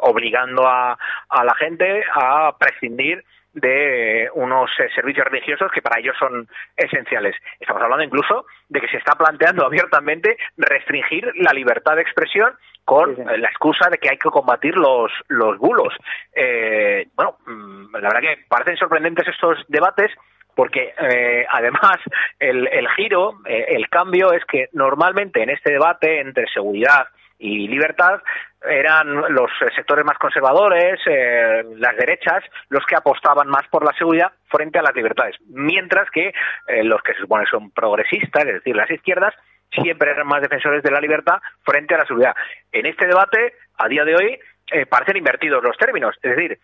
obligando 0.00 0.66
a, 0.66 0.98
a 1.28 1.44
la 1.44 1.54
gente 1.54 2.04
a 2.12 2.56
prescindir 2.58 3.24
de 3.56 4.28
unos 4.34 4.70
eh, 4.78 4.88
servicios 4.94 5.26
religiosos 5.26 5.72
que 5.72 5.80
para 5.80 5.98
ellos 5.98 6.14
son 6.18 6.46
esenciales. 6.76 7.34
Estamos 7.58 7.82
hablando 7.82 8.04
incluso 8.04 8.44
de 8.68 8.80
que 8.80 8.88
se 8.88 8.98
está 8.98 9.14
planteando 9.16 9.64
abiertamente 9.66 10.36
restringir 10.56 11.32
la 11.36 11.52
libertad 11.52 11.96
de 11.96 12.02
expresión 12.02 12.52
con 12.84 13.16
la 13.16 13.48
excusa 13.48 13.88
de 13.90 13.98
que 13.98 14.10
hay 14.10 14.18
que 14.18 14.28
combatir 14.28 14.76
los, 14.76 15.10
los 15.28 15.58
bulos. 15.58 15.92
Eh, 16.32 17.08
bueno, 17.16 17.38
mm, 17.46 17.96
la 17.96 18.08
verdad 18.08 18.20
que 18.20 18.44
parecen 18.46 18.76
sorprendentes 18.76 19.26
estos 19.26 19.64
debates 19.68 20.12
porque 20.54 20.94
eh, 20.98 21.46
además 21.50 21.96
el, 22.38 22.68
el 22.68 22.88
giro, 22.90 23.40
el 23.44 23.88
cambio 23.90 24.32
es 24.32 24.44
que 24.44 24.68
normalmente 24.72 25.42
en 25.42 25.50
este 25.50 25.72
debate 25.72 26.20
entre 26.20 26.46
seguridad 26.46 27.08
y 27.38 27.68
libertad 27.68 28.20
eran 28.62 29.14
los 29.34 29.50
sectores 29.74 30.04
más 30.04 30.18
conservadores, 30.18 31.00
eh, 31.06 31.62
las 31.76 31.96
derechas, 31.96 32.42
los 32.68 32.84
que 32.86 32.96
apostaban 32.96 33.48
más 33.48 33.66
por 33.68 33.84
la 33.84 33.92
seguridad 33.92 34.32
frente 34.48 34.78
a 34.78 34.82
las 34.82 34.94
libertades, 34.94 35.36
mientras 35.48 36.10
que 36.10 36.32
eh, 36.66 36.84
los 36.84 37.02
que 37.02 37.14
se 37.14 37.20
supone 37.20 37.46
son 37.46 37.70
progresistas, 37.70 38.44
es 38.44 38.54
decir, 38.54 38.74
las 38.74 38.90
izquierdas, 38.90 39.34
siempre 39.70 40.10
eran 40.10 40.26
más 40.26 40.40
defensores 40.40 40.82
de 40.82 40.90
la 40.90 41.00
libertad 41.00 41.38
frente 41.64 41.94
a 41.94 41.98
la 41.98 42.06
seguridad. 42.06 42.34
En 42.72 42.86
este 42.86 43.06
debate, 43.06 43.54
a 43.78 43.88
día 43.88 44.04
de 44.04 44.14
hoy, 44.14 44.38
eh, 44.72 44.86
parecen 44.86 45.16
invertidos 45.16 45.62
los 45.62 45.76
términos, 45.76 46.16
es 46.22 46.36
decir, 46.36 46.58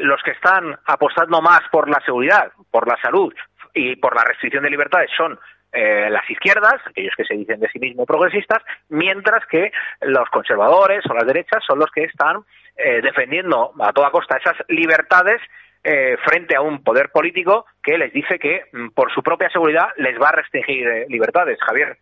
los 0.00 0.22
que 0.22 0.30
están 0.30 0.78
apostando 0.86 1.42
más 1.42 1.60
por 1.70 1.86
la 1.86 2.00
seguridad, 2.06 2.52
por 2.70 2.88
la 2.88 2.96
salud 3.02 3.34
y 3.74 3.96
por 3.96 4.16
la 4.16 4.24
restricción 4.24 4.64
de 4.64 4.70
libertades 4.70 5.10
son 5.14 5.38
eh, 5.72 6.08
las 6.10 6.28
izquierdas, 6.28 6.74
aquellos 6.84 7.14
que 7.16 7.24
se 7.24 7.34
dicen 7.34 7.60
de 7.60 7.68
sí 7.68 7.78
mismos 7.78 8.06
progresistas, 8.06 8.62
mientras 8.90 9.46
que 9.46 9.72
los 10.02 10.28
conservadores 10.28 11.04
o 11.08 11.14
las 11.14 11.26
derechas 11.26 11.64
son 11.66 11.78
los 11.78 11.90
que 11.90 12.04
están 12.04 12.44
eh, 12.76 13.00
defendiendo 13.02 13.72
a 13.80 13.92
toda 13.92 14.10
costa 14.10 14.36
esas 14.36 14.56
libertades 14.68 15.40
eh, 15.84 16.16
frente 16.24 16.54
a 16.54 16.60
un 16.60 16.82
poder 16.84 17.10
político 17.10 17.66
que 17.82 17.98
les 17.98 18.12
dice 18.12 18.38
que 18.38 18.64
mm, 18.72 18.90
por 18.90 19.12
su 19.12 19.22
propia 19.22 19.48
seguridad 19.50 19.88
les 19.96 20.20
va 20.20 20.28
a 20.28 20.32
restringir 20.32 21.06
libertades. 21.08 21.58
Javier. 21.60 21.96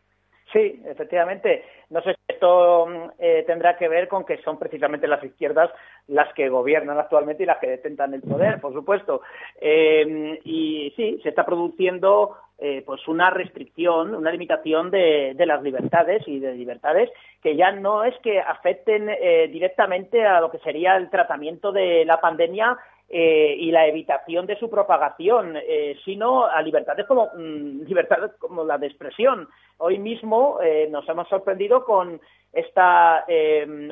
Sí, 0.53 0.83
efectivamente. 0.85 1.65
No 1.91 2.03
sé 2.03 2.15
si 2.15 2.21
esto 2.35 2.87
mm, 2.87 3.47
tendrá 3.47 3.77
que 3.77 3.89
ver 3.89 4.09
con 4.09 4.25
que 4.25 4.39
son 4.39 4.59
precisamente 4.59 5.07
las 5.07 5.23
izquierdas 5.23 5.71
las 6.09 6.33
que 6.35 6.49
gobiernan 6.49 6.99
actualmente 6.99 7.45
y 7.45 7.47
las 7.47 7.59
que 7.59 7.69
detentan 7.69 8.15
el 8.15 8.23
poder, 8.23 8.61
por 8.61 8.73
supuesto. 8.73 9.23
y 9.61 10.93
sí, 10.97 11.21
se 11.23 11.29
está 11.29 11.45
produciendo 11.45 12.37
eh, 12.63 12.83
pues 12.85 13.09
una 13.09 13.31
restricción, 13.31 14.15
una 14.15 14.31
limitación 14.31 14.91
de, 14.91 15.35
las 15.47 15.63
libertades 15.63 16.23
y 16.29 16.41
de 16.41 16.53
libertades 16.53 17.09
que 17.43 17.57
ya 17.57 17.73
no 17.73 18.05
es 18.05 18.15
que 18.19 18.39
afecten 18.39 19.09
eh, 19.09 19.49
directamente 19.51 20.27
a 20.27 20.43
lo 20.43 20.51
que 20.51 20.59
sería 20.59 20.95
el 20.99 21.09
tratamiento 21.09 21.73
de 21.73 22.05
la 22.05 22.21
pandemia 22.21 22.77
eh, 23.11 23.57
y 23.59 23.71
la 23.71 23.87
evitación 23.87 24.47
de 24.47 24.57
su 24.59 24.71
propagación, 24.71 25.57
sino 26.05 26.47
a 26.47 26.63
libertades 26.63 27.07
como 27.07 27.31
mm, 27.37 27.83
libertades 27.83 28.33
como 28.39 28.65
la 28.65 28.79
de 28.79 28.87
expresión. 28.87 29.49
Hoy 29.79 29.99
mismo 29.99 30.59
nos 30.91 31.09
hemos 31.09 31.29
sorprendido 31.29 31.85
con 31.85 32.21
esta 32.53 33.25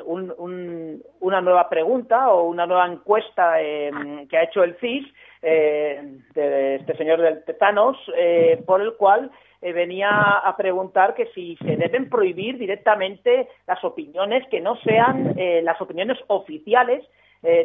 una 0.05 1.41
nueva 1.41 1.69
pregunta 1.69 2.29
o 2.31 2.47
una 2.47 2.65
nueva 2.65 2.87
encuesta 2.87 3.57
que 3.57 4.37
ha 4.37 4.43
hecho 4.43 4.63
el 4.63 4.75
CIS 4.79 5.05
eh, 5.41 6.19
de 6.33 6.75
este 6.75 6.97
señor 6.97 7.21
del 7.21 7.45
Tetanos, 7.45 7.95
eh, 8.17 8.61
por 8.65 8.81
el 8.81 8.95
cual 8.95 9.31
eh, 9.61 9.71
venía 9.71 10.09
a 10.09 10.57
preguntar 10.57 11.15
que 11.15 11.27
si 11.27 11.55
se 11.57 11.77
deben 11.77 12.09
prohibir 12.09 12.57
directamente 12.57 13.47
las 13.65 13.81
opiniones 13.85 14.45
que 14.49 14.59
no 14.59 14.75
sean 14.81 15.35
las 15.63 15.79
opiniones 15.79 16.17
oficiales, 16.27 17.05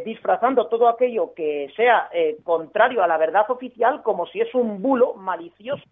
disfrazando 0.05 0.69
todo 0.69 0.89
aquello 0.89 1.35
que 1.35 1.73
sea 1.75 2.09
contrario 2.45 3.03
a 3.03 3.09
la 3.09 3.19
verdad 3.19 3.51
oficial 3.51 4.03
como 4.03 4.27
si 4.27 4.41
es 4.41 4.55
un 4.55 4.81
bulo 4.81 5.15
malicioso 5.15 5.83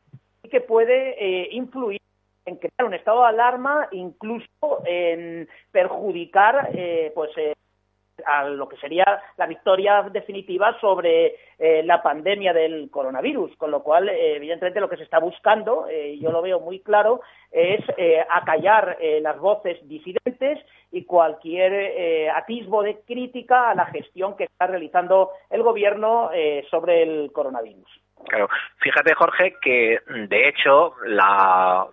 y 0.44 0.48
que 0.48 0.60
puede 0.60 1.52
influir 1.52 2.00
en 2.44 2.56
crear 2.56 2.84
un 2.86 2.94
estado 2.94 3.22
de 3.22 3.28
alarma, 3.28 3.88
incluso 3.90 4.82
en 4.86 5.48
perjudicar 5.72 6.70
pues 7.12 7.30
a 8.26 8.44
lo 8.44 8.68
que 8.68 8.76
sería 8.76 9.04
la 9.36 9.46
victoria 9.46 10.02
definitiva 10.12 10.78
sobre 10.80 11.36
eh, 11.58 11.82
la 11.84 12.02
pandemia 12.02 12.52
del 12.52 12.90
coronavirus, 12.90 13.56
con 13.56 13.70
lo 13.70 13.82
cual, 13.82 14.08
eh, 14.08 14.36
evidentemente, 14.36 14.80
lo 14.80 14.88
que 14.88 14.96
se 14.96 15.04
está 15.04 15.18
buscando, 15.18 15.86
eh, 15.88 16.18
yo 16.18 16.30
lo 16.30 16.42
veo 16.42 16.60
muy 16.60 16.80
claro, 16.80 17.20
es 17.50 17.80
acallar 18.30 18.96
las 19.20 19.38
voces 19.38 19.76
disidentes 19.86 20.58
y 20.90 21.01
cualquier 21.12 22.30
atisbo 22.30 22.82
de 22.82 23.00
crítica 23.06 23.68
a 23.68 23.74
la 23.74 23.84
gestión 23.84 24.34
que 24.34 24.44
está 24.44 24.66
realizando 24.66 25.28
el 25.50 25.62
gobierno 25.62 26.30
sobre 26.70 27.02
el 27.02 27.30
coronavirus. 27.32 27.86
Claro, 28.26 28.48
fíjate 28.78 29.14
Jorge 29.14 29.56
que 29.60 29.98
de 30.06 30.48
hecho 30.48 30.94
la 31.04 31.86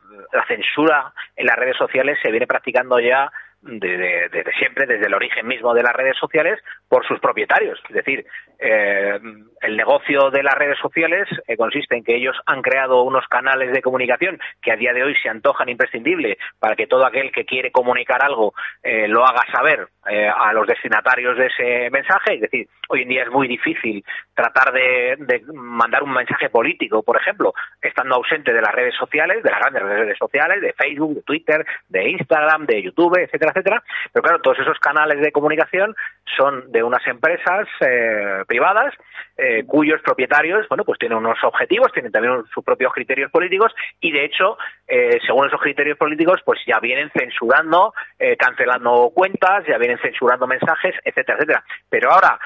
censura 0.47 1.11
en 1.35 1.47
las 1.47 1.57
redes 1.57 1.75
sociales 1.75 2.17
se 2.21 2.31
viene 2.31 2.47
practicando 2.47 2.97
ya 2.97 3.29
desde 3.61 4.29
de, 4.29 4.45
siempre, 4.57 4.85
desde 4.85 5.07
el 5.07 5.13
origen 5.13 5.45
mismo 5.47 5.73
de 5.73 5.83
las 5.83 5.93
redes 5.93 6.17
sociales, 6.17 6.59
por 6.87 7.05
sus 7.05 7.19
propietarios. 7.19 7.79
Es 7.89 7.95
decir, 7.95 8.25
eh, 8.57 9.19
el 9.61 9.77
negocio 9.77 10.31
de 10.31 10.43
las 10.43 10.55
redes 10.55 10.77
sociales 10.79 11.27
eh, 11.47 11.57
consiste 11.57 11.95
en 11.95 12.03
que 12.03 12.15
ellos 12.15 12.35
han 12.45 12.61
creado 12.61 13.03
unos 13.03 13.27
canales 13.27 13.71
de 13.71 13.81
comunicación 13.81 14.39
que 14.61 14.71
a 14.71 14.75
día 14.75 14.93
de 14.93 15.03
hoy 15.03 15.15
se 15.15 15.29
antojan 15.29 15.69
imprescindibles 15.69 16.37
para 16.59 16.75
que 16.75 16.87
todo 16.87 17.05
aquel 17.05 17.31
que 17.31 17.45
quiere 17.45 17.71
comunicar 17.71 18.23
algo 18.23 18.53
eh, 18.83 19.07
lo 19.07 19.25
haga 19.25 19.43
saber 19.51 19.87
a 20.09 20.51
los 20.53 20.65
destinatarios 20.65 21.37
de 21.37 21.45
ese 21.45 21.89
mensaje. 21.91 22.33
Es 22.33 22.41
decir, 22.41 22.67
hoy 22.87 23.03
en 23.03 23.09
día 23.09 23.23
es 23.23 23.29
muy 23.29 23.47
difícil 23.47 24.03
tratar 24.33 24.73
de, 24.73 25.17
de 25.19 25.43
mandar 25.53 26.01
un 26.01 26.11
mensaje 26.11 26.49
político, 26.49 27.03
por 27.03 27.17
ejemplo, 27.17 27.53
estando 27.79 28.15
ausente 28.15 28.51
de 28.51 28.59
las 28.59 28.73
redes 28.73 28.95
sociales, 28.95 29.43
de 29.43 29.51
las 29.51 29.59
grandes 29.59 29.83
redes 29.83 30.17
sociales, 30.17 30.61
de 30.61 30.73
Facebook, 30.73 31.13
de 31.13 31.21
Twitter, 31.21 31.63
de 31.89 32.09
Instagram, 32.09 32.65
de 32.65 32.81
YouTube, 32.81 33.19
etcétera 33.19 33.48
etcétera. 33.49 33.83
Pero 34.11 34.23
claro, 34.23 34.41
todos 34.41 34.59
esos 34.59 34.79
canales 34.79 35.19
de 35.21 35.31
comunicación 35.31 35.95
son 36.37 36.71
de 36.71 36.83
unas 36.83 37.05
empresas 37.07 37.67
eh, 37.81 38.43
privadas 38.47 38.93
eh, 39.37 39.63
cuyos 39.65 40.01
propietarios, 40.01 40.67
bueno, 40.67 40.83
pues 40.83 40.99
tienen 40.99 41.17
unos 41.17 41.37
objetivos, 41.43 41.91
tienen 41.91 42.11
también 42.11 42.43
sus 42.53 42.63
propios 42.63 42.93
criterios 42.93 43.31
políticos 43.31 43.73
y 43.99 44.11
de 44.11 44.25
hecho, 44.25 44.57
eh, 44.87 45.19
según 45.25 45.47
esos 45.47 45.61
criterios 45.61 45.97
políticos, 45.97 46.41
pues 46.45 46.59
ya 46.65 46.79
vienen 46.79 47.11
censurando, 47.17 47.93
cancelando 48.37 49.11
cuentas, 49.13 49.65
ya 49.67 49.77
vienen 49.77 49.99
censurando 49.99 50.45
mensajes, 50.45 50.95
etcétera, 51.03 51.37
etcétera. 51.37 51.63
Pero 51.89 52.11
ahora, 52.11 52.39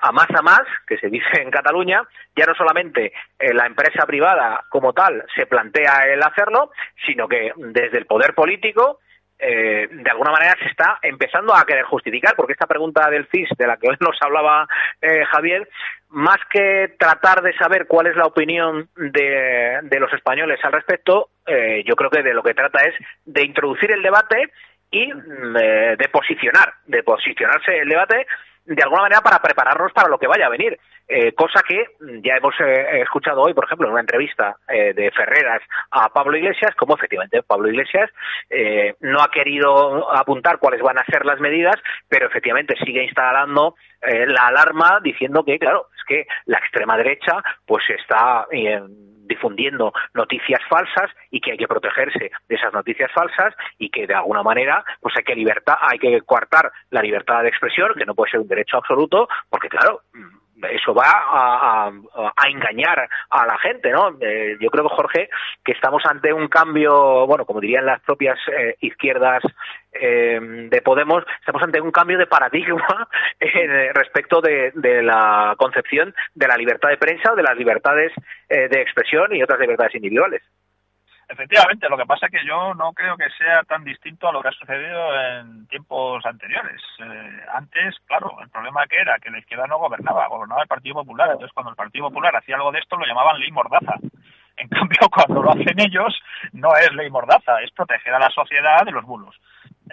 a 0.00 0.12
más 0.12 0.28
a 0.34 0.42
más, 0.42 0.62
que 0.86 0.96
se 0.98 1.08
dice 1.08 1.40
en 1.40 1.50
Cataluña, 1.50 2.02
ya 2.36 2.46
no 2.46 2.54
solamente 2.54 3.12
la 3.38 3.66
empresa 3.66 4.06
privada 4.06 4.64
como 4.70 4.92
tal 4.92 5.24
se 5.34 5.46
plantea 5.46 6.06
el 6.12 6.22
hacerlo, 6.22 6.70
sino 7.06 7.28
que 7.28 7.52
desde 7.56 7.98
el 7.98 8.06
poder 8.06 8.34
político 8.34 9.00
eh, 9.38 9.88
de 9.90 10.10
alguna 10.10 10.30
manera 10.30 10.54
se 10.60 10.68
está 10.68 10.98
empezando 11.02 11.54
a 11.54 11.64
querer 11.64 11.84
justificar, 11.84 12.34
porque 12.36 12.52
esta 12.52 12.66
pregunta 12.66 13.08
del 13.10 13.26
CIS, 13.28 13.48
de 13.58 13.66
la 13.66 13.76
que 13.76 13.88
hoy 13.88 13.96
nos 14.00 14.16
hablaba 14.20 14.66
eh, 15.00 15.24
Javier, 15.24 15.68
más 16.10 16.38
que 16.50 16.94
tratar 16.98 17.42
de 17.42 17.52
saber 17.56 17.86
cuál 17.86 18.06
es 18.06 18.16
la 18.16 18.26
opinión 18.26 18.88
de, 18.96 19.80
los 19.98 20.12
españoles 20.12 20.60
al 20.62 20.72
respecto, 20.72 21.30
eh, 21.46 21.82
yo 21.86 21.96
creo 21.96 22.10
que 22.10 22.22
de 22.22 22.34
lo 22.34 22.42
que 22.42 22.54
trata 22.54 22.80
es 22.84 22.94
de 23.24 23.44
introducir 23.44 23.90
el 23.90 24.02
debate 24.02 24.50
y 24.90 25.12
mm, 25.12 25.54
de 25.98 26.08
posicionar, 26.12 26.74
de 26.86 27.02
posicionarse 27.02 27.78
el 27.78 27.88
debate 27.88 28.26
de 28.66 28.82
alguna 28.82 29.02
manera 29.02 29.20
para 29.20 29.40
prepararnos 29.40 29.92
para 29.92 30.08
lo 30.08 30.18
que 30.18 30.26
vaya 30.26 30.46
a 30.46 30.50
venir. 30.50 30.78
Eh, 31.06 31.32
cosa 31.34 31.60
que 31.68 31.84
ya 32.22 32.36
hemos 32.36 32.54
eh, 32.60 33.02
escuchado 33.02 33.42
hoy, 33.42 33.52
por 33.52 33.66
ejemplo, 33.66 33.86
en 33.86 33.92
una 33.92 34.00
entrevista 34.00 34.56
eh, 34.66 34.94
de 34.94 35.10
Ferreras 35.10 35.60
a 35.90 36.08
Pablo 36.08 36.36
Iglesias, 36.36 36.74
como 36.76 36.94
efectivamente 36.94 37.42
Pablo 37.42 37.68
Iglesias 37.68 38.10
no 39.00 39.20
ha 39.20 39.30
querido 39.30 40.10
apuntar 40.14 40.58
cuáles 40.58 40.80
van 40.80 40.98
a 40.98 41.04
ser 41.04 41.26
las 41.26 41.40
medidas, 41.40 41.76
pero 42.08 42.26
efectivamente 42.26 42.74
sigue 42.84 43.04
instalando 43.04 43.74
la 44.00 44.48
alarma 44.48 45.00
diciendo 45.02 45.44
que, 45.44 45.58
claro, 45.58 45.88
es 45.96 46.04
que 46.04 46.26
la 46.46 46.58
extrema 46.58 46.96
derecha 46.96 47.42
pues 47.66 47.84
está 47.90 48.46
difundiendo 49.26 49.92
noticias 50.14 50.60
falsas 50.68 51.10
y 51.30 51.40
que 51.40 51.52
hay 51.52 51.58
que 51.58 51.68
protegerse 51.68 52.30
de 52.48 52.54
esas 52.54 52.72
noticias 52.72 53.10
falsas 53.12 53.54
y 53.78 53.90
que 53.90 54.06
de 54.06 54.14
alguna 54.14 54.42
manera 54.42 54.84
pues 55.00 55.14
hay 55.16 55.24
que 55.24 55.34
libertad 55.34 55.74
hay 55.80 55.98
que 55.98 56.20
coartar 56.22 56.70
la 56.90 57.02
libertad 57.02 57.42
de 57.42 57.48
expresión 57.48 57.92
que 57.96 58.06
no 58.06 58.14
puede 58.14 58.32
ser 58.32 58.40
un 58.40 58.48
derecho 58.48 58.76
absoluto 58.76 59.28
porque 59.50 59.68
claro 59.68 60.00
eso 60.70 60.94
va 60.94 61.04
a, 61.06 61.90
engañar 62.48 63.08
a 63.30 63.46
la 63.46 63.58
gente, 63.58 63.90
¿no? 63.90 64.16
Eh, 64.20 64.56
yo 64.60 64.70
creo, 64.70 64.88
Jorge, 64.88 65.28
que 65.64 65.72
estamos 65.72 66.04
ante 66.06 66.32
un 66.32 66.48
cambio, 66.48 67.26
bueno, 67.26 67.44
como 67.44 67.60
dirían 67.60 67.86
las 67.86 68.00
propias 68.02 68.38
eh, 68.52 68.76
izquierdas 68.80 69.42
eh, 69.92 70.38
de 70.70 70.82
Podemos, 70.82 71.24
estamos 71.40 71.62
ante 71.62 71.80
un 71.80 71.90
cambio 71.90 72.18
de 72.18 72.26
paradigma 72.26 73.08
respecto 73.94 74.40
de, 74.40 74.72
la 75.02 75.54
concepción 75.58 76.14
de 76.34 76.48
la 76.48 76.56
libertad 76.56 76.90
de 76.90 76.98
prensa, 76.98 77.34
de 77.34 77.42
las 77.42 77.56
libertades 77.56 78.12
de 78.48 78.80
expresión 78.80 79.34
y 79.34 79.42
otras 79.42 79.58
libertades 79.58 79.94
individuales. 79.94 80.42
Efectivamente, 81.28 81.88
lo 81.88 81.96
que 81.96 82.04
pasa 82.04 82.26
es 82.26 82.32
que 82.32 82.46
yo 82.46 82.74
no 82.74 82.92
creo 82.92 83.16
que 83.16 83.30
sea 83.38 83.62
tan 83.62 83.82
distinto 83.82 84.28
a 84.28 84.32
lo 84.32 84.42
que 84.42 84.48
ha 84.48 84.52
sucedido 84.52 85.20
en 85.20 85.66
tiempos 85.68 86.24
anteriores. 86.26 86.82
Eh, 86.98 87.40
antes, 87.54 87.94
claro, 88.06 88.36
el 88.42 88.50
problema 88.50 88.86
que 88.86 88.96
era 88.96 89.18
que 89.18 89.30
la 89.30 89.38
izquierda 89.38 89.66
no 89.66 89.78
gobernaba, 89.78 90.28
gobernaba 90.28 90.62
el 90.62 90.68
Partido 90.68 90.96
Popular. 90.96 91.30
Entonces, 91.30 91.52
cuando 91.54 91.70
el 91.70 91.76
Partido 91.76 92.08
Popular 92.08 92.36
hacía 92.36 92.56
algo 92.56 92.72
de 92.72 92.80
esto, 92.80 92.96
lo 92.96 93.06
llamaban 93.06 93.40
ley 93.40 93.50
mordaza. 93.50 93.94
En 94.56 94.68
cambio, 94.68 95.08
cuando 95.10 95.42
lo 95.42 95.50
hacen 95.50 95.80
ellos, 95.80 96.20
no 96.52 96.76
es 96.76 96.92
ley 96.92 97.08
mordaza, 97.10 97.60
es 97.62 97.70
proteger 97.72 98.12
a 98.12 98.18
la 98.18 98.30
sociedad 98.30 98.84
de 98.84 98.92
los 98.92 99.04
bulos. 99.04 99.34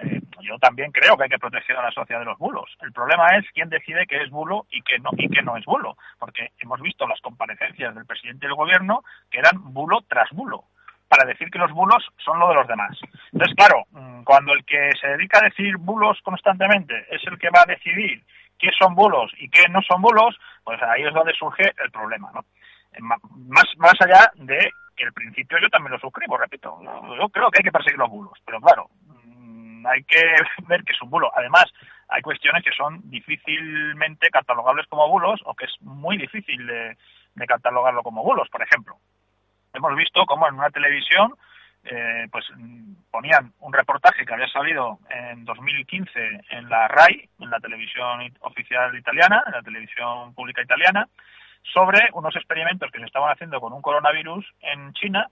Eh, 0.03 0.19
yo 0.41 0.57
también 0.59 0.91
creo 0.91 1.15
que 1.15 1.23
hay 1.23 1.29
que 1.29 1.39
proteger 1.39 1.77
a 1.77 1.83
la 1.83 1.91
sociedad 1.91 2.19
de 2.19 2.25
los 2.25 2.37
bulos. 2.39 2.69
El 2.81 2.91
problema 2.91 3.27
es 3.37 3.45
quién 3.53 3.69
decide 3.69 4.05
qué 4.05 4.21
es 4.21 4.29
bulo 4.29 4.65
y 4.69 4.81
qué 4.81 4.99
no 4.99 5.11
y 5.13 5.29
qué 5.29 5.41
no 5.41 5.55
es 5.55 5.63
bulo, 5.63 5.95
porque 6.19 6.51
hemos 6.59 6.81
visto 6.81 7.07
las 7.07 7.21
comparecencias 7.21 7.95
del 7.95 8.05
presidente 8.05 8.47
del 8.47 8.55
gobierno 8.55 9.03
que 9.29 9.39
eran 9.39 9.73
bulo 9.73 10.01
tras 10.09 10.29
bulo 10.31 10.65
para 11.11 11.27
decir 11.27 11.51
que 11.51 11.59
los 11.59 11.73
bulos 11.73 12.07
son 12.23 12.39
lo 12.39 12.47
de 12.47 12.55
los 12.55 12.67
demás. 12.69 12.97
Entonces, 13.33 13.53
claro, 13.57 13.83
mm, 13.91 14.23
cuando 14.23 14.53
el 14.53 14.63
que 14.63 14.91
se 14.95 15.09
dedica 15.09 15.39
a 15.39 15.49
decir 15.49 15.75
bulos 15.75 16.17
constantemente 16.23 17.05
es 17.11 17.21
el 17.27 17.37
que 17.37 17.49
va 17.49 17.63
a 17.63 17.65
decidir 17.65 18.23
qué 18.57 18.69
son 18.79 18.95
bulos 18.95 19.29
y 19.37 19.49
qué 19.49 19.67
no 19.67 19.81
son 19.81 20.01
bulos, 20.01 20.39
pues 20.63 20.81
ahí 20.81 21.03
es 21.03 21.13
donde 21.13 21.33
surge 21.33 21.63
el 21.83 21.91
problema, 21.91 22.31
¿no? 22.33 22.45
Eh, 22.93 23.01
más, 23.01 23.65
más 23.75 23.95
allá 23.99 24.31
de 24.35 24.71
que 24.95 25.03
el 25.03 25.11
principio 25.11 25.57
yo 25.61 25.67
también 25.67 25.91
lo 25.91 25.99
suscribo, 25.99 26.37
repito, 26.37 26.79
yo 27.19 27.27
creo 27.27 27.51
que 27.51 27.59
hay 27.59 27.63
que 27.65 27.73
perseguir 27.73 27.99
los 27.99 28.09
bulos, 28.09 28.39
pero 28.45 28.61
claro, 28.61 28.87
mm, 29.03 29.85
hay 29.87 30.05
que 30.05 30.23
ver 30.69 30.81
que 30.85 30.93
es 30.93 31.01
un 31.01 31.09
bulo. 31.09 31.29
Además, 31.35 31.65
hay 32.07 32.21
cuestiones 32.21 32.63
que 32.63 32.71
son 32.71 33.01
difícilmente 33.09 34.29
catalogables 34.29 34.87
como 34.87 35.09
bulos 35.09 35.41
o 35.43 35.55
que 35.55 35.65
es 35.65 35.75
muy 35.81 36.17
difícil 36.17 36.65
de, 36.65 36.95
de 37.35 37.45
catalogarlo 37.47 38.01
como 38.01 38.23
bulos. 38.23 38.47
Por 38.47 38.61
ejemplo, 38.61 38.95
hemos 39.73 39.95
visto 39.95 40.25
cómo 40.25 40.47
en 40.47 40.55
una 40.55 40.69
televisión 40.69 41.33
eh, 41.83 42.27
pues 42.31 42.45
ponían 43.09 43.53
un 43.59 43.73
reportaje 43.73 44.23
que 44.25 44.33
había 44.33 44.47
salido 44.47 44.99
en 45.09 45.43
2015 45.45 46.41
en 46.51 46.69
la 46.69 46.87
RAI, 46.87 47.27
en 47.39 47.49
la 47.49 47.59
televisión 47.59 48.31
oficial 48.41 48.95
italiana, 48.95 49.43
en 49.47 49.53
la 49.53 49.63
televisión 49.63 50.33
pública 50.35 50.61
italiana, 50.61 51.07
sobre 51.73 52.09
unos 52.13 52.35
experimentos 52.35 52.91
que 52.91 52.99
se 52.99 53.05
estaban 53.05 53.31
haciendo 53.31 53.59
con 53.59 53.73
un 53.73 53.81
coronavirus 53.81 54.45
en 54.61 54.93
China, 54.93 55.27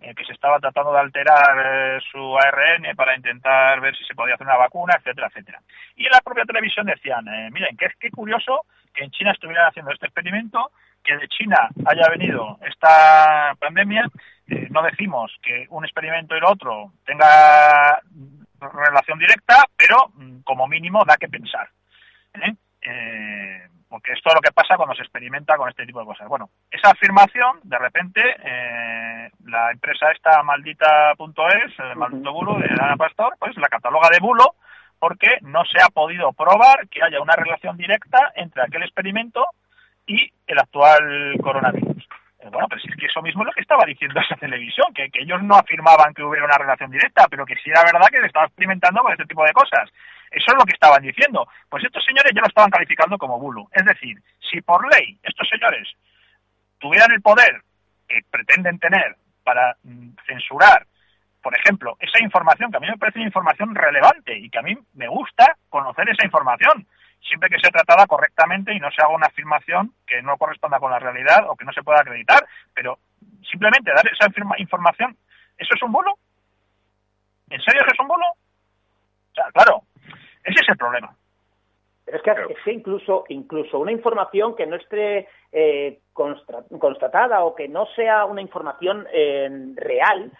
eh, 0.00 0.14
que 0.14 0.24
se 0.24 0.32
estaba 0.32 0.60
tratando 0.60 0.92
de 0.92 1.00
alterar 1.00 1.96
eh, 1.96 1.98
su 2.10 2.38
ARN 2.38 2.94
para 2.94 3.16
intentar 3.16 3.80
ver 3.80 3.96
si 3.96 4.04
se 4.04 4.14
podía 4.14 4.34
hacer 4.34 4.46
una 4.46 4.56
vacuna, 4.56 4.94
etcétera, 4.96 5.26
etcétera. 5.26 5.60
Y 5.96 6.06
en 6.06 6.12
la 6.12 6.20
propia 6.20 6.44
televisión 6.44 6.86
decían, 6.86 7.24
miren, 7.50 7.76
qué, 7.76 7.88
qué 7.98 8.10
curioso 8.10 8.64
que 8.94 9.04
en 9.04 9.10
China 9.10 9.32
estuvieran 9.32 9.66
haciendo 9.66 9.92
este 9.92 10.06
experimento 10.06 10.70
que 11.02 11.16
de 11.16 11.28
China 11.28 11.68
haya 11.86 12.08
venido 12.08 12.58
esta 12.66 13.54
pandemia, 13.58 14.06
eh, 14.48 14.68
no 14.70 14.82
decimos 14.82 15.32
que 15.42 15.66
un 15.70 15.84
experimento 15.84 16.34
y 16.34 16.38
el 16.38 16.44
otro 16.44 16.92
tenga 17.04 18.00
relación 18.60 19.18
directa, 19.18 19.64
pero 19.76 20.10
mm, 20.14 20.40
como 20.40 20.66
mínimo 20.66 21.04
da 21.04 21.16
que 21.16 21.28
pensar. 21.28 21.68
¿eh? 22.34 22.54
Eh, 22.82 23.68
porque 23.88 24.12
esto 24.12 24.28
es 24.28 24.34
lo 24.34 24.40
que 24.40 24.52
pasa 24.52 24.76
cuando 24.76 24.94
se 24.94 25.02
experimenta 25.02 25.56
con 25.56 25.68
este 25.68 25.86
tipo 25.86 26.00
de 26.00 26.06
cosas. 26.06 26.28
Bueno, 26.28 26.50
esa 26.70 26.90
afirmación, 26.90 27.58
de 27.64 27.78
repente, 27.78 28.22
la 29.46 29.72
empresa 29.72 30.12
esta 30.12 30.42
maldita.es, 30.44 31.78
el 31.78 31.96
maldito 31.96 32.32
bulo 32.32 32.56
de 32.58 32.68
Ana 32.70 32.96
Pastor, 32.96 33.34
pues 33.38 33.56
la 33.56 33.68
cataloga 33.68 34.08
de 34.10 34.20
bulo 34.20 34.54
porque 35.00 35.38
no 35.40 35.64
se 35.64 35.82
ha 35.82 35.88
podido 35.88 36.32
probar 36.32 36.86
que 36.88 37.02
haya 37.02 37.20
una 37.20 37.34
relación 37.34 37.76
directa 37.76 38.32
entre 38.36 38.62
aquel 38.62 38.82
experimento 38.82 39.44
y 40.10 40.32
el 40.46 40.58
actual 40.58 41.36
coronavirus. 41.40 42.02
Eh, 42.40 42.48
bueno, 42.50 42.66
si 42.82 42.88
es 42.88 42.96
que 42.96 43.06
eso 43.06 43.22
mismo 43.22 43.42
es 43.42 43.46
lo 43.46 43.52
que 43.52 43.60
estaba 43.60 43.84
diciendo 43.86 44.18
esa 44.20 44.34
televisión, 44.36 44.92
que, 44.92 45.08
ellos 45.14 45.40
no 45.42 45.54
afirmaban 45.54 46.12
que 46.14 46.24
hubiera 46.24 46.44
una 46.46 46.58
relación 46.58 46.90
directa, 46.90 47.28
pero 47.30 47.46
que 47.46 47.54
sí 47.56 47.70
era 47.70 47.84
verdad 47.84 48.08
que 48.10 48.20
se 48.20 48.26
estaba 48.26 48.46
experimentando 48.46 49.02
con 49.02 49.12
este 49.12 49.26
tipo 49.26 49.44
de 49.44 49.52
cosas. 49.52 49.88
Eso 50.30 50.46
es 50.48 50.58
lo 50.58 50.64
que 50.64 50.74
estaban 50.74 51.02
diciendo. 51.02 51.46
Pues 51.68 51.84
estos 51.84 52.04
señores 52.04 52.32
ya 52.34 52.40
lo 52.40 52.48
estaban 52.48 52.70
calificando 52.70 53.18
como 53.18 53.38
bulo. 53.38 53.68
Es 53.72 53.84
decir, 53.84 54.16
si 54.50 54.60
por 54.62 54.82
ley 54.92 55.18
estos 55.22 55.48
señores 55.48 55.88
tuvieran 56.78 57.12
el 57.12 57.22
poder 57.22 57.62
que 58.08 58.20
pretenden 58.30 58.78
tener 58.78 59.16
para 59.44 59.76
mm, 59.84 60.10
censurar, 60.26 60.86
por 61.42 61.56
ejemplo, 61.56 61.96
esa 62.00 62.22
información, 62.22 62.70
que 62.70 62.78
a 62.78 62.80
mí 62.80 62.88
me 62.88 62.98
parece 62.98 63.18
una 63.20 63.28
información 63.28 63.74
relevante 63.74 64.36
y 64.36 64.50
que 64.50 64.58
a 64.58 64.62
mí 64.62 64.76
me 64.94 65.08
gusta 65.08 65.56
conocer 65.68 66.08
esa 66.08 66.26
información, 66.26 66.86
siempre 67.20 67.48
que 67.48 67.58
sea 67.58 67.70
tratada 67.70 68.06
correctamente 68.06 68.72
y 68.74 68.80
no 68.80 68.90
se 68.90 69.02
haga 69.02 69.14
una 69.14 69.26
afirmación 69.26 69.92
que 70.06 70.22
no 70.22 70.36
corresponda 70.36 70.78
con 70.78 70.90
la 70.90 70.98
realidad 70.98 71.48
o 71.48 71.56
que 71.56 71.64
no 71.64 71.72
se 71.72 71.82
pueda 71.82 72.00
acreditar, 72.00 72.46
pero 72.74 72.98
simplemente 73.48 73.92
dar 73.92 74.06
esa 74.06 74.26
información, 74.58 75.16
¿eso 75.56 75.74
es 75.74 75.82
un 75.82 75.92
bolo? 75.92 76.14
¿En 77.50 77.60
serio 77.60 77.82
eso 77.82 77.92
es 77.92 78.00
un 78.00 78.08
bolo? 78.08 78.26
O 78.26 79.34
sea, 79.34 79.50
claro, 79.52 79.82
ese 80.44 80.60
es 80.60 80.68
el 80.68 80.76
problema. 80.76 81.14
Pero 82.04 82.16
es 82.16 82.22
que, 82.22 82.30
es 82.52 82.64
que 82.64 82.72
incluso, 82.72 83.24
incluso 83.28 83.78
una 83.78 83.92
información 83.92 84.56
que 84.56 84.66
no 84.66 84.76
esté 84.76 85.28
eh, 85.52 86.00
constatada 86.12 87.44
o 87.44 87.54
que 87.54 87.68
no 87.68 87.86
sea 87.94 88.24
una 88.24 88.40
información 88.40 89.06
eh, 89.12 89.48
real, 89.76 90.32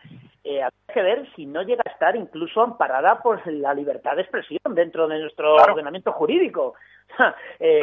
eh, 0.42 0.62
que 0.92 1.02
ver 1.02 1.28
si 1.34 1.46
no 1.46 1.62
llega 1.62 1.82
a 1.84 1.90
estar 1.90 2.16
incluso 2.16 2.62
amparada 2.62 3.20
por 3.22 3.46
la 3.46 3.74
libertad 3.74 4.16
de 4.16 4.22
expresión 4.22 4.58
dentro 4.74 5.06
de 5.06 5.20
nuestro 5.20 5.54
ordenamiento 5.54 6.12
jurídico. 6.12 6.74
Eh, 7.58 7.82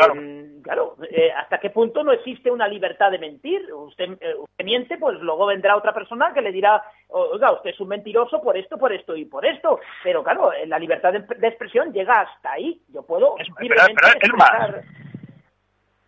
claro, 0.64 0.95
eh, 1.12 1.32
¿hasta 1.32 1.60
qué 1.60 1.70
punto 1.70 2.01
no 2.01 2.14
existe 2.14 2.49
una 2.49 2.68
libertad 2.68 3.12
de 3.12 3.20
mentir? 3.20 3.62
Usted, 3.72 4.18
eh, 4.22 4.34
usted, 4.36 4.66
miente, 4.66 4.97
pues 4.97 5.20
luego 5.20 5.45
vendrá 5.45 5.76
otra 5.76 5.93
persona 5.93 6.34
que 6.34 6.41
le 6.41 6.51
dirá, 6.51 6.82
oiga, 7.10 7.51
usted 7.51 7.72
es 7.72 7.80
un 7.82 7.89
mentiroso 7.89 8.41
por 8.41 8.58
esto, 8.58 8.78
por 8.78 8.93
esto 8.93 9.16
y 9.16 9.26
por 9.26 9.45
esto. 9.45 9.82
Pero 10.01 10.24
claro, 10.24 10.51
la 10.66 10.80
libertad 10.80 11.12
de, 11.14 11.47
expresión 11.47 11.91
llega 11.91 12.22
hasta 12.22 12.53
ahí. 12.53 12.82
Yo 12.88 13.03
puedo 13.03 13.36
es, 13.38 13.47
pero, 13.60 13.84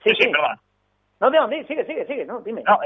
Sí, 0.03 0.11
sí, 0.17 0.31
No, 1.19 1.29
no, 1.29 1.49
sigue, 1.49 1.85
sigue, 1.85 2.05
sigue, 2.05 2.25
no, 2.25 2.39
dime. 2.39 2.63
No, 2.65 2.79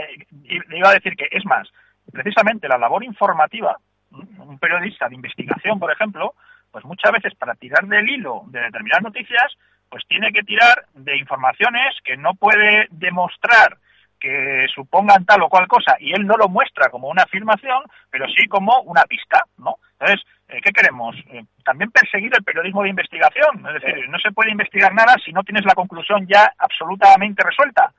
iba 0.76 0.90
a 0.90 0.96
decir 0.96 1.16
que 1.16 1.28
es 1.32 1.46
más, 1.46 1.70
precisamente 2.12 2.68
la 2.68 2.78
labor 2.78 3.04
informativa, 3.04 3.78
un 4.12 4.60
periodista 4.60 5.10
de 5.10 5.16
investigación, 5.16 5.80
por 5.80 5.92
ejemplo, 5.92 6.36
pues 6.72 6.86
muchas 6.86 7.12
veces 7.12 7.36
para 7.36 7.56
tirar 7.56 7.86
del 7.86 8.10
hilo 8.10 8.44
de 8.48 8.62
determinadas 8.62 9.04
noticias, 9.04 9.54
pues 9.90 10.04
tiene 10.08 10.32
que 10.32 10.42
tirar 10.42 10.86
de 10.96 11.18
informaciones 11.18 11.96
que 12.04 12.18
no 12.18 12.34
puede 12.34 12.88
demostrar 12.90 13.78
que 14.20 14.66
supongan 14.74 15.26
tal 15.26 15.44
o 15.44 15.50
cual 15.50 15.68
cosa 15.68 15.98
y 16.00 16.14
él 16.14 16.26
no 16.26 16.38
lo 16.38 16.48
muestra 16.48 16.90
como 16.90 17.10
una 17.10 17.24
afirmación, 17.24 17.84
pero 18.10 18.26
sí 18.30 18.48
como 18.48 18.80
una 18.84 19.04
pista, 19.04 19.44
¿no? 19.58 19.76
Entonces, 20.00 20.26
eh, 20.48 20.62
¿qué 20.64 20.72
queremos? 20.72 21.16
Eh, 21.30 21.44
también 21.64 21.92
perseguir 21.92 22.32
el 22.34 22.44
periodismo 22.44 22.84
de 22.84 22.90
investigación, 22.90 23.66
es 23.68 23.82
decir, 23.82 24.10
no 24.10 24.18
se 24.20 24.32
puede 24.32 24.52
investigar 24.52 24.94
nada 24.94 25.16
si 25.24 25.34
no 25.34 25.44
tienes 25.44 25.66
la 25.66 25.76
conclusión 25.76 26.26
ya 26.26 26.52
absolutamente 26.58 27.44
resuelta, 27.44 27.92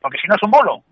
porque 0.00 0.18
si 0.18 0.28
no 0.28 0.36
es 0.36 0.42
un 0.42 0.52
bolo. 0.52 0.84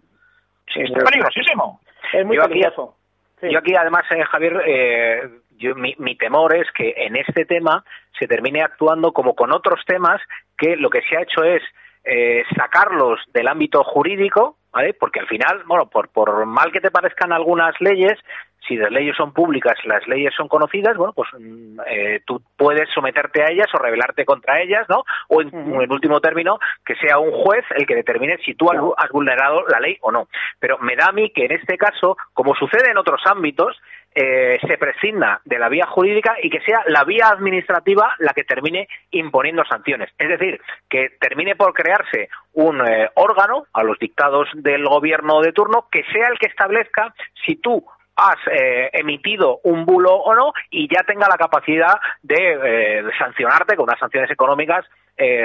Sí, 0.72 0.80
es 0.80 0.90
peligrosísimo. 0.90 1.80
Es 2.12 2.24
muy 2.24 2.38
peligroso. 2.38 2.96
Yo 3.42 3.58
aquí, 3.58 3.74
además, 3.74 4.04
eh, 4.10 4.22
Javier, 4.24 4.62
eh, 4.66 5.30
yo, 5.56 5.74
mi, 5.74 5.94
mi, 5.98 6.16
temor 6.16 6.54
es 6.54 6.70
que 6.72 6.94
en 6.96 7.16
este 7.16 7.46
tema 7.46 7.84
se 8.18 8.26
termine 8.26 8.62
actuando 8.62 9.12
como 9.12 9.34
con 9.34 9.52
otros 9.52 9.80
temas 9.86 10.20
que 10.58 10.76
lo 10.76 10.90
que 10.90 11.00
se 11.02 11.16
ha 11.16 11.22
hecho 11.22 11.42
es 11.42 11.62
eh, 12.04 12.44
sacarlos 12.56 13.20
del 13.32 13.48
ámbito 13.48 13.82
jurídico, 13.82 14.56
¿vale? 14.72 14.94
Porque 14.94 15.20
al 15.20 15.26
final, 15.26 15.62
bueno, 15.66 15.88
por, 15.88 16.08
por 16.10 16.44
mal 16.44 16.70
que 16.70 16.80
te 16.80 16.90
parezcan 16.90 17.32
algunas 17.32 17.74
leyes, 17.80 18.18
si 18.66 18.76
las 18.76 18.90
leyes 18.90 19.16
son 19.16 19.32
públicas, 19.32 19.78
las 19.84 20.06
leyes 20.06 20.32
son 20.36 20.48
conocidas, 20.48 20.96
bueno, 20.96 21.12
pues 21.12 21.28
mm, 21.38 21.80
eh, 21.86 22.20
tú 22.26 22.42
puedes 22.56 22.88
someterte 22.90 23.42
a 23.42 23.50
ellas 23.50 23.68
o 23.74 23.78
rebelarte 23.78 24.24
contra 24.24 24.60
ellas, 24.60 24.86
¿no? 24.88 25.04
O 25.28 25.40
en, 25.40 25.90
último 25.90 26.20
término, 26.20 26.58
que 26.84 26.94
sea 26.96 27.18
un 27.18 27.32
juez 27.32 27.64
el 27.76 27.86
que 27.86 27.94
determine 27.94 28.38
si 28.44 28.54
tú 28.54 28.70
has 28.70 29.10
vulnerado 29.10 29.66
la 29.68 29.80
ley 29.80 29.96
o 30.02 30.12
no. 30.12 30.28
Pero 30.58 30.78
me 30.78 30.96
da 30.96 31.06
a 31.06 31.12
mí 31.12 31.30
que 31.30 31.46
en 31.46 31.52
este 31.52 31.76
caso, 31.76 32.16
como 32.32 32.54
sucede 32.54 32.90
en 32.90 32.98
otros 32.98 33.20
ámbitos, 33.26 33.76
eh, 34.12 34.58
se 34.66 34.76
prescinda 34.76 35.40
de 35.44 35.58
la 35.58 35.68
vía 35.68 35.86
jurídica 35.86 36.34
y 36.42 36.50
que 36.50 36.60
sea 36.62 36.82
la 36.86 37.04
vía 37.04 37.28
administrativa 37.28 38.14
la 38.18 38.32
que 38.32 38.42
termine 38.42 38.88
imponiendo 39.12 39.64
sanciones. 39.64 40.10
Es 40.18 40.28
decir, 40.28 40.60
que 40.88 41.10
termine 41.20 41.54
por 41.54 41.72
crearse 41.72 42.28
un 42.54 42.80
eh, 42.86 43.08
órgano 43.14 43.66
a 43.72 43.84
los 43.84 43.98
dictados 43.98 44.48
del 44.54 44.84
gobierno 44.84 45.40
de 45.40 45.52
turno 45.52 45.86
que 45.90 46.02
sea 46.12 46.28
el 46.28 46.38
que 46.38 46.48
establezca 46.48 47.14
si 47.46 47.56
tú 47.56 47.84
has 48.20 48.38
eh, 48.52 48.90
emitido 48.92 49.60
un 49.64 49.84
bulo 49.86 50.14
o 50.14 50.34
no 50.34 50.52
y 50.70 50.88
ya 50.92 51.02
tenga 51.02 51.26
la 51.28 51.36
capacidad 51.36 51.94
de, 52.22 53.10
sancionarte 53.18 53.76
con 53.76 53.84
unas 53.84 53.98
sanciones 53.98 54.30
económicas 54.30 54.84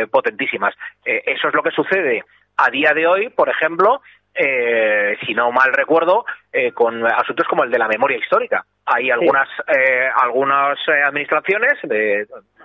potentísimas. 0.10 0.74
eso 1.04 1.50
es 1.50 1.54
lo 1.54 1.62
que 1.62 1.72
sucede 1.72 2.24
a 2.58 2.70
día 2.70 2.94
de 2.94 3.06
hoy, 3.08 3.30
por 3.30 3.50
ejemplo, 3.50 4.02
eh, 4.34 5.18
si 5.26 5.34
no 5.34 5.52
mal 5.52 5.72
recuerdo, 5.74 6.26
eh, 6.52 6.72
con 6.74 7.06
asuntos 7.06 7.48
como 7.48 7.64
el 7.64 7.72
de 7.72 7.80
la 7.80 7.88
memoria 7.88 8.18
histórica. 8.18 8.66
Hay 8.86 9.10
algunas, 9.10 9.48
eh, 9.68 10.10
algunas 10.22 10.78
eh, 10.88 11.02
administraciones, 11.04 11.74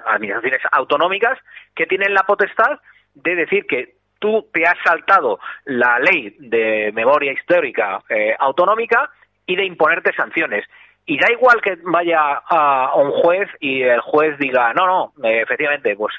administraciones 0.07 0.61
autonómicas, 0.73 1.39
que 1.75 1.87
tienen 1.87 2.13
la 2.13 2.25
potestad 2.25 2.81
de 3.15 3.37
decir 3.37 3.67
que 3.67 3.95
tú 4.19 4.49
te 4.53 4.65
has 4.65 4.77
saltado 4.85 5.39
la 5.65 5.99
ley 5.99 6.37
de 6.39 6.91
memoria 6.93 7.33
histórica 7.33 8.03
autonómica 8.39 9.11
y 9.51 9.57
de 9.57 9.65
imponerte 9.65 10.13
sanciones. 10.13 10.65
Y 11.07 11.19
da 11.19 11.27
igual 11.33 11.61
que 11.61 11.77
vaya 11.83 12.41
a, 12.49 12.95
un 12.95 13.11
juez 13.11 13.49
y 13.59 13.83
el 13.83 14.01
juez 14.01 14.39
diga, 14.39 14.73
no, 14.75 14.87
no, 14.87 15.13
efectivamente, 15.25 15.97
pues 15.97 16.15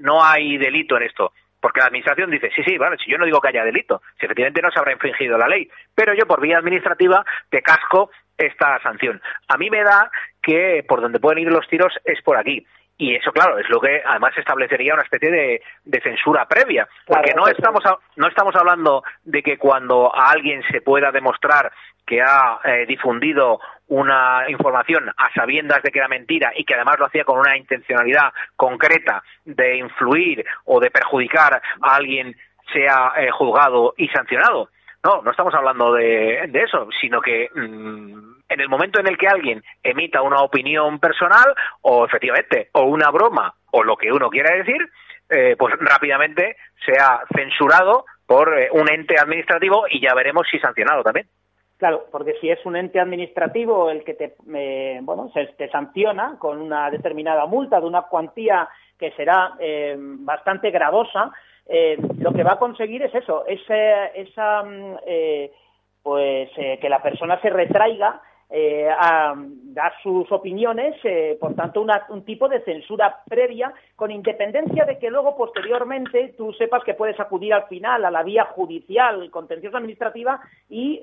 no 0.00 0.22
hay 0.22 0.56
delito 0.56 0.96
en 0.96 1.04
esto 1.04 1.32
porque 1.60 1.80
la 1.80 1.86
administración 1.86 2.30
dice, 2.30 2.50
sí, 2.56 2.62
sí, 2.64 2.78
vale, 2.78 2.96
si 2.96 3.10
yo 3.10 3.18
no 3.18 3.26
digo 3.26 3.40
que 3.40 3.48
haya 3.48 3.64
delito, 3.64 4.00
si 4.18 4.24
efectivamente 4.24 4.62
no 4.62 4.70
se 4.70 4.78
habrá 4.78 4.92
infringido 4.92 5.36
la 5.36 5.46
ley, 5.46 5.68
pero 5.94 6.14
yo 6.14 6.26
por 6.26 6.40
vía 6.40 6.58
administrativa 6.58 7.24
te 7.50 7.60
casco 7.60 8.10
esta 8.36 8.80
sanción. 8.82 9.20
A 9.48 9.58
mí 9.58 9.68
me 9.68 9.84
da 9.84 10.10
que 10.42 10.84
por 10.88 11.02
donde 11.02 11.20
pueden 11.20 11.40
ir 11.40 11.52
los 11.52 11.68
tiros 11.68 11.92
es 12.04 12.22
por 12.22 12.38
aquí. 12.38 12.66
Y 13.00 13.14
eso, 13.14 13.32
claro, 13.32 13.58
es 13.58 13.66
lo 13.70 13.80
que 13.80 14.02
además 14.04 14.36
establecería 14.36 14.92
una 14.92 15.04
especie 15.04 15.30
de, 15.30 16.00
censura 16.02 16.46
previa. 16.46 16.86
Porque 17.06 17.32
no, 17.34 17.48
estamos, 17.48 17.82
no 18.16 18.28
estamos 18.28 18.54
hablando 18.54 19.02
de 19.24 19.42
que 19.42 19.56
cuando 19.56 20.14
a 20.14 20.30
alguien 20.30 20.62
se 20.70 20.82
pueda 20.82 21.10
demostrar 21.10 21.72
que 22.06 22.20
ha 22.20 22.60
eh, 22.62 22.84
difundido 22.86 23.58
una 23.88 24.44
información 24.50 25.08
a 25.16 25.32
sabiendas 25.32 25.82
de 25.82 25.90
que 25.90 25.98
era 25.98 26.08
mentira 26.08 26.52
y 26.54 26.64
que 26.64 26.74
además 26.74 26.98
lo 26.98 27.06
hacía 27.06 27.24
con 27.24 27.38
una 27.38 27.56
intencionalidad 27.56 28.34
concreta 28.54 29.22
de 29.46 29.76
influir 29.76 30.44
o 30.66 30.78
de 30.78 30.90
perjudicar 30.90 31.62
a 31.80 31.94
alguien 31.94 32.36
sea 32.70 33.14
eh, 33.16 33.30
juzgado 33.30 33.94
y 33.96 34.08
sancionado. 34.08 34.68
No, 35.02 35.22
no 35.22 35.30
estamos 35.30 35.54
hablando 35.54 35.94
de, 35.94 36.50
eso, 36.52 36.88
sino 37.00 37.22
que 37.22 37.48
mm, 37.54 38.40
en 38.48 38.60
el 38.60 38.68
momento 38.68 39.00
en 39.00 39.06
el 39.06 39.16
que 39.16 39.28
alguien 39.28 39.62
emita 39.82 40.20
una 40.20 40.42
opinión 40.42 40.98
personal 40.98 41.54
o 41.80 42.04
efectivamente 42.04 42.68
o 42.72 42.82
una 42.82 43.10
broma 43.10 43.54
o 43.70 43.82
lo 43.82 43.96
que 43.96 44.12
uno 44.12 44.28
quiera 44.28 44.54
decir, 44.54 44.78
eh, 45.30 45.56
pues 45.58 45.74
rápidamente 45.78 46.56
sea 46.84 47.20
censurado 47.34 48.04
por 48.26 48.58
eh, 48.58 48.68
un 48.72 48.90
ente 48.90 49.14
administrativo 49.18 49.86
y 49.88 50.00
ya 50.00 50.12
veremos 50.12 50.46
si 50.50 50.58
sancionado 50.58 51.02
también. 51.02 51.26
Claro, 51.78 52.04
porque 52.12 52.34
si 52.40 52.50
es 52.50 52.58
un 52.66 52.76
ente 52.76 53.00
administrativo 53.00 53.90
el 53.90 54.04
que 54.04 54.12
te, 54.12 54.34
eh, 54.54 54.98
bueno, 55.00 55.30
se 55.32 55.46
te 55.56 55.70
sanciona 55.70 56.36
con 56.38 56.60
una 56.60 56.90
determinada 56.90 57.46
multa 57.46 57.80
de 57.80 57.86
una 57.86 58.02
cuantía 58.02 58.68
que 58.98 59.12
será 59.12 59.54
bastante 59.96 60.70
gravosa, 60.70 61.32
eh, 61.72 61.96
lo 62.18 62.32
que 62.32 62.42
va 62.42 62.54
a 62.54 62.58
conseguir 62.58 63.00
es 63.04 63.14
eso, 63.14 63.44
esa, 63.46 64.62
mm, 64.64 64.96
eh, 65.06 65.52
pues 66.02 66.50
eh, 66.56 66.78
que 66.80 66.88
la 66.88 67.00
persona 67.00 67.40
se 67.40 67.48
retraiga 67.48 68.20
a 68.52 69.32
dar 69.36 69.92
sus 70.02 70.32
opiniones, 70.32 70.96
por 71.38 71.54
tanto, 71.54 71.86
un 72.08 72.24
tipo 72.24 72.48
de 72.48 72.60
censura 72.62 73.20
previa, 73.28 73.72
con 73.94 74.10
independencia 74.10 74.84
de 74.84 74.98
que 74.98 75.08
luego, 75.08 75.36
posteriormente, 75.36 76.34
tú 76.36 76.52
sepas 76.54 76.82
que 76.82 76.94
puedes 76.94 77.20
acudir 77.20 77.54
al 77.54 77.68
final 77.68 78.04
a 78.04 78.10
la 78.10 78.24
vía 78.24 78.46
judicial, 78.46 79.30
contenciosa 79.30 79.76
administrativa, 79.76 80.40
y 80.68 81.00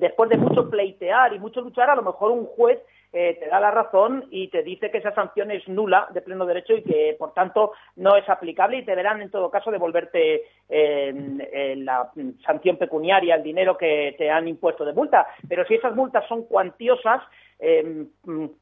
después 0.00 0.30
de 0.30 0.38
mucho 0.38 0.70
pleitear 0.70 1.34
y 1.34 1.38
mucho 1.38 1.60
luchar, 1.60 1.90
a 1.90 1.96
lo 1.96 2.02
mejor 2.02 2.30
un 2.30 2.46
juez 2.46 2.82
eh, 3.12 3.36
te 3.40 3.48
da 3.48 3.60
la 3.60 3.70
razón 3.70 4.26
y 4.30 4.48
te 4.48 4.62
dice 4.62 4.90
que 4.90 4.98
esa 4.98 5.14
sanción 5.14 5.50
es 5.50 5.66
nula 5.68 6.08
de 6.12 6.22
pleno 6.22 6.46
derecho 6.46 6.74
y 6.74 6.82
que, 6.82 7.16
por 7.18 7.32
tanto, 7.34 7.72
no 7.96 8.16
es 8.16 8.28
aplicable 8.28 8.78
y 8.78 8.84
te 8.84 8.94
verán, 8.94 9.22
en 9.22 9.30
todo 9.30 9.50
caso, 9.50 9.70
devolverte 9.70 10.42
la 10.68 12.10
sanción 12.44 12.76
pecuniaria, 12.76 13.36
el 13.36 13.42
dinero 13.42 13.76
que 13.76 14.14
te 14.18 14.30
han 14.30 14.48
impuesto 14.48 14.84
de 14.84 14.92
multa. 14.92 15.26
Pero 15.48 15.64
si 15.66 15.74
esas 15.74 15.94
multas 15.94 16.26
son 16.28 16.44
cuantiosas, 16.44 17.22
eh, 17.58 18.06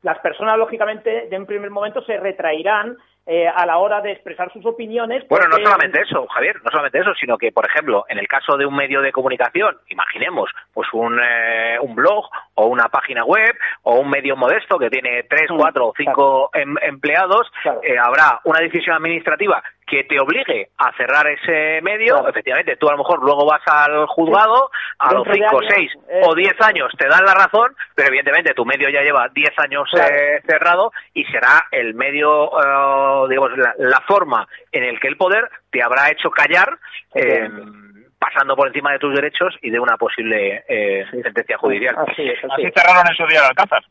las 0.03 0.19
personas, 0.21 0.57
lógicamente, 0.57 1.27
de 1.29 1.39
un 1.39 1.47
primer 1.47 1.71
momento 1.71 2.03
se 2.05 2.17
retraerán 2.19 2.97
eh, 3.27 3.49
a 3.49 3.65
la 3.65 3.79
hora 3.79 4.01
de 4.01 4.13
expresar 4.13 4.53
sus 4.53 4.65
opiniones. 4.67 5.27
Bueno, 5.29 5.47
no 5.49 5.57
solamente 5.57 6.01
eso, 6.03 6.27
Javier, 6.27 6.57
no 6.63 6.71
solamente 6.71 6.99
eso, 6.99 7.15
sino 7.19 7.39
que, 7.39 7.53
por 7.53 7.67
ejemplo, 7.67 8.05
en 8.09 8.19
el 8.19 8.29
caso 8.29 8.57
de 8.57 8.67
un 8.67 8.77
medio 8.77 9.01
de 9.01 9.13
comunicación, 9.13 9.77
imaginemos, 9.89 10.51
pues 10.73 10.89
un, 10.93 11.19
eh, 11.19 11.79
un 11.81 11.95
blog 11.95 12.29
o 12.55 12.67
una 12.67 12.89
página 12.89 13.25
web 13.25 13.55
o 13.83 14.01
un 14.01 14.11
medio 14.11 14.37
modesto 14.37 14.79
que 14.79 14.91
tiene 14.91 15.23
tres, 15.23 15.51
mm, 15.51 15.57
cuatro 15.57 15.89
o 15.89 15.95
cinco 15.97 16.51
em, 16.53 16.75
empleados, 16.83 17.51
eh, 17.83 17.97
habrá 17.99 18.41
una 18.45 18.61
decisión 18.61 18.97
administrativa 18.97 19.63
que 19.87 20.05
te 20.05 20.19
obligue 20.19 20.69
a 20.79 20.93
cerrar 20.97 21.27
ese 21.27 21.81
medio, 21.83 22.27
efectivamente, 22.29 22.77
tú 22.77 22.89
a 22.89 22.93
lo 22.93 22.99
mejor 22.99 23.23
luego 23.23 23.47
vas 23.47 23.63
al 23.67 24.07
juzgado, 24.07 24.71
a 24.99 25.13
los 25.13 25.27
5, 25.31 25.61
6 25.69 25.93
o 26.23 26.35
10 26.35 26.53
años 26.61 26.91
te 26.97 27.09
dan 27.09 27.25
la 27.25 27.35
razón, 27.35 27.75
pero 27.95 28.09
evidentemente 28.09 28.55
tu 28.55 28.65
medio 28.65 28.89
ya 28.89 29.03
lleva 29.03 29.29
10 29.29 29.51
años 29.59 29.89
eh, 29.99 30.41
cerrado 30.47 30.93
y 31.13 31.25
será 31.25 31.67
el 31.71 31.95
medio, 31.95 32.47
eh, 32.47 33.29
digamos, 33.29 33.51
la, 33.79 34.01
forma 34.07 34.47
en 34.73 34.85
el 34.85 35.01
que 35.01 35.09
el 35.09 35.17
poder 35.17 35.49
te 35.71 35.83
habrá 35.83 36.11
hecho 36.11 36.31
callar. 36.31 36.79
Eh, 37.15 37.49
pasando 38.19 38.57
por 38.57 38.69
encima 38.69 38.91
de 38.91 38.99
tus 38.99 39.15
derechos 39.15 39.55
y 39.61 39.69
de 39.69 39.79
una 39.79 39.99
posible 39.99 40.65
sentencia 41.23 41.59
judicial. 41.59 41.95
Así, 42.09 42.25
cerraron 42.75 43.07
en 43.07 43.15
su 43.15 43.27
día 43.27 43.41
el 43.41 43.45
Alcázar. 43.51 43.85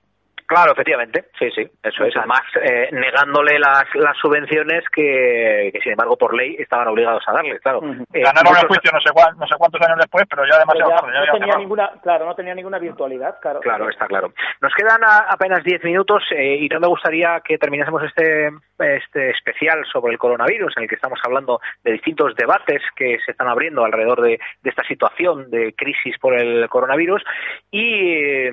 Claro, 0.45 0.73
efectivamente, 0.73 1.25
sí, 1.37 1.49
sí, 1.51 1.61
eso 1.81 2.05
es. 2.05 2.15
Además, 2.15 2.41
eh, 2.61 2.89
negándole 2.91 3.57
las, 3.59 3.85
las 3.95 4.17
subvenciones 4.17 4.83
que, 4.89 5.69
que, 5.73 5.79
sin 5.81 5.93
embargo, 5.93 6.17
por 6.17 6.35
ley 6.35 6.55
estaban 6.59 6.87
obligados 6.87 7.23
a 7.27 7.33
darle, 7.33 7.59
claro. 7.59 7.81
Eh, 8.13 8.21
Ganaron 8.21 8.57
el 8.57 8.67
juicio 8.67 8.91
no 8.91 8.99
sé, 8.99 9.09
no 9.37 9.47
sé 9.47 9.55
cuántos 9.57 9.81
años 9.81 9.97
después, 9.99 10.25
pero 10.29 10.43
ya 10.49 10.59
demasiado 10.59 10.91
ya 10.91 11.25
no 11.25 11.39
tenía 11.39 11.57
ninguna, 11.57 11.91
claro, 12.01 12.25
no 12.25 12.35
tenía 12.35 12.55
ninguna 12.55 12.79
virtualidad, 12.79 13.39
claro. 13.41 13.59
Claro, 13.61 13.89
está 13.89 14.07
claro. 14.07 14.33
Nos 14.61 14.73
quedan 14.73 15.01
apenas 15.29 15.63
diez 15.63 15.83
minutos 15.83 16.23
eh, 16.31 16.57
y 16.61 16.67
no 16.69 16.79
me 16.79 16.87
gustaría 16.87 17.41
que 17.43 17.57
terminásemos 17.57 18.03
este, 18.03 18.49
este 18.79 19.31
especial 19.31 19.83
sobre 19.91 20.13
el 20.13 20.19
coronavirus, 20.19 20.73
en 20.77 20.83
el 20.83 20.89
que 20.89 20.95
estamos 20.95 21.19
hablando 21.23 21.61
de 21.83 21.93
distintos 21.93 22.35
debates 22.35 22.81
que 22.95 23.17
se 23.25 23.31
están 23.31 23.47
abriendo 23.47 23.83
alrededor 23.83 24.21
de, 24.21 24.39
de 24.61 24.69
esta 24.69 24.83
situación 24.83 25.49
de 25.49 25.73
crisis 25.73 26.17
por 26.19 26.33
el 26.33 26.67
coronavirus 26.69 27.23
y 27.71 28.49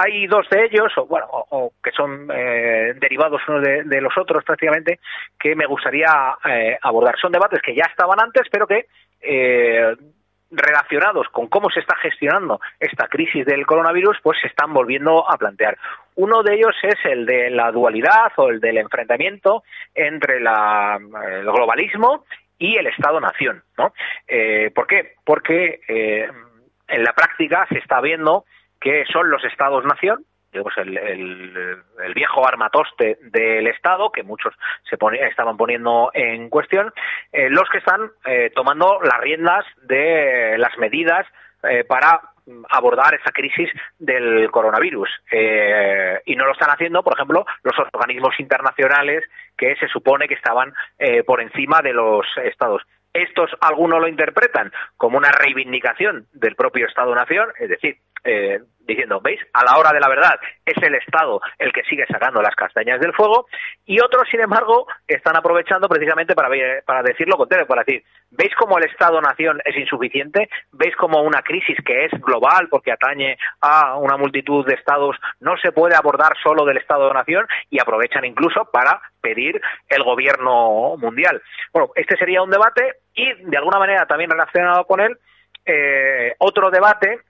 hay 0.00 0.28
dos 0.28 0.48
de 0.48 0.64
ellos, 0.64 0.92
o 0.96 1.06
bueno, 1.06 1.26
o, 1.30 1.72
que 1.82 1.90
son 1.90 2.28
eh, 2.32 2.94
derivados 3.00 3.42
unos 3.48 3.62
de, 3.62 4.00
los 4.00 4.16
otros 4.16 4.44
prácticamente, 4.44 5.00
que 5.38 5.56
me 5.56 5.66
gustaría 5.66 6.36
eh, 6.44 6.78
abordar. 6.80 7.16
Son 7.20 7.32
debates 7.32 7.60
que 7.60 7.74
ya 7.74 7.82
estaban 7.90 8.20
antes, 8.20 8.46
pero 8.48 8.68
que 8.68 8.86
eh, 9.20 9.96
relacionados 10.52 11.26
con 11.30 11.48
cómo 11.48 11.68
se 11.68 11.80
está 11.80 11.96
gestionando 11.96 12.60
esta 12.78 13.08
crisis 13.08 13.44
del 13.44 13.66
coronavirus, 13.66 14.18
pues 14.22 14.38
se 14.40 14.46
están 14.46 14.72
volviendo 14.72 15.28
a 15.28 15.36
plantear. 15.36 15.76
Uno 16.14 16.44
de 16.44 16.54
ellos 16.54 16.76
es 16.84 17.04
el 17.04 17.26
de 17.26 17.50
la 17.50 17.72
dualidad 17.72 18.30
o 18.36 18.50
el 18.50 18.60
del 18.60 18.78
enfrentamiento 18.78 19.64
entre 19.96 20.38
la, 20.38 20.96
el 21.32 21.42
globalismo 21.42 22.24
y 22.56 22.76
el 22.76 22.86
Estado-nación. 22.86 23.64
¿no? 23.76 23.92
Eh, 24.28 24.70
¿Por 24.72 24.86
qué? 24.86 25.14
Porque 25.24 25.80
en 26.88 27.02
la 27.02 27.12
práctica 27.12 27.66
se 27.68 27.78
está 27.78 28.00
viendo 28.00 28.44
que 28.80 29.04
son 29.12 29.30
los 29.30 29.44
Estados-nación, 29.44 30.24
digamos, 30.52 30.72
el, 30.78 30.96
el, 30.96 32.14
viejo 32.14 32.46
armatoste 32.46 33.18
del 33.22 33.66
Estado, 33.66 34.10
que 34.10 34.22
muchos 34.22 34.54
se 34.88 34.96
estaban 35.28 35.56
poniendo 35.56 36.10
en 36.14 36.48
cuestión, 36.48 36.92
eh, 37.32 37.50
los 37.50 37.68
que 37.70 37.78
están 37.78 38.10
eh, 38.24 38.50
tomando 38.54 38.98
las 39.02 39.20
riendas 39.20 39.64
de 39.82 40.56
las 40.58 40.76
medidas 40.78 41.26
eh, 41.64 41.84
para 41.84 42.20
abordar 42.70 43.14
esa 43.14 43.30
crisis 43.30 43.68
del 43.98 44.50
coronavirus. 44.50 45.10
y 46.24 46.34
no 46.34 46.46
lo 46.46 46.52
están 46.52 46.70
haciendo, 46.70 47.02
por 47.02 47.12
ejemplo, 47.12 47.44
los 47.62 47.78
organismos 47.78 48.40
internacionales 48.40 49.22
que 49.54 49.76
se 49.76 49.86
supone 49.88 50.26
que 50.26 50.34
estaban 50.34 50.72
por 51.26 51.42
encima 51.42 51.82
de 51.82 51.92
los 51.92 52.24
estados. 52.42 52.82
Estos 53.12 53.50
algunos 53.60 54.00
lo 54.00 54.08
interpretan 54.08 54.72
como 54.96 55.18
una 55.18 55.30
reivindicación 55.30 56.26
del 56.32 56.56
propio 56.56 56.86
Estado-Nación, 56.86 57.48
es 57.58 57.68
decir, 57.68 57.98
eh, 58.24 58.60
diciendo, 58.88 59.20
¿veis? 59.20 59.38
A 59.52 59.64
la 59.64 59.78
hora 59.78 59.92
de 59.92 60.00
la 60.00 60.08
verdad 60.08 60.40
es 60.64 60.82
el 60.82 60.94
Estado 60.94 61.40
el 61.58 61.72
que 61.72 61.84
sigue 61.84 62.06
sacando 62.06 62.40
las 62.40 62.56
castañas 62.56 62.98
del 63.00 63.12
fuego 63.12 63.46
y 63.84 64.00
otros, 64.00 64.26
sin 64.30 64.40
embargo, 64.40 64.86
están 65.06 65.36
aprovechando 65.36 65.88
precisamente 65.88 66.34
para, 66.34 66.48
para 66.84 67.02
decir 67.02 67.28
lo 67.28 67.36
contrario, 67.36 67.66
para 67.66 67.84
decir, 67.84 68.02
¿veis 68.30 68.54
cómo 68.56 68.78
el 68.78 68.84
Estado-nación 68.84 69.60
es 69.64 69.76
insuficiente? 69.76 70.48
¿Veis 70.72 70.96
cómo 70.96 71.22
una 71.22 71.42
crisis 71.42 71.76
que 71.84 72.06
es 72.06 72.12
global 72.22 72.68
porque 72.70 72.92
atañe 72.92 73.36
a 73.60 73.96
una 73.96 74.16
multitud 74.16 74.66
de 74.66 74.74
estados 74.74 75.16
no 75.40 75.56
se 75.58 75.72
puede 75.72 75.94
abordar 75.94 76.32
solo 76.42 76.64
del 76.64 76.78
Estado-nación 76.78 77.46
y 77.70 77.80
aprovechan 77.80 78.24
incluso 78.24 78.70
para 78.72 79.00
pedir 79.20 79.60
el 79.88 80.02
gobierno 80.02 80.96
mundial? 80.96 81.42
Bueno, 81.72 81.90
este 81.94 82.16
sería 82.16 82.42
un 82.42 82.50
debate 82.50 82.94
y, 83.14 83.34
de 83.34 83.56
alguna 83.56 83.78
manera, 83.78 84.06
también 84.06 84.30
relacionado 84.30 84.86
con 84.86 85.00
él, 85.00 85.18
eh, 85.66 86.34
otro 86.38 86.70
debate 86.70 87.20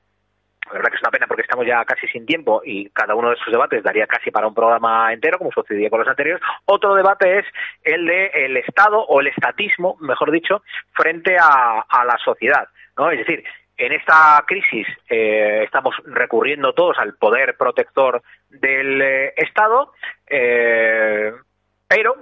verdad 0.73 0.91
que 0.91 0.97
es 0.97 1.03
una 1.03 1.11
pena 1.11 1.27
porque 1.27 1.43
estamos 1.43 1.66
ya 1.66 1.85
casi 1.85 2.07
sin 2.09 2.27
tiempo 2.27 2.62
y 2.64 2.91
cada 2.91 3.14
uno 3.14 3.29
de 3.29 3.35
esos 3.35 3.53
debates 3.53 3.83
daría 3.83 4.07
casi 4.07 4.31
para 4.31 4.47
un 4.47 4.55
programa 4.55 5.12
entero, 5.12 5.39
como 5.39 5.53
sucedía 5.53 5.91
con 5.91 6.01
los 6.01 6.09
anteriores. 6.09 6.43
Otro 6.64 6.95
debate 6.95 7.39
es 7.39 7.47
el 7.83 8.07
de 8.07 8.27
el 8.35 8.57
Estado 8.57 9.01
o 9.01 9.21
el 9.21 9.29
estatismo, 9.29 9.97
mejor 10.01 10.31
dicho, 10.31 10.62
frente 10.93 11.37
a, 11.39 11.85
la 12.05 12.19
sociedad. 12.25 12.69
¿no? 12.97 13.11
Es 13.11 13.19
decir, 13.19 13.45
en 13.77 13.93
esta 13.93 14.43
crisis 14.47 14.87
eh, 15.09 15.62
estamos 15.64 15.95
recurriendo 16.05 16.73
todos 16.73 16.99
al 16.99 17.14
poder 17.14 17.57
protector 17.57 18.23
del 18.49 19.01
eh, 19.03 19.35
Estado, 19.37 19.93
eh, 20.27 21.33
pero 21.87 22.16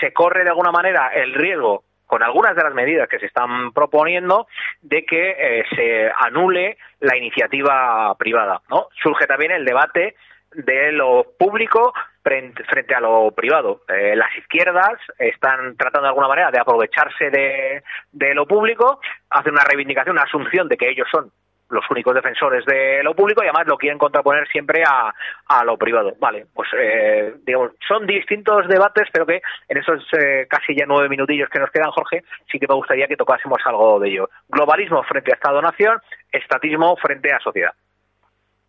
se 0.00 0.12
corre 0.12 0.44
de 0.44 0.50
alguna 0.50 0.72
manera 0.72 1.08
el 1.08 1.34
riesgo 1.34 1.84
con 2.12 2.22
algunas 2.22 2.54
de 2.54 2.62
las 2.62 2.74
medidas 2.74 3.08
que 3.08 3.18
se 3.18 3.24
están 3.24 3.72
proponiendo 3.72 4.46
de 4.82 5.02
que 5.06 5.30
eh, 5.30 5.64
se 5.74 6.12
anule 6.14 6.76
la 7.00 7.16
iniciativa 7.16 8.14
privada. 8.18 8.60
¿no? 8.68 8.88
Surge 9.02 9.26
también 9.26 9.52
el 9.52 9.64
debate 9.64 10.14
de 10.52 10.92
lo 10.92 11.24
público 11.38 11.94
frente 12.22 12.94
a 12.94 13.00
lo 13.00 13.30
privado. 13.30 13.80
Eh, 13.88 14.14
las 14.14 14.28
izquierdas 14.36 14.98
están 15.18 15.74
tratando 15.78 16.02
de 16.02 16.08
alguna 16.08 16.28
manera 16.28 16.50
de 16.50 16.60
aprovecharse 16.60 17.30
de, 17.30 17.82
de 18.12 18.34
lo 18.34 18.46
público, 18.46 19.00
hacen 19.30 19.54
una 19.54 19.64
reivindicación, 19.64 20.14
una 20.14 20.24
asunción 20.24 20.68
de 20.68 20.76
que 20.76 20.90
ellos 20.90 21.08
son 21.10 21.32
los 21.72 21.84
únicos 21.90 22.14
defensores 22.14 22.64
de 22.66 23.02
lo 23.02 23.14
público 23.14 23.42
y 23.42 23.46
además 23.46 23.66
lo 23.66 23.76
quieren 23.76 23.98
contraponer 23.98 24.46
siempre 24.48 24.84
a, 24.86 25.12
a 25.48 25.64
lo 25.64 25.76
privado. 25.76 26.14
Vale, 26.20 26.46
pues 26.54 26.68
eh, 26.78 27.34
digamos, 27.44 27.72
son 27.86 28.06
distintos 28.06 28.68
debates, 28.68 29.08
pero 29.12 29.26
que 29.26 29.42
en 29.68 29.78
esos 29.78 30.06
eh, 30.12 30.46
casi 30.48 30.76
ya 30.76 30.84
nueve 30.86 31.08
minutillos 31.08 31.48
que 31.48 31.58
nos 31.58 31.70
quedan, 31.70 31.90
Jorge, 31.90 32.22
sí 32.50 32.58
que 32.58 32.68
me 32.68 32.74
gustaría 32.74 33.08
que 33.08 33.16
tocásemos 33.16 33.58
algo 33.64 33.98
de 33.98 34.10
ello. 34.10 34.28
Globalismo 34.48 35.02
frente 35.02 35.32
a 35.32 35.34
Estado-Nación, 35.34 36.00
estatismo 36.30 36.96
frente 36.96 37.32
a 37.32 37.40
sociedad. 37.40 37.72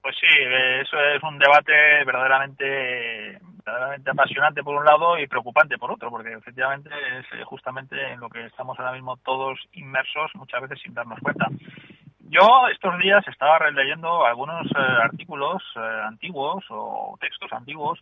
Pues 0.01 0.18
sí, 0.20 0.28
eso 0.82 0.99
es 0.99 1.24
un 1.24 1.39
debate 1.39 1.72
verdaderamente, 2.06 3.39
verdaderamente 3.66 4.12
apasionante 4.12 4.62
por 4.62 4.76
un 4.76 4.84
lado 4.84 5.18
y 5.18 5.28
preocupante 5.28 5.78
por 5.78 5.91
otro, 5.91 6.10
porque 6.10 6.34
efectivamente 6.34 6.89
es 7.20 7.26
eh, 7.39 7.43
justamente 7.45 7.95
en 8.12 8.20
lo 8.20 8.28
que 8.28 8.45
estamos 8.45 8.78
ahora 8.78 8.91
mismo 8.91 9.16
todos 9.24 9.58
inmersos, 9.72 10.30
muchas 10.36 10.62
veces 10.64 10.82
sin 10.82 10.93
darnos 10.93 11.20
cuenta. 11.22 11.47
Yo 12.30 12.67
estos 12.71 12.97
días 12.99 13.26
estaba 13.28 13.59
releyendo 13.59 14.26
algunos 14.26 14.65
eh, 14.67 14.80
artículos 15.03 15.61
eh, 15.76 16.01
antiguos 16.05 16.63
o 16.69 17.17
textos 17.19 17.51
antiguos 17.51 17.99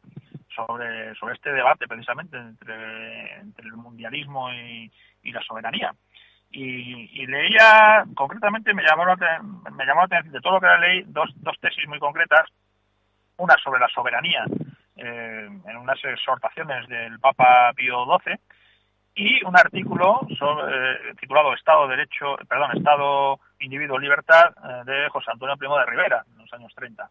sobre, 0.55 1.15
sobre 1.15 1.33
este 1.33 1.51
debate 1.51 1.87
precisamente 1.87 2.37
entre, 2.37 3.41
el 3.41 3.73
mundialismo 3.73 4.51
y, 4.53 4.91
la 5.23 5.41
soberanía. 5.41 5.93
Y, 6.51 7.25
leía, 7.25 8.03
concretamente 8.15 8.73
me 8.73 8.83
llamó, 8.83 9.05
la, 9.05 9.15
me 9.71 9.85
llamó 9.85 10.01
la 10.01 10.05
atención 10.05 10.33
de 10.33 10.41
todo 10.41 10.53
lo 10.53 10.61
que 10.61 10.67
leí, 10.79 11.03
dos, 11.07 11.29
dos 11.37 11.57
tesis 11.59 11.87
muy 11.87 11.99
concretas. 11.99 12.49
Una 13.37 13.55
sobre 13.63 13.79
la 13.79 13.87
soberanía, 13.87 14.45
eh, 14.97 15.49
en 15.65 15.77
unas 15.77 16.03
exhortaciones 16.03 16.87
del 16.89 17.19
Papa 17.19 17.71
Pío 17.75 18.05
XII, 18.05 18.37
y 19.15 19.43
un 19.45 19.57
artículo 19.57 20.19
sobre, 20.37 21.15
titulado 21.15 21.53
Estado 21.53 21.87
Derecho, 21.87 22.35
perdón, 22.47 22.77
Estado 22.77 23.39
Individuo 23.61 23.97
Libertad 23.97 24.53
eh, 24.63 24.83
de 24.85 25.09
José 25.09 25.31
Antonio 25.31 25.57
Primo 25.57 25.77
de 25.77 25.85
Rivera, 25.85 26.23
en 26.29 26.37
los 26.37 26.53
años 26.53 26.73
30. 26.75 27.09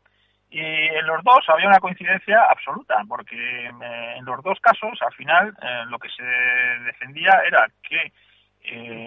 Y 0.50 0.60
en 0.60 1.06
los 1.06 1.22
dos 1.22 1.44
había 1.48 1.68
una 1.68 1.78
coincidencia 1.78 2.44
absoluta, 2.50 3.02
porque 3.08 3.36
eh, 3.36 4.14
en 4.16 4.24
los 4.24 4.42
dos 4.42 4.58
casos, 4.60 4.98
al 5.00 5.12
final, 5.14 5.56
eh, 5.62 5.84
lo 5.86 5.98
que 5.98 6.08
se 6.08 6.24
defendía 6.24 7.40
era 7.46 7.66
que 7.82 8.12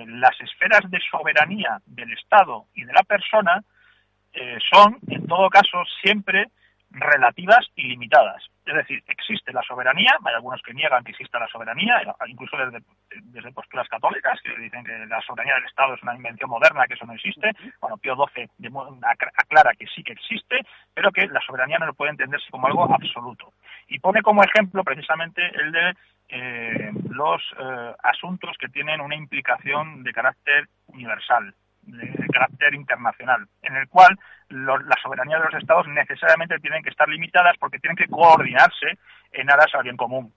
las 0.07 0.33
esferas 0.41 0.89
de 0.89 0.99
soberanía 1.11 1.79
del 1.85 2.11
Estado 2.11 2.65
y 2.73 2.83
de 2.85 2.91
la 2.91 3.03
persona 3.03 3.63
son, 4.71 4.97
en 5.07 5.27
todo 5.27 5.47
caso, 5.49 5.83
siempre 6.01 6.47
relativas 6.93 7.67
y 7.75 7.87
limitadas. 7.87 8.43
Es 8.65 8.75
decir, 8.75 9.03
existe 9.07 9.51
la 9.51 9.61
soberanía, 9.63 10.15
hay 10.23 10.33
algunos 10.35 10.61
que 10.61 10.73
niegan 10.73 11.03
que 11.03 11.11
exista 11.11 11.39
la 11.39 11.47
soberanía, 11.47 12.01
incluso 12.27 12.55
desde, 12.55 12.85
desde 13.23 13.51
posturas 13.51 13.87
católicas, 13.89 14.39
que 14.41 14.55
dicen 14.57 14.85
que 14.85 15.05
la 15.07 15.19
soberanía 15.21 15.55
del 15.55 15.65
Estado 15.65 15.95
es 15.95 16.03
una 16.03 16.15
invención 16.15 16.49
moderna, 16.49 16.85
que 16.87 16.93
eso 16.93 17.05
no 17.05 17.13
existe. 17.13 17.51
Bueno, 17.81 17.97
Pío 17.97 18.15
XII 18.15 18.47
aclara 19.35 19.73
que 19.77 19.87
sí 19.87 20.03
que 20.03 20.13
existe, 20.13 20.61
pero 20.93 21.11
que 21.11 21.27
la 21.27 21.41
soberanía 21.41 21.79
no 21.79 21.93
puede 21.93 22.11
entenderse 22.11 22.49
como 22.51 22.67
algo 22.67 22.83
absoluto. 22.93 23.53
Y 23.87 23.99
pone 23.99 24.21
como 24.21 24.43
ejemplo 24.43 24.83
precisamente 24.83 25.41
el 25.55 25.71
de 25.71 25.93
eh, 26.29 26.91
los 27.09 27.41
eh, 27.59 27.95
asuntos 28.03 28.55
que 28.57 28.69
tienen 28.69 29.01
una 29.01 29.15
implicación 29.15 30.03
de 30.03 30.13
carácter 30.13 30.69
universal 30.87 31.53
de 31.85 32.27
carácter 32.31 32.73
internacional, 32.75 33.45
en 33.61 33.75
el 33.75 33.87
cual 33.87 34.17
la 34.49 34.95
soberanía 35.01 35.37
de 35.37 35.45
los 35.45 35.53
estados 35.55 35.87
necesariamente 35.87 36.59
tienen 36.59 36.83
que 36.83 36.89
estar 36.89 37.07
limitadas 37.09 37.55
porque 37.59 37.79
tienen 37.79 37.97
que 37.97 38.07
coordinarse 38.07 38.97
en 39.31 39.51
aras 39.51 39.73
al 39.73 39.83
bien 39.83 39.97
común. 39.97 40.33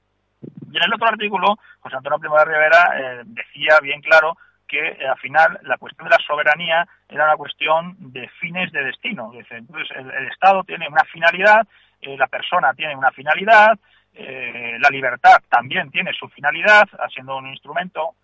Y 0.70 0.76
en 0.76 0.82
el 0.82 0.94
otro 0.94 1.08
artículo, 1.08 1.58
José 1.80 1.96
Antonio 1.96 2.18
Primo 2.18 2.36
de 2.38 2.44
Rivera 2.44 2.92
eh, 2.98 3.22
decía 3.24 3.78
bien 3.82 4.00
claro 4.00 4.36
que 4.68 4.80
eh, 4.80 5.08
al 5.08 5.18
final 5.18 5.58
la 5.62 5.78
cuestión 5.78 6.08
de 6.08 6.16
la 6.16 6.24
soberanía 6.26 6.86
era 7.08 7.24
una 7.24 7.36
cuestión 7.36 7.96
de 7.98 8.28
fines 8.40 8.72
de 8.72 8.84
destino. 8.84 9.32
Entonces 9.34 9.96
el, 9.96 10.28
Estado 10.28 10.64
tiene 10.64 10.88
una 10.88 11.04
finalidad, 11.04 11.66
eh, 12.00 12.16
la 12.16 12.26
persona 12.26 12.74
tiene 12.74 12.96
una 12.96 13.10
finalidad, 13.10 13.78
la 14.18 14.88
libertad 14.88 15.42
también 15.50 15.90
tiene 15.90 16.10
su 16.14 16.26
finalidad, 16.28 16.88
siendo 17.12 17.36
un 17.36 17.48
instrumento 17.48 18.14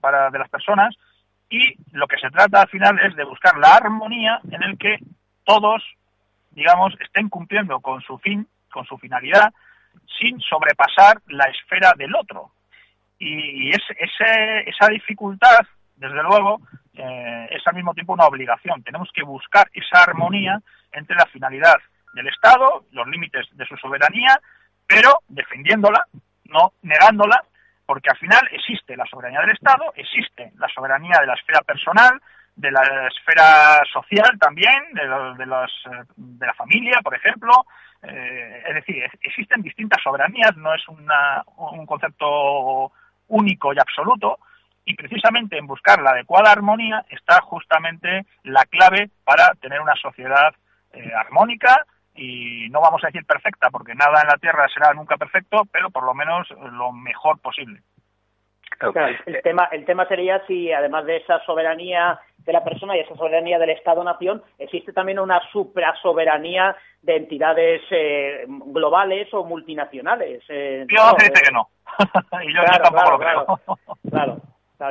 para 0.00 0.28
de 0.28 0.40
las 0.40 0.48
personas, 0.48 0.92
y 1.48 1.76
lo 1.92 2.06
que 2.06 2.18
se 2.18 2.30
trata 2.30 2.62
al 2.62 2.68
final 2.68 2.98
es 3.00 3.14
de 3.14 3.24
buscar 3.24 3.56
la 3.58 3.76
armonía 3.76 4.40
en 4.50 4.62
el 4.62 4.78
que 4.78 4.98
todos, 5.44 5.82
digamos, 6.50 6.94
estén 7.00 7.28
cumpliendo 7.28 7.80
con 7.80 8.00
su 8.02 8.18
fin, 8.18 8.46
con 8.70 8.84
su 8.84 8.98
finalidad, 8.98 9.52
sin 10.18 10.40
sobrepasar 10.40 11.20
la 11.28 11.44
esfera 11.44 11.92
del 11.96 12.14
otro. 12.14 12.50
Y, 13.18 13.70
esa 13.70 14.88
dificultad, 14.90 15.60
desde 15.96 16.22
luego, 16.22 16.60
eh, 16.94 17.48
es 17.50 17.66
al 17.66 17.74
mismo 17.74 17.94
tiempo 17.94 18.12
una 18.12 18.26
obligación. 18.26 18.82
Tenemos 18.82 19.10
que 19.14 19.22
buscar 19.22 19.70
esa 19.72 20.02
armonía 20.02 20.60
entre 20.92 21.16
la 21.16 21.26
finalidad 21.26 21.76
del 22.12 22.26
Estado, 22.28 22.84
los 22.92 23.06
límites 23.06 23.46
de 23.52 23.66
su 23.66 23.76
soberanía, 23.76 24.38
pero 24.86 25.18
defendiéndola, 25.28 26.04
no 26.44 26.72
negándola, 26.82 27.42
porque 27.86 28.10
al 28.10 28.18
final 28.18 28.46
existe 28.50 28.96
la 28.96 29.06
soberanía 29.06 29.40
del 29.40 29.52
Estado, 29.52 29.92
existe 29.94 30.52
la 30.58 30.68
soberanía 30.68 31.18
de 31.20 31.26
la 31.26 31.34
esfera 31.34 31.60
personal, 31.60 32.20
de 32.56 32.70
la 32.70 33.08
esfera 33.08 33.80
social 33.92 34.38
también, 34.40 34.92
de, 34.92 35.46
los, 35.46 35.70
eh, 35.86 36.04
de 36.16 36.46
la 36.46 36.54
familia, 36.54 37.00
por 37.02 37.14
ejemplo. 37.14 37.52
Eh, 38.02 38.62
es 38.68 38.74
decir, 38.74 39.02
existen 39.20 39.62
distintas 39.62 40.02
soberanías, 40.02 40.56
no 40.56 40.74
es 40.74 40.82
un 40.88 41.86
concepto 41.86 42.92
único 43.28 43.72
y 43.72 43.78
absoluto. 43.78 44.38
Y 44.84 44.94
precisamente 44.94 45.58
en 45.58 45.66
buscar 45.66 46.00
la 46.00 46.10
adecuada 46.10 46.52
armonía 46.52 47.04
está 47.10 47.40
justamente 47.40 48.24
la 48.44 48.64
clave 48.66 49.10
para 49.24 49.52
tener 49.60 49.80
una 49.80 49.96
sociedad 49.96 50.54
eh, 50.92 51.12
armónica 51.14 51.84
y 52.16 52.68
no 52.70 52.80
vamos 52.80 53.02
a 53.04 53.08
decir 53.08 53.24
perfecta, 53.24 53.70
porque 53.70 53.94
nada 53.94 54.22
en 54.22 54.28
la 54.28 54.38
Tierra 54.38 54.66
será 54.68 54.92
nunca 54.94 55.16
perfecto, 55.16 55.62
pero 55.72 55.90
por 55.90 56.04
lo 56.04 56.14
menos 56.14 56.48
lo 56.50 56.92
mejor 56.92 57.38
posible. 57.40 57.80
el, 59.26 59.42
tema, 59.42 59.68
el 59.72 59.84
tema 59.84 60.06
sería 60.06 60.44
si, 60.46 60.72
además 60.72 61.06
de 61.06 61.18
esa 61.18 61.40
soberanía 61.44 62.18
de 62.38 62.52
la 62.52 62.64
persona 62.64 62.96
y 62.96 63.00
esa 63.00 63.16
soberanía 63.16 63.58
del 63.58 63.70
Estado-nación, 63.70 64.42
existe 64.58 64.92
también 64.92 65.18
una 65.18 65.40
suprasoberanía 65.50 66.76
de 67.02 67.16
entidades 67.16 67.82
eh, 67.90 68.44
globales 68.46 69.32
o 69.34 69.44
multinacionales. 69.44 70.42
Eh, 70.48 70.86
yo 70.88 71.10
no, 71.10 71.16
que 71.16 71.52
no. 71.52 71.68
y 72.42 72.54
yo, 72.54 72.62
tampoco 72.82 73.10
lo 73.10 73.18
creo. 73.18 73.60
Claro, 74.10 74.40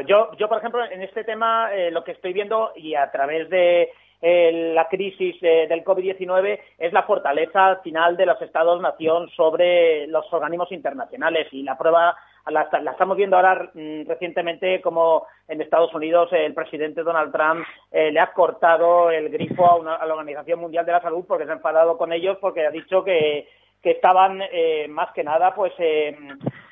Yo, 0.05 0.31
yo, 0.37 0.49
por 0.49 0.57
ejemplo, 0.57 0.83
en 0.83 1.01
este 1.01 1.23
tema, 1.23 1.73
eh, 1.73 1.91
lo 1.91 2.03
que 2.03 2.11
estoy 2.11 2.33
viendo, 2.33 2.73
y 2.75 2.95
a 2.95 3.09
través 3.11 3.49
de 3.49 3.89
la 4.21 4.87
crisis 4.87 5.39
del 5.41 5.83
COVID-19 5.83 6.59
es 6.79 6.93
la 6.93 7.03
fortaleza 7.03 7.77
final 7.83 8.17
de 8.17 8.25
los 8.25 8.41
Estados-nación 8.41 9.29
sobre 9.29 10.07
los 10.07 10.25
organismos 10.33 10.71
internacionales. 10.71 11.47
Y 11.51 11.63
la 11.63 11.77
prueba 11.77 12.15
la, 12.51 12.69
estamos 12.91 13.17
viendo 13.17 13.35
ahora 13.35 13.69
mm, 13.73 14.07
recientemente 14.07 14.81
como 14.81 15.25
en 15.47 15.61
Estados 15.61 15.93
Unidos 15.93 16.29
el 16.31 16.53
presidente 16.53 17.03
Donald 17.03 17.31
Trump 17.31 17.65
eh, 17.91 18.11
le 18.11 18.19
ha 18.19 18.33
cortado 18.33 19.09
el 19.09 19.29
grifo 19.29 19.81
a, 19.87 20.05
la 20.05 20.13
Organización 20.13 20.59
Mundial 20.59 20.85
de 20.85 20.91
la 20.91 21.01
Salud 21.01 21.25
porque 21.27 21.45
se 21.45 21.51
ha 21.51 21.55
enfadado 21.55 21.97
con 21.97 22.13
ellos 22.13 22.37
porque 22.39 22.65
ha 22.65 22.71
dicho 22.71 23.03
que, 23.03 23.47
que 23.81 23.91
estaban 23.91 24.41
eh, 24.51 24.87
más 24.89 25.11
que 25.13 25.23
nada 25.23 25.55
pues 25.55 25.73
eh, 25.79 26.15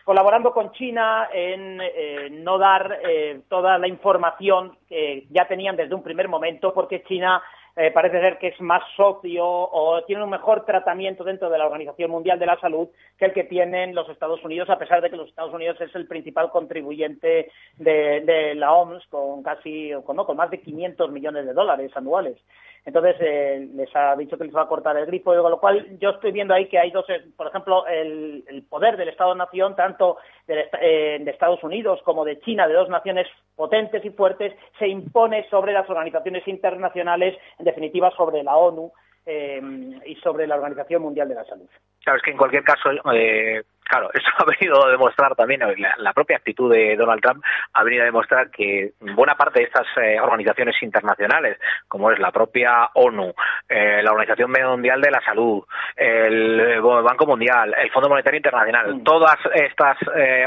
colaborando 0.04 0.54
con 0.54 0.72
China 0.74 1.30
en 1.34 2.44
no 2.44 2.58
dar 2.58 3.00
toda 3.48 3.78
la 3.78 3.88
información 3.88 4.78
que 4.88 5.26
ya 5.30 5.48
tenían 5.48 5.76
desde 5.76 5.96
un 5.96 6.04
primer 6.04 6.28
momento 6.28 6.74
porque 6.74 7.04
China 7.04 7.42
eh, 7.76 7.90
parece 7.90 8.22
ser 8.22 8.38
que 8.38 8.50
es 8.50 8.62
más 8.62 8.84
socio 8.96 9.44
o 9.44 10.04
tiene 10.06 10.24
un 10.24 10.30
mejor 10.30 10.64
tratamiento 10.64 11.24
dentro 11.24 11.50
de 11.50 11.58
la 11.58 11.66
Organización 11.66 12.12
Mundial 12.12 12.38
de 12.38 12.46
la 12.46 12.60
Salud 12.60 12.88
que 13.18 13.26
el 13.26 13.34
que 13.34 13.46
tienen 13.46 13.96
los 13.96 14.08
Estados 14.10 14.44
Unidos, 14.44 14.70
a 14.70 14.78
pesar 14.78 15.02
de 15.02 15.10
que 15.10 15.18
los 15.18 15.30
Estados 15.30 15.54
Unidos 15.54 15.82
es 15.82 15.94
el 15.96 16.06
principal 16.06 16.52
contribuyente 16.52 17.50
de, 17.78 18.54
la 18.56 18.74
OMS 18.74 19.08
con 19.08 19.42
casi, 19.42 19.92
con, 20.06 20.16
no, 20.16 20.26
con 20.28 20.38
más 20.38 20.52
de 20.52 20.62
500 20.62 21.12
millones 21.12 21.48
de 21.48 21.54
dólares 21.54 21.92
anuales. 21.96 22.38
Entonces, 22.86 23.16
eh, 23.22 23.70
les 23.76 23.96
ha 23.96 24.16
dicho 24.16 24.38
que 24.38 24.44
les 24.44 24.56
va 24.56 24.64
a 24.64 24.68
cortar 24.68 24.98
el 24.98 25.06
grifo, 25.06 25.34
con 25.42 25.52
lo 25.52 25.60
cual 25.60 25.98
yo 26.00 26.10
estoy 26.10 26.34
viendo 26.34 26.54
ahí 26.54 26.68
que 26.68 26.80
hay 26.80 26.92
dos, 26.92 27.10
eh, 27.10 27.24
por 27.38 27.48
ejemplo, 27.48 27.88
el, 27.88 28.66
poder 28.70 28.98
del 28.98 29.10
Estado-Nación, 29.10 29.76
tanto 29.76 30.18
eh, 30.48 31.18
de, 31.22 31.32
Estados 31.32 31.64
Unidos 31.64 32.02
como 32.04 32.26
de 32.26 32.40
China, 32.42 32.68
de 32.68 32.74
dos 32.74 32.90
naciones 32.90 33.28
potentes 33.56 34.04
y 34.04 34.10
fuertes, 34.10 34.54
se 34.80 34.88
impone 34.88 35.48
sobre 35.50 35.72
las 35.72 35.90
organizaciones 35.90 36.46
internacionales, 36.48 37.38
en 37.58 37.66
definitiva 37.66 38.12
sobre 38.12 38.44
la 38.44 38.56
ONU 38.56 38.92
y 39.26 40.16
sobre 40.16 40.46
la 40.48 40.56
Organización 40.56 41.02
Mundial 41.02 41.30
de 41.30 41.36
la 41.36 41.46
Salud. 41.46 41.70
Claro, 42.04 42.20
que 42.24 42.32
en 42.32 42.38
cualquier 42.38 42.64
caso, 42.64 42.90
eh, 43.14 43.64
claro, 43.84 44.10
esto 44.14 44.30
ha 44.38 44.46
venido 44.46 44.86
a 44.86 44.92
demostrar 44.92 45.36
también, 45.36 45.62
la, 45.98 46.14
propia 46.14 46.38
actitud 46.38 46.72
de 46.72 46.96
Donald 46.96 47.22
Trump 47.22 47.44
ha 47.74 47.84
venido 47.84 48.04
a 48.04 48.06
demostrar 48.06 48.50
que 48.52 48.94
buena 49.00 49.36
parte 49.36 49.60
de 49.60 49.66
estas 49.66 49.88
eh, 49.98 50.20
organizaciones 50.20 50.76
internacionales, 50.82 51.58
como 51.88 52.12
es 52.12 52.20
la 52.20 52.32
propia 52.32 52.90
ONU, 52.94 53.34
eh, 53.68 54.02
la 54.04 54.12
Organización 54.12 54.52
Mundial 54.52 55.02
de 55.02 55.12
la 55.12 55.22
Salud, 55.22 55.64
el, 55.96 56.82
Banco 56.82 57.26
Mundial, 57.26 57.74
el 57.78 57.92
Fondo 57.92 58.10
Monetario 58.10 58.38
Internacional, 58.38 58.96
mm. 58.96 59.04
todas 59.04 59.38
estas 59.54 59.98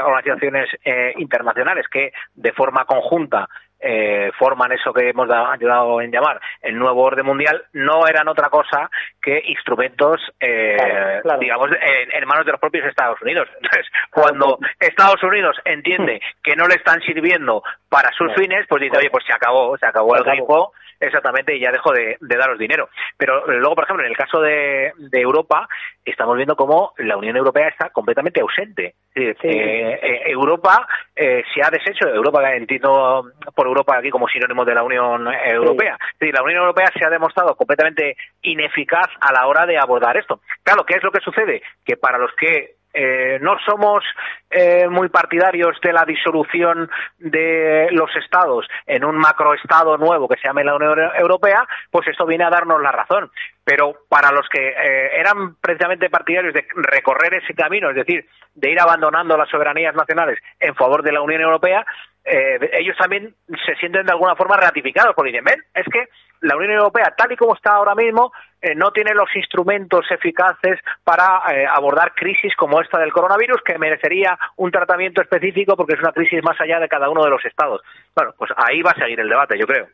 organizaciones 0.03 0.69
internacionales 1.17 1.85
que 1.89 2.11
de 2.35 2.51
forma 2.53 2.85
conjunta 2.85 3.47
eh, 3.79 4.31
forman 4.37 4.71
eso 4.71 4.93
que 4.93 5.09
hemos 5.09 5.29
ayudado 5.29 6.01
en 6.01 6.11
llamar 6.11 6.39
el 6.61 6.77
nuevo 6.77 7.03
orden 7.03 7.25
mundial, 7.25 7.63
no 7.73 8.07
eran 8.07 8.27
otra 8.27 8.49
cosa 8.49 8.89
que 9.21 9.41
instrumentos, 9.45 10.21
eh, 10.39 11.21
digamos, 11.39 11.69
en, 11.71 12.27
manos 12.27 12.45
de 12.45 12.51
los 12.51 12.61
propios 12.61 12.85
Estados 12.85 13.21
Unidos. 13.21 13.47
Entonces, 13.61 13.85
cuando 14.11 14.57
Estados 14.79 15.21
Unidos 15.23 15.57
entiende 15.65 16.21
que 16.43 16.55
no 16.55 16.67
le 16.67 16.75
están 16.75 17.01
sirviendo 17.01 17.63
para 17.89 18.11
sus 18.11 18.33
fines, 18.35 18.65
pues 18.67 18.81
dice, 18.81 18.97
oye, 18.97 19.09
pues 19.09 19.25
se 19.25 19.33
acabó, 19.33 19.77
se 19.77 19.85
acabó 19.85 20.15
el 20.15 20.23
tiempo 20.23 20.73
exactamente 20.99 21.55
y 21.55 21.59
ya 21.59 21.71
dejo 21.71 21.91
de, 21.91 22.17
daros 22.19 22.59
dinero. 22.59 22.89
Pero 23.17 23.45
luego, 23.47 23.75
por 23.75 23.83
ejemplo, 23.83 24.05
en 24.05 24.11
el 24.11 24.17
caso 24.17 24.41
de, 24.41 24.91
Europa, 25.11 25.67
estamos 26.05 26.35
viendo 26.35 26.55
cómo 26.55 26.93
la 26.97 27.17
Unión 27.17 27.35
Europea 27.35 27.69
está 27.69 27.89
completamente 27.89 28.41
ausente. 28.41 28.95
Eh, 29.15 29.35
eh, 29.41 30.21
Europa 30.27 30.87
eh, 31.15 31.43
se 31.53 31.61
ha 31.61 31.69
deshecho, 31.69 32.07
Europa 32.07 32.53
entiendo 32.53 33.31
por 33.55 33.67
Europa 33.67 33.97
aquí 33.97 34.09
como 34.09 34.27
sinónimo 34.27 34.63
de 34.63 34.75
la 34.75 34.83
Unión 34.83 35.27
Europea. 35.27 35.97
la 36.19 36.43
Unión 36.43 36.59
Europea 36.59 36.91
se 36.97 37.05
ha 37.05 37.09
demostrado 37.09 37.55
completamente 37.55 38.15
ineficaz 38.43 39.07
a 39.19 39.33
la 39.33 39.47
hora 39.47 39.65
de 39.65 39.77
abordar 39.77 40.17
esto. 40.17 40.41
Claro, 40.63 40.85
¿qué 40.85 40.95
es 40.95 41.03
lo 41.03 41.11
que 41.11 41.21
sucede? 41.21 41.61
Que 41.83 41.97
para 41.97 42.17
los 42.17 42.31
que 42.35 42.77
eh, 42.99 43.37
no 43.41 43.57
somos 43.63 44.03
eh, 44.49 44.87
muy 44.89 45.09
partidarios 45.09 45.77
de 45.83 45.93
la 45.93 46.03
disolución 46.03 46.89
de 47.19 47.89
los 47.91 48.09
estados 48.15 48.65
en 48.87 49.05
un 49.05 49.17
macroestado 49.17 49.97
nuevo 49.97 50.27
que 50.27 50.37
se 50.37 50.47
llame 50.47 50.63
la 50.63 50.75
Unión 50.75 50.97
Europea, 51.15 51.67
pues 51.91 52.07
esto 52.07 52.25
viene 52.25 52.45
a 52.45 52.49
darnos 52.49 52.81
la 52.81 52.91
razón. 52.91 53.29
Pero 53.67 54.05
para 54.07 54.31
los 54.31 54.47
que 54.47 54.69
eh, 54.69 55.19
eran 55.19 55.55
precisamente 55.55 56.09
partidarios 56.09 56.53
de 56.53 56.65
recorrer 56.75 57.33
ese 57.33 57.53
camino, 57.53 57.89
es 57.89 57.97
decir, 57.97 58.25
de 58.55 58.71
ir 58.71 58.79
abandonando 58.79 59.35
las 59.35 59.49
soberanías 59.49 59.93
nacionales 59.93 60.39
en 60.57 60.73
favor 60.73 61.03
de 61.03 61.11
la 61.11 61.21
Unión 61.21 61.41
Europea, 61.41 61.85
ellos 62.29 62.97
también 62.97 63.33
se 63.65 63.75
sienten 63.75 64.05
de 64.05 64.11
alguna 64.11 64.35
forma 64.35 64.57
ratificados, 64.57 65.15
porque 65.15 65.31
dicen, 65.31 65.45
ven, 65.45 65.63
es 65.73 65.85
que 65.85 66.09
la 66.41 66.55
Unión 66.55 66.73
Europea, 66.73 67.13
tal 67.17 67.31
y 67.31 67.35
como 67.35 67.55
está 67.55 67.71
ahora 67.71 67.95
mismo, 67.95 68.31
eh, 68.61 68.75
no 68.75 68.91
tiene 68.91 69.13
los 69.13 69.33
instrumentos 69.35 70.05
eficaces 70.11 70.79
para 71.03 71.41
eh, 71.51 71.65
abordar 71.69 72.13
crisis 72.13 72.55
como 72.55 72.81
esta 72.81 72.99
del 72.99 73.13
coronavirus, 73.13 73.61
que 73.63 73.77
merecería 73.77 74.37
un 74.57 74.71
tratamiento 74.71 75.21
específico 75.21 75.75
porque 75.75 75.93
es 75.93 75.99
una 75.99 76.11
crisis 76.11 76.43
más 76.43 76.59
allá 76.59 76.79
de 76.79 76.89
cada 76.89 77.09
uno 77.09 77.23
de 77.23 77.29
los 77.29 77.43
estados. 77.45 77.81
Bueno, 78.15 78.33
pues 78.37 78.51
ahí 78.55 78.81
va 78.81 78.91
a 78.91 78.99
seguir 78.99 79.19
el 79.19 79.29
debate, 79.29 79.57
yo 79.57 79.65
creo. 79.65 79.87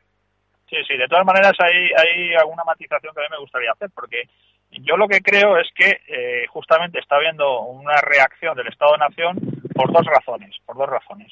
Sí, 0.74 0.80
sí, 0.88 0.98
de 0.98 1.08
todas 1.08 1.24
maneras 1.24 1.54
hay, 1.60 1.92
hay 1.96 2.34
alguna 2.34 2.64
matización 2.64 3.14
que 3.14 3.22
a 3.22 3.24
mí 3.24 3.30
me 3.30 3.42
gustaría 3.42 3.72
hacer, 3.74 3.92
porque 3.94 4.28
yo 4.72 4.98
lo 4.98 5.08
que 5.08 5.22
creo 5.22 5.60
es 5.60 5.70
que 5.76 6.02
eh, 6.08 6.48
justamente 6.48 6.98
está 6.98 7.18
habiendo 7.18 7.62
una 7.62 8.02
reacción 8.02 8.58
del 8.58 8.70
Estado-Nación 8.70 9.38
por 9.76 9.94
dos 9.94 10.04
razones, 10.08 10.56
por 10.66 10.76
dos 10.76 10.90
razones. 10.90 11.32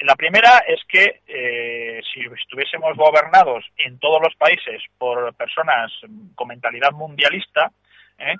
La 0.00 0.14
primera 0.14 0.58
es 0.68 0.80
que 0.86 1.22
eh, 1.26 2.02
si 2.12 2.20
estuviésemos 2.38 2.94
gobernados 2.98 3.64
en 3.78 3.98
todos 3.98 4.20
los 4.20 4.34
países 4.34 4.82
por 4.98 5.34
personas 5.36 5.90
con 6.34 6.48
mentalidad 6.48 6.92
mundialista, 6.92 7.72
eh, 8.18 8.34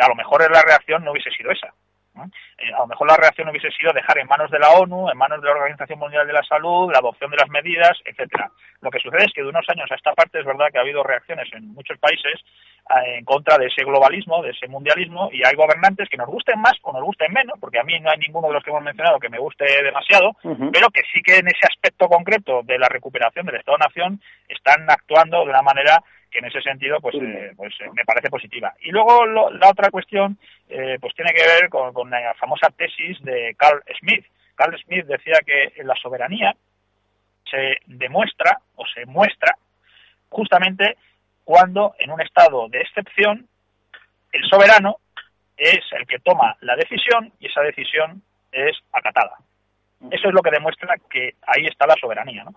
a 0.00 0.06
lo 0.06 0.14
mejor 0.14 0.48
la 0.48 0.62
reacción 0.62 1.02
no 1.02 1.10
hubiese 1.10 1.32
sido 1.32 1.50
esa. 1.50 1.74
A 2.74 2.80
lo 2.80 2.86
mejor 2.86 3.06
la 3.08 3.16
reacción 3.16 3.48
hubiese 3.48 3.70
sido 3.70 3.92
dejar 3.92 4.18
en 4.18 4.26
manos 4.26 4.50
de 4.50 4.58
la 4.58 4.70
ONU, 4.70 5.10
en 5.10 5.16
manos 5.16 5.40
de 5.40 5.46
la 5.46 5.54
Organización 5.54 5.98
Mundial 5.98 6.26
de 6.26 6.32
la 6.32 6.42
Salud, 6.42 6.90
la 6.92 6.98
adopción 6.98 7.30
de 7.30 7.36
las 7.36 7.48
medidas, 7.48 7.96
etcétera. 8.04 8.50
Lo 8.80 8.90
que 8.90 8.98
sucede 9.00 9.24
es 9.24 9.32
que 9.32 9.42
de 9.42 9.48
unos 9.48 9.68
años 9.68 9.90
a 9.90 9.94
esta 9.94 10.12
parte 10.12 10.40
es 10.40 10.44
verdad 10.44 10.66
que 10.72 10.78
ha 10.78 10.82
habido 10.82 11.02
reacciones 11.02 11.48
en 11.52 11.72
muchos 11.74 11.98
países 11.98 12.40
en 13.04 13.24
contra 13.24 13.58
de 13.58 13.66
ese 13.66 13.84
globalismo, 13.84 14.42
de 14.42 14.50
ese 14.50 14.66
mundialismo, 14.66 15.28
y 15.32 15.44
hay 15.44 15.54
gobernantes 15.54 16.08
que 16.08 16.16
nos 16.16 16.26
gusten 16.26 16.58
más 16.60 16.72
o 16.82 16.92
nos 16.92 17.02
gusten 17.02 17.32
menos, 17.32 17.58
porque 17.60 17.78
a 17.78 17.84
mí 17.84 17.98
no 18.00 18.10
hay 18.10 18.18
ninguno 18.18 18.48
de 18.48 18.54
los 18.54 18.64
que 18.64 18.70
hemos 18.70 18.82
mencionado 18.82 19.18
que 19.18 19.28
me 19.28 19.38
guste 19.38 19.66
demasiado, 19.82 20.32
pero 20.72 20.88
que 20.88 21.02
sí 21.12 21.20
que 21.22 21.36
en 21.36 21.48
ese 21.48 21.66
aspecto 21.68 22.08
concreto 22.08 22.62
de 22.64 22.78
la 22.78 22.88
recuperación 22.88 23.44
del 23.46 23.56
Estado-Nación 23.56 24.20
están 24.48 24.88
actuando 24.88 25.44
de 25.44 25.50
una 25.50 25.62
manera 25.62 26.02
que 26.30 26.38
en 26.38 26.46
ese 26.46 26.60
sentido 26.60 27.00
pues, 27.00 27.14
eh, 27.14 27.52
pues 27.56 27.74
eh, 27.80 27.88
me 27.94 28.04
parece 28.04 28.28
positiva. 28.30 28.74
Y 28.80 28.90
luego 28.90 29.24
la 29.26 29.70
otra 29.70 29.90
cuestión 29.90 30.38
eh, 30.68 30.98
pues 31.00 31.14
tiene 31.14 31.32
que 31.32 31.46
ver 31.46 31.68
con, 31.68 31.92
con 31.92 32.10
la 32.10 32.34
famosa 32.48 32.70
tesis 32.70 33.20
de 33.22 33.54
Carl 33.58 33.82
Smith. 34.00 34.24
Carl 34.54 34.76
Smith 34.80 35.04
decía 35.04 35.38
que 35.44 35.82
la 35.84 35.94
soberanía 35.96 36.54
se 37.50 37.76
demuestra 37.86 38.58
o 38.76 38.86
se 38.86 39.04
muestra 39.06 39.54
justamente 40.30 40.96
cuando 41.44 41.94
en 41.98 42.10
un 42.10 42.20
estado 42.20 42.68
de 42.68 42.80
excepción 42.80 43.46
el 44.32 44.44
soberano 44.48 44.96
es 45.56 45.80
el 45.92 46.06
que 46.06 46.18
toma 46.20 46.56
la 46.60 46.76
decisión 46.76 47.32
y 47.38 47.46
esa 47.46 47.60
decisión 47.62 48.22
es 48.52 48.76
acatada. 48.92 49.36
Eso 50.10 50.28
es 50.28 50.34
lo 50.34 50.42
que 50.42 50.50
demuestra 50.50 50.96
que 51.10 51.34
ahí 51.46 51.66
está 51.66 51.86
la 51.86 51.96
soberanía, 52.00 52.44
¿no? 52.44 52.54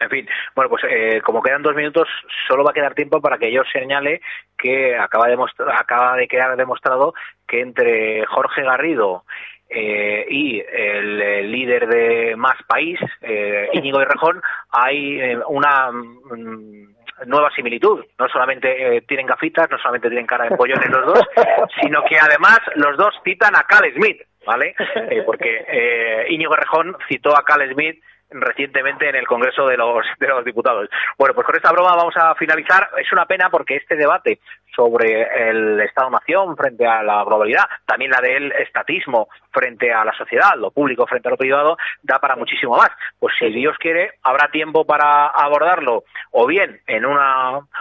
En 0.00 0.10
fin, 0.10 0.28
bueno, 0.54 0.70
pues 0.70 0.84
eh, 0.88 1.20
como 1.24 1.42
quedan 1.42 1.62
dos 1.62 1.74
minutos, 1.74 2.08
solo 2.46 2.62
va 2.62 2.70
a 2.70 2.74
quedar 2.74 2.94
tiempo 2.94 3.20
para 3.20 3.38
que 3.38 3.50
yo 3.52 3.62
señale 3.72 4.20
que 4.56 4.96
acaba 4.96 5.26
de, 5.26 5.36
acaba 5.76 6.16
de 6.16 6.28
quedar 6.28 6.56
demostrado 6.56 7.14
que 7.46 7.60
entre 7.60 8.24
Jorge 8.26 8.62
Garrido 8.62 9.24
eh, 9.68 10.24
y 10.30 10.60
el, 10.60 11.50
líder 11.50 11.88
de 11.88 12.36
Más 12.36 12.56
País, 12.66 12.98
eh, 13.22 13.68
Íñigo 13.72 13.98
de 13.98 14.04
Rejón, 14.04 14.40
hay 14.70 15.20
eh, 15.20 15.38
una 15.48 15.90
mm, 15.90 16.94
nueva 17.26 17.50
similitud. 17.50 18.04
No 18.18 18.28
solamente 18.28 18.96
eh, 18.96 19.02
tienen 19.02 19.26
gafitas, 19.26 19.68
no 19.70 19.78
solamente 19.78 20.08
tienen 20.08 20.26
cara 20.26 20.48
de 20.48 20.56
pollones 20.56 20.88
los 20.90 21.06
dos, 21.06 21.22
sino 21.80 22.02
que 22.04 22.18
además 22.18 22.60
los 22.76 22.96
dos 22.96 23.14
citan 23.24 23.56
a 23.56 23.64
Cal 23.64 23.92
Smith. 23.94 24.22
¿vale? 24.46 24.74
Eh, 25.10 25.22
porque 25.24 25.64
eh, 25.68 26.26
Íñigo 26.30 26.54
Rejón 26.54 26.96
citó 27.08 27.36
a 27.36 27.42
Cal 27.42 27.66
Smith 27.72 28.02
recientemente 28.30 29.08
en 29.08 29.16
el 29.16 29.26
Congreso 29.26 29.66
de 29.66 29.76
los, 29.76 30.04
de 30.18 30.28
los 30.28 30.44
Diputados. 30.44 30.88
Bueno, 31.16 31.34
pues 31.34 31.46
con 31.46 31.56
esta 31.56 31.72
broma 31.72 31.96
vamos 31.96 32.14
a 32.16 32.34
finalizar. 32.34 32.88
Es 32.98 33.12
una 33.12 33.26
pena 33.26 33.50
porque 33.50 33.76
este 33.76 33.96
debate 33.96 34.40
sobre 34.74 35.50
el 35.50 35.80
Estado-Nación 35.80 36.56
frente 36.56 36.86
a 36.86 37.02
la 37.02 37.24
globalidad, 37.24 37.64
también 37.84 38.12
la 38.12 38.20
del 38.20 38.52
estatismo 38.52 39.28
frente 39.50 39.92
a 39.92 40.04
la 40.04 40.12
sociedad, 40.12 40.54
lo 40.56 40.70
público 40.70 41.04
frente 41.04 41.26
a 41.26 41.32
lo 41.32 41.36
privado, 41.36 41.76
da 42.02 42.20
para 42.20 42.36
muchísimo 42.36 42.76
más. 42.76 42.90
Pues 43.18 43.34
si 43.40 43.50
Dios 43.50 43.76
quiere, 43.78 44.12
habrá 44.22 44.48
tiempo 44.52 44.84
para 44.84 45.26
abordarlo, 45.26 46.04
o 46.30 46.46
bien 46.46 46.80
en 46.86 47.06
un 47.06 47.18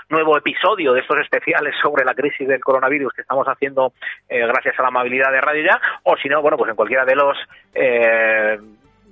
nuevo 0.10 0.38
episodio 0.38 0.94
de 0.94 1.02
estos 1.02 1.20
especiales 1.20 1.76
sobre 1.84 2.04
la 2.04 2.16
crisis 2.16 2.48
del 2.48 2.64
coronavirus 2.64 3.14
que 3.14 3.22
estamos 3.22 3.48
haciendo 3.48 3.94
eh, 4.28 4.48
gracias 4.48 4.80
a 4.80 4.82
la 4.82 4.88
amabilidad 4.88 5.32
de 5.32 5.42
Radio 5.42 5.66
Ya, 5.66 5.82
o 6.02 6.18
si 6.18 6.28
no, 6.30 6.42
bueno, 6.42 6.58
pues 6.58 6.72
en 6.72 6.76
cualquiera 6.76 7.06
de 7.06 7.16
los 7.16 7.38
eh, 7.76 8.58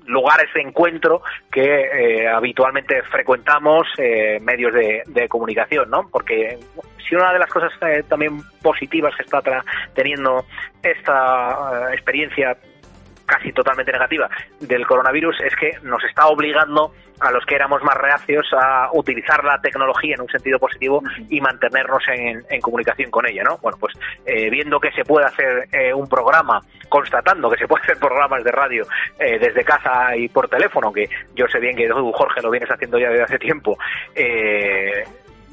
lugares 0.06 0.54
de 0.54 0.62
encuentro 0.62 1.22
que 1.52 1.64
eh, 1.64 2.28
habitualmente 2.28 3.02
frecuentamos 3.04 3.88
eh, 3.98 4.40
medios 4.42 4.74
de, 4.74 5.28
comunicación, 5.30 5.90
¿no? 5.90 6.08
Porque 6.12 6.58
si 7.08 7.16
una 7.16 7.34
de 7.34 7.40
las 7.40 7.50
cosas 7.50 7.72
eh, 7.82 8.04
también 8.08 8.42
positivas 8.62 9.16
que 9.16 9.24
está 9.24 9.42
teniendo 9.94 10.46
esta 10.82 11.94
experiencia 11.94 12.58
casi 13.26 13.52
totalmente 13.52 13.92
negativa 13.92 14.30
del 14.60 14.86
coronavirus 14.86 15.42
es 15.42 15.56
que 15.56 15.72
nos 15.84 16.04
está 16.04 16.28
obligando 16.28 16.94
a 17.20 17.32
los 17.32 17.46
que 17.46 17.56
éramos 17.56 17.82
más 17.84 17.96
reacios 17.96 18.46
a 18.54 18.90
utilizar 18.94 19.44
la 19.44 19.60
tecnología 19.62 20.16
en 20.16 20.22
un 20.22 20.30
sentido 20.30 20.60
positivo 20.60 21.02
y 21.30 21.40
mantenernos 21.40 22.04
en, 22.10 22.62
comunicación 22.62 23.12
con 23.12 23.28
ella, 23.28 23.44
¿no? 23.44 23.58
Bueno, 23.62 23.78
pues 23.80 23.94
eh, 24.26 24.50
viendo 24.50 24.80
que 24.80 24.92
se 24.92 25.04
puede 25.04 25.26
hacer 25.26 25.68
eh, 25.72 25.94
un 25.94 26.08
programa, 26.08 26.62
constatando 26.90 27.50
que 27.50 27.58
se 27.58 27.68
puede 27.68 27.84
hacer 27.84 27.98
programas 27.98 28.44
de 28.44 28.52
radio 28.52 28.86
eh, 29.20 29.38
desde 29.40 29.64
casa 29.64 30.16
y 30.16 30.28
por 30.28 30.50
teléfono, 30.50 30.92
que 30.92 31.08
yo 31.36 31.48
sé 31.48 31.60
bien 31.60 31.76
que 31.76 31.90
Jorge 31.90 32.42
lo 32.42 32.52
vienes 32.52 32.70
haciendo 32.70 32.98
ya 32.98 33.10
desde 33.10 33.24
hace 33.24 33.40
tiempo, 33.40 33.78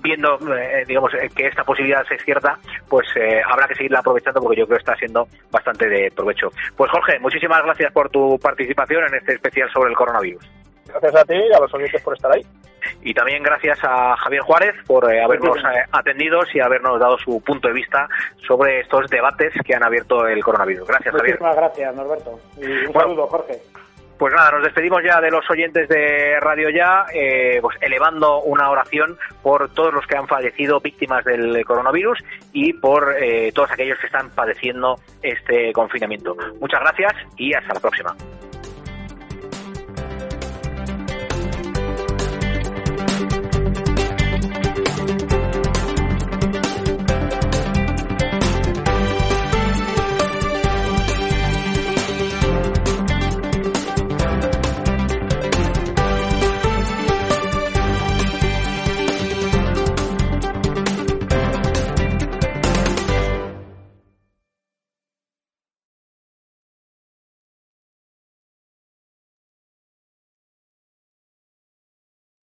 viendo, 0.02 0.38
eh, 0.54 0.84
digamos, 0.86 1.12
eh, 1.14 1.30
que 1.34 1.46
esta 1.46 1.64
posibilidad 1.64 2.04
es 2.10 2.22
cierta, 2.24 2.58
pues 2.88 3.06
eh, 3.16 3.40
habrá 3.48 3.68
que 3.68 3.76
seguirla 3.76 4.00
aprovechando 4.00 4.40
porque 4.40 4.60
yo 4.60 4.66
creo 4.66 4.78
que 4.78 4.82
está 4.82 4.96
siendo 4.96 5.26
bastante 5.50 5.88
de 5.88 6.10
provecho. 6.14 6.48
Pues 6.76 6.90
Jorge, 6.90 7.18
muchísimas 7.20 7.62
gracias 7.62 7.92
por 7.92 8.10
tu 8.10 8.38
participación 8.38 9.04
en 9.08 9.14
este 9.14 9.34
especial 9.34 9.70
sobre 9.72 9.90
el 9.90 9.96
coronavirus. 9.96 10.44
Gracias 10.86 11.14
a 11.14 11.24
ti 11.24 11.34
y 11.34 11.52
a 11.52 11.60
los 11.60 11.72
oyentes 11.72 12.02
por 12.02 12.14
estar 12.14 12.32
ahí. 12.32 12.44
Y 13.02 13.14
también 13.14 13.44
gracias 13.44 13.78
a 13.84 14.16
Javier 14.16 14.42
Juárez 14.42 14.74
por 14.86 15.04
habernos 15.04 15.56
atendido 15.92 16.40
y 16.52 16.58
habernos 16.58 16.98
dado 16.98 17.16
su 17.16 17.40
punto 17.40 17.68
de 17.68 17.74
vista 17.74 18.08
sobre 18.46 18.80
estos 18.80 19.08
debates 19.08 19.54
que 19.64 19.74
han 19.74 19.84
abierto 19.84 20.26
el 20.26 20.42
coronavirus. 20.42 20.88
Gracias, 20.88 21.14
Javier. 21.14 21.38
Muchísimas 21.38 21.56
gracias, 21.56 21.94
Norberto. 21.94 22.40
Y 22.58 22.86
un 22.86 22.92
saludo, 22.92 23.26
Jorge. 23.28 23.62
Pues 24.22 24.34
nada, 24.34 24.52
nos 24.52 24.62
despedimos 24.62 25.02
ya 25.02 25.20
de 25.20 25.32
los 25.32 25.44
oyentes 25.50 25.88
de 25.88 26.38
Radio 26.38 26.70
Ya, 26.70 27.06
eh, 27.12 27.58
pues 27.60 27.76
elevando 27.80 28.40
una 28.42 28.70
oración 28.70 29.18
por 29.42 29.68
todos 29.74 29.92
los 29.92 30.06
que 30.06 30.16
han 30.16 30.28
fallecido 30.28 30.78
víctimas 30.78 31.24
del 31.24 31.64
coronavirus 31.64 32.20
y 32.52 32.72
por 32.72 33.16
eh, 33.20 33.50
todos 33.52 33.72
aquellos 33.72 33.98
que 33.98 34.06
están 34.06 34.30
padeciendo 34.30 34.94
este 35.24 35.72
confinamiento. 35.72 36.36
Muchas 36.60 36.78
gracias 36.82 37.14
y 37.36 37.52
hasta 37.52 37.74
la 37.74 37.80
próxima. 37.80 38.14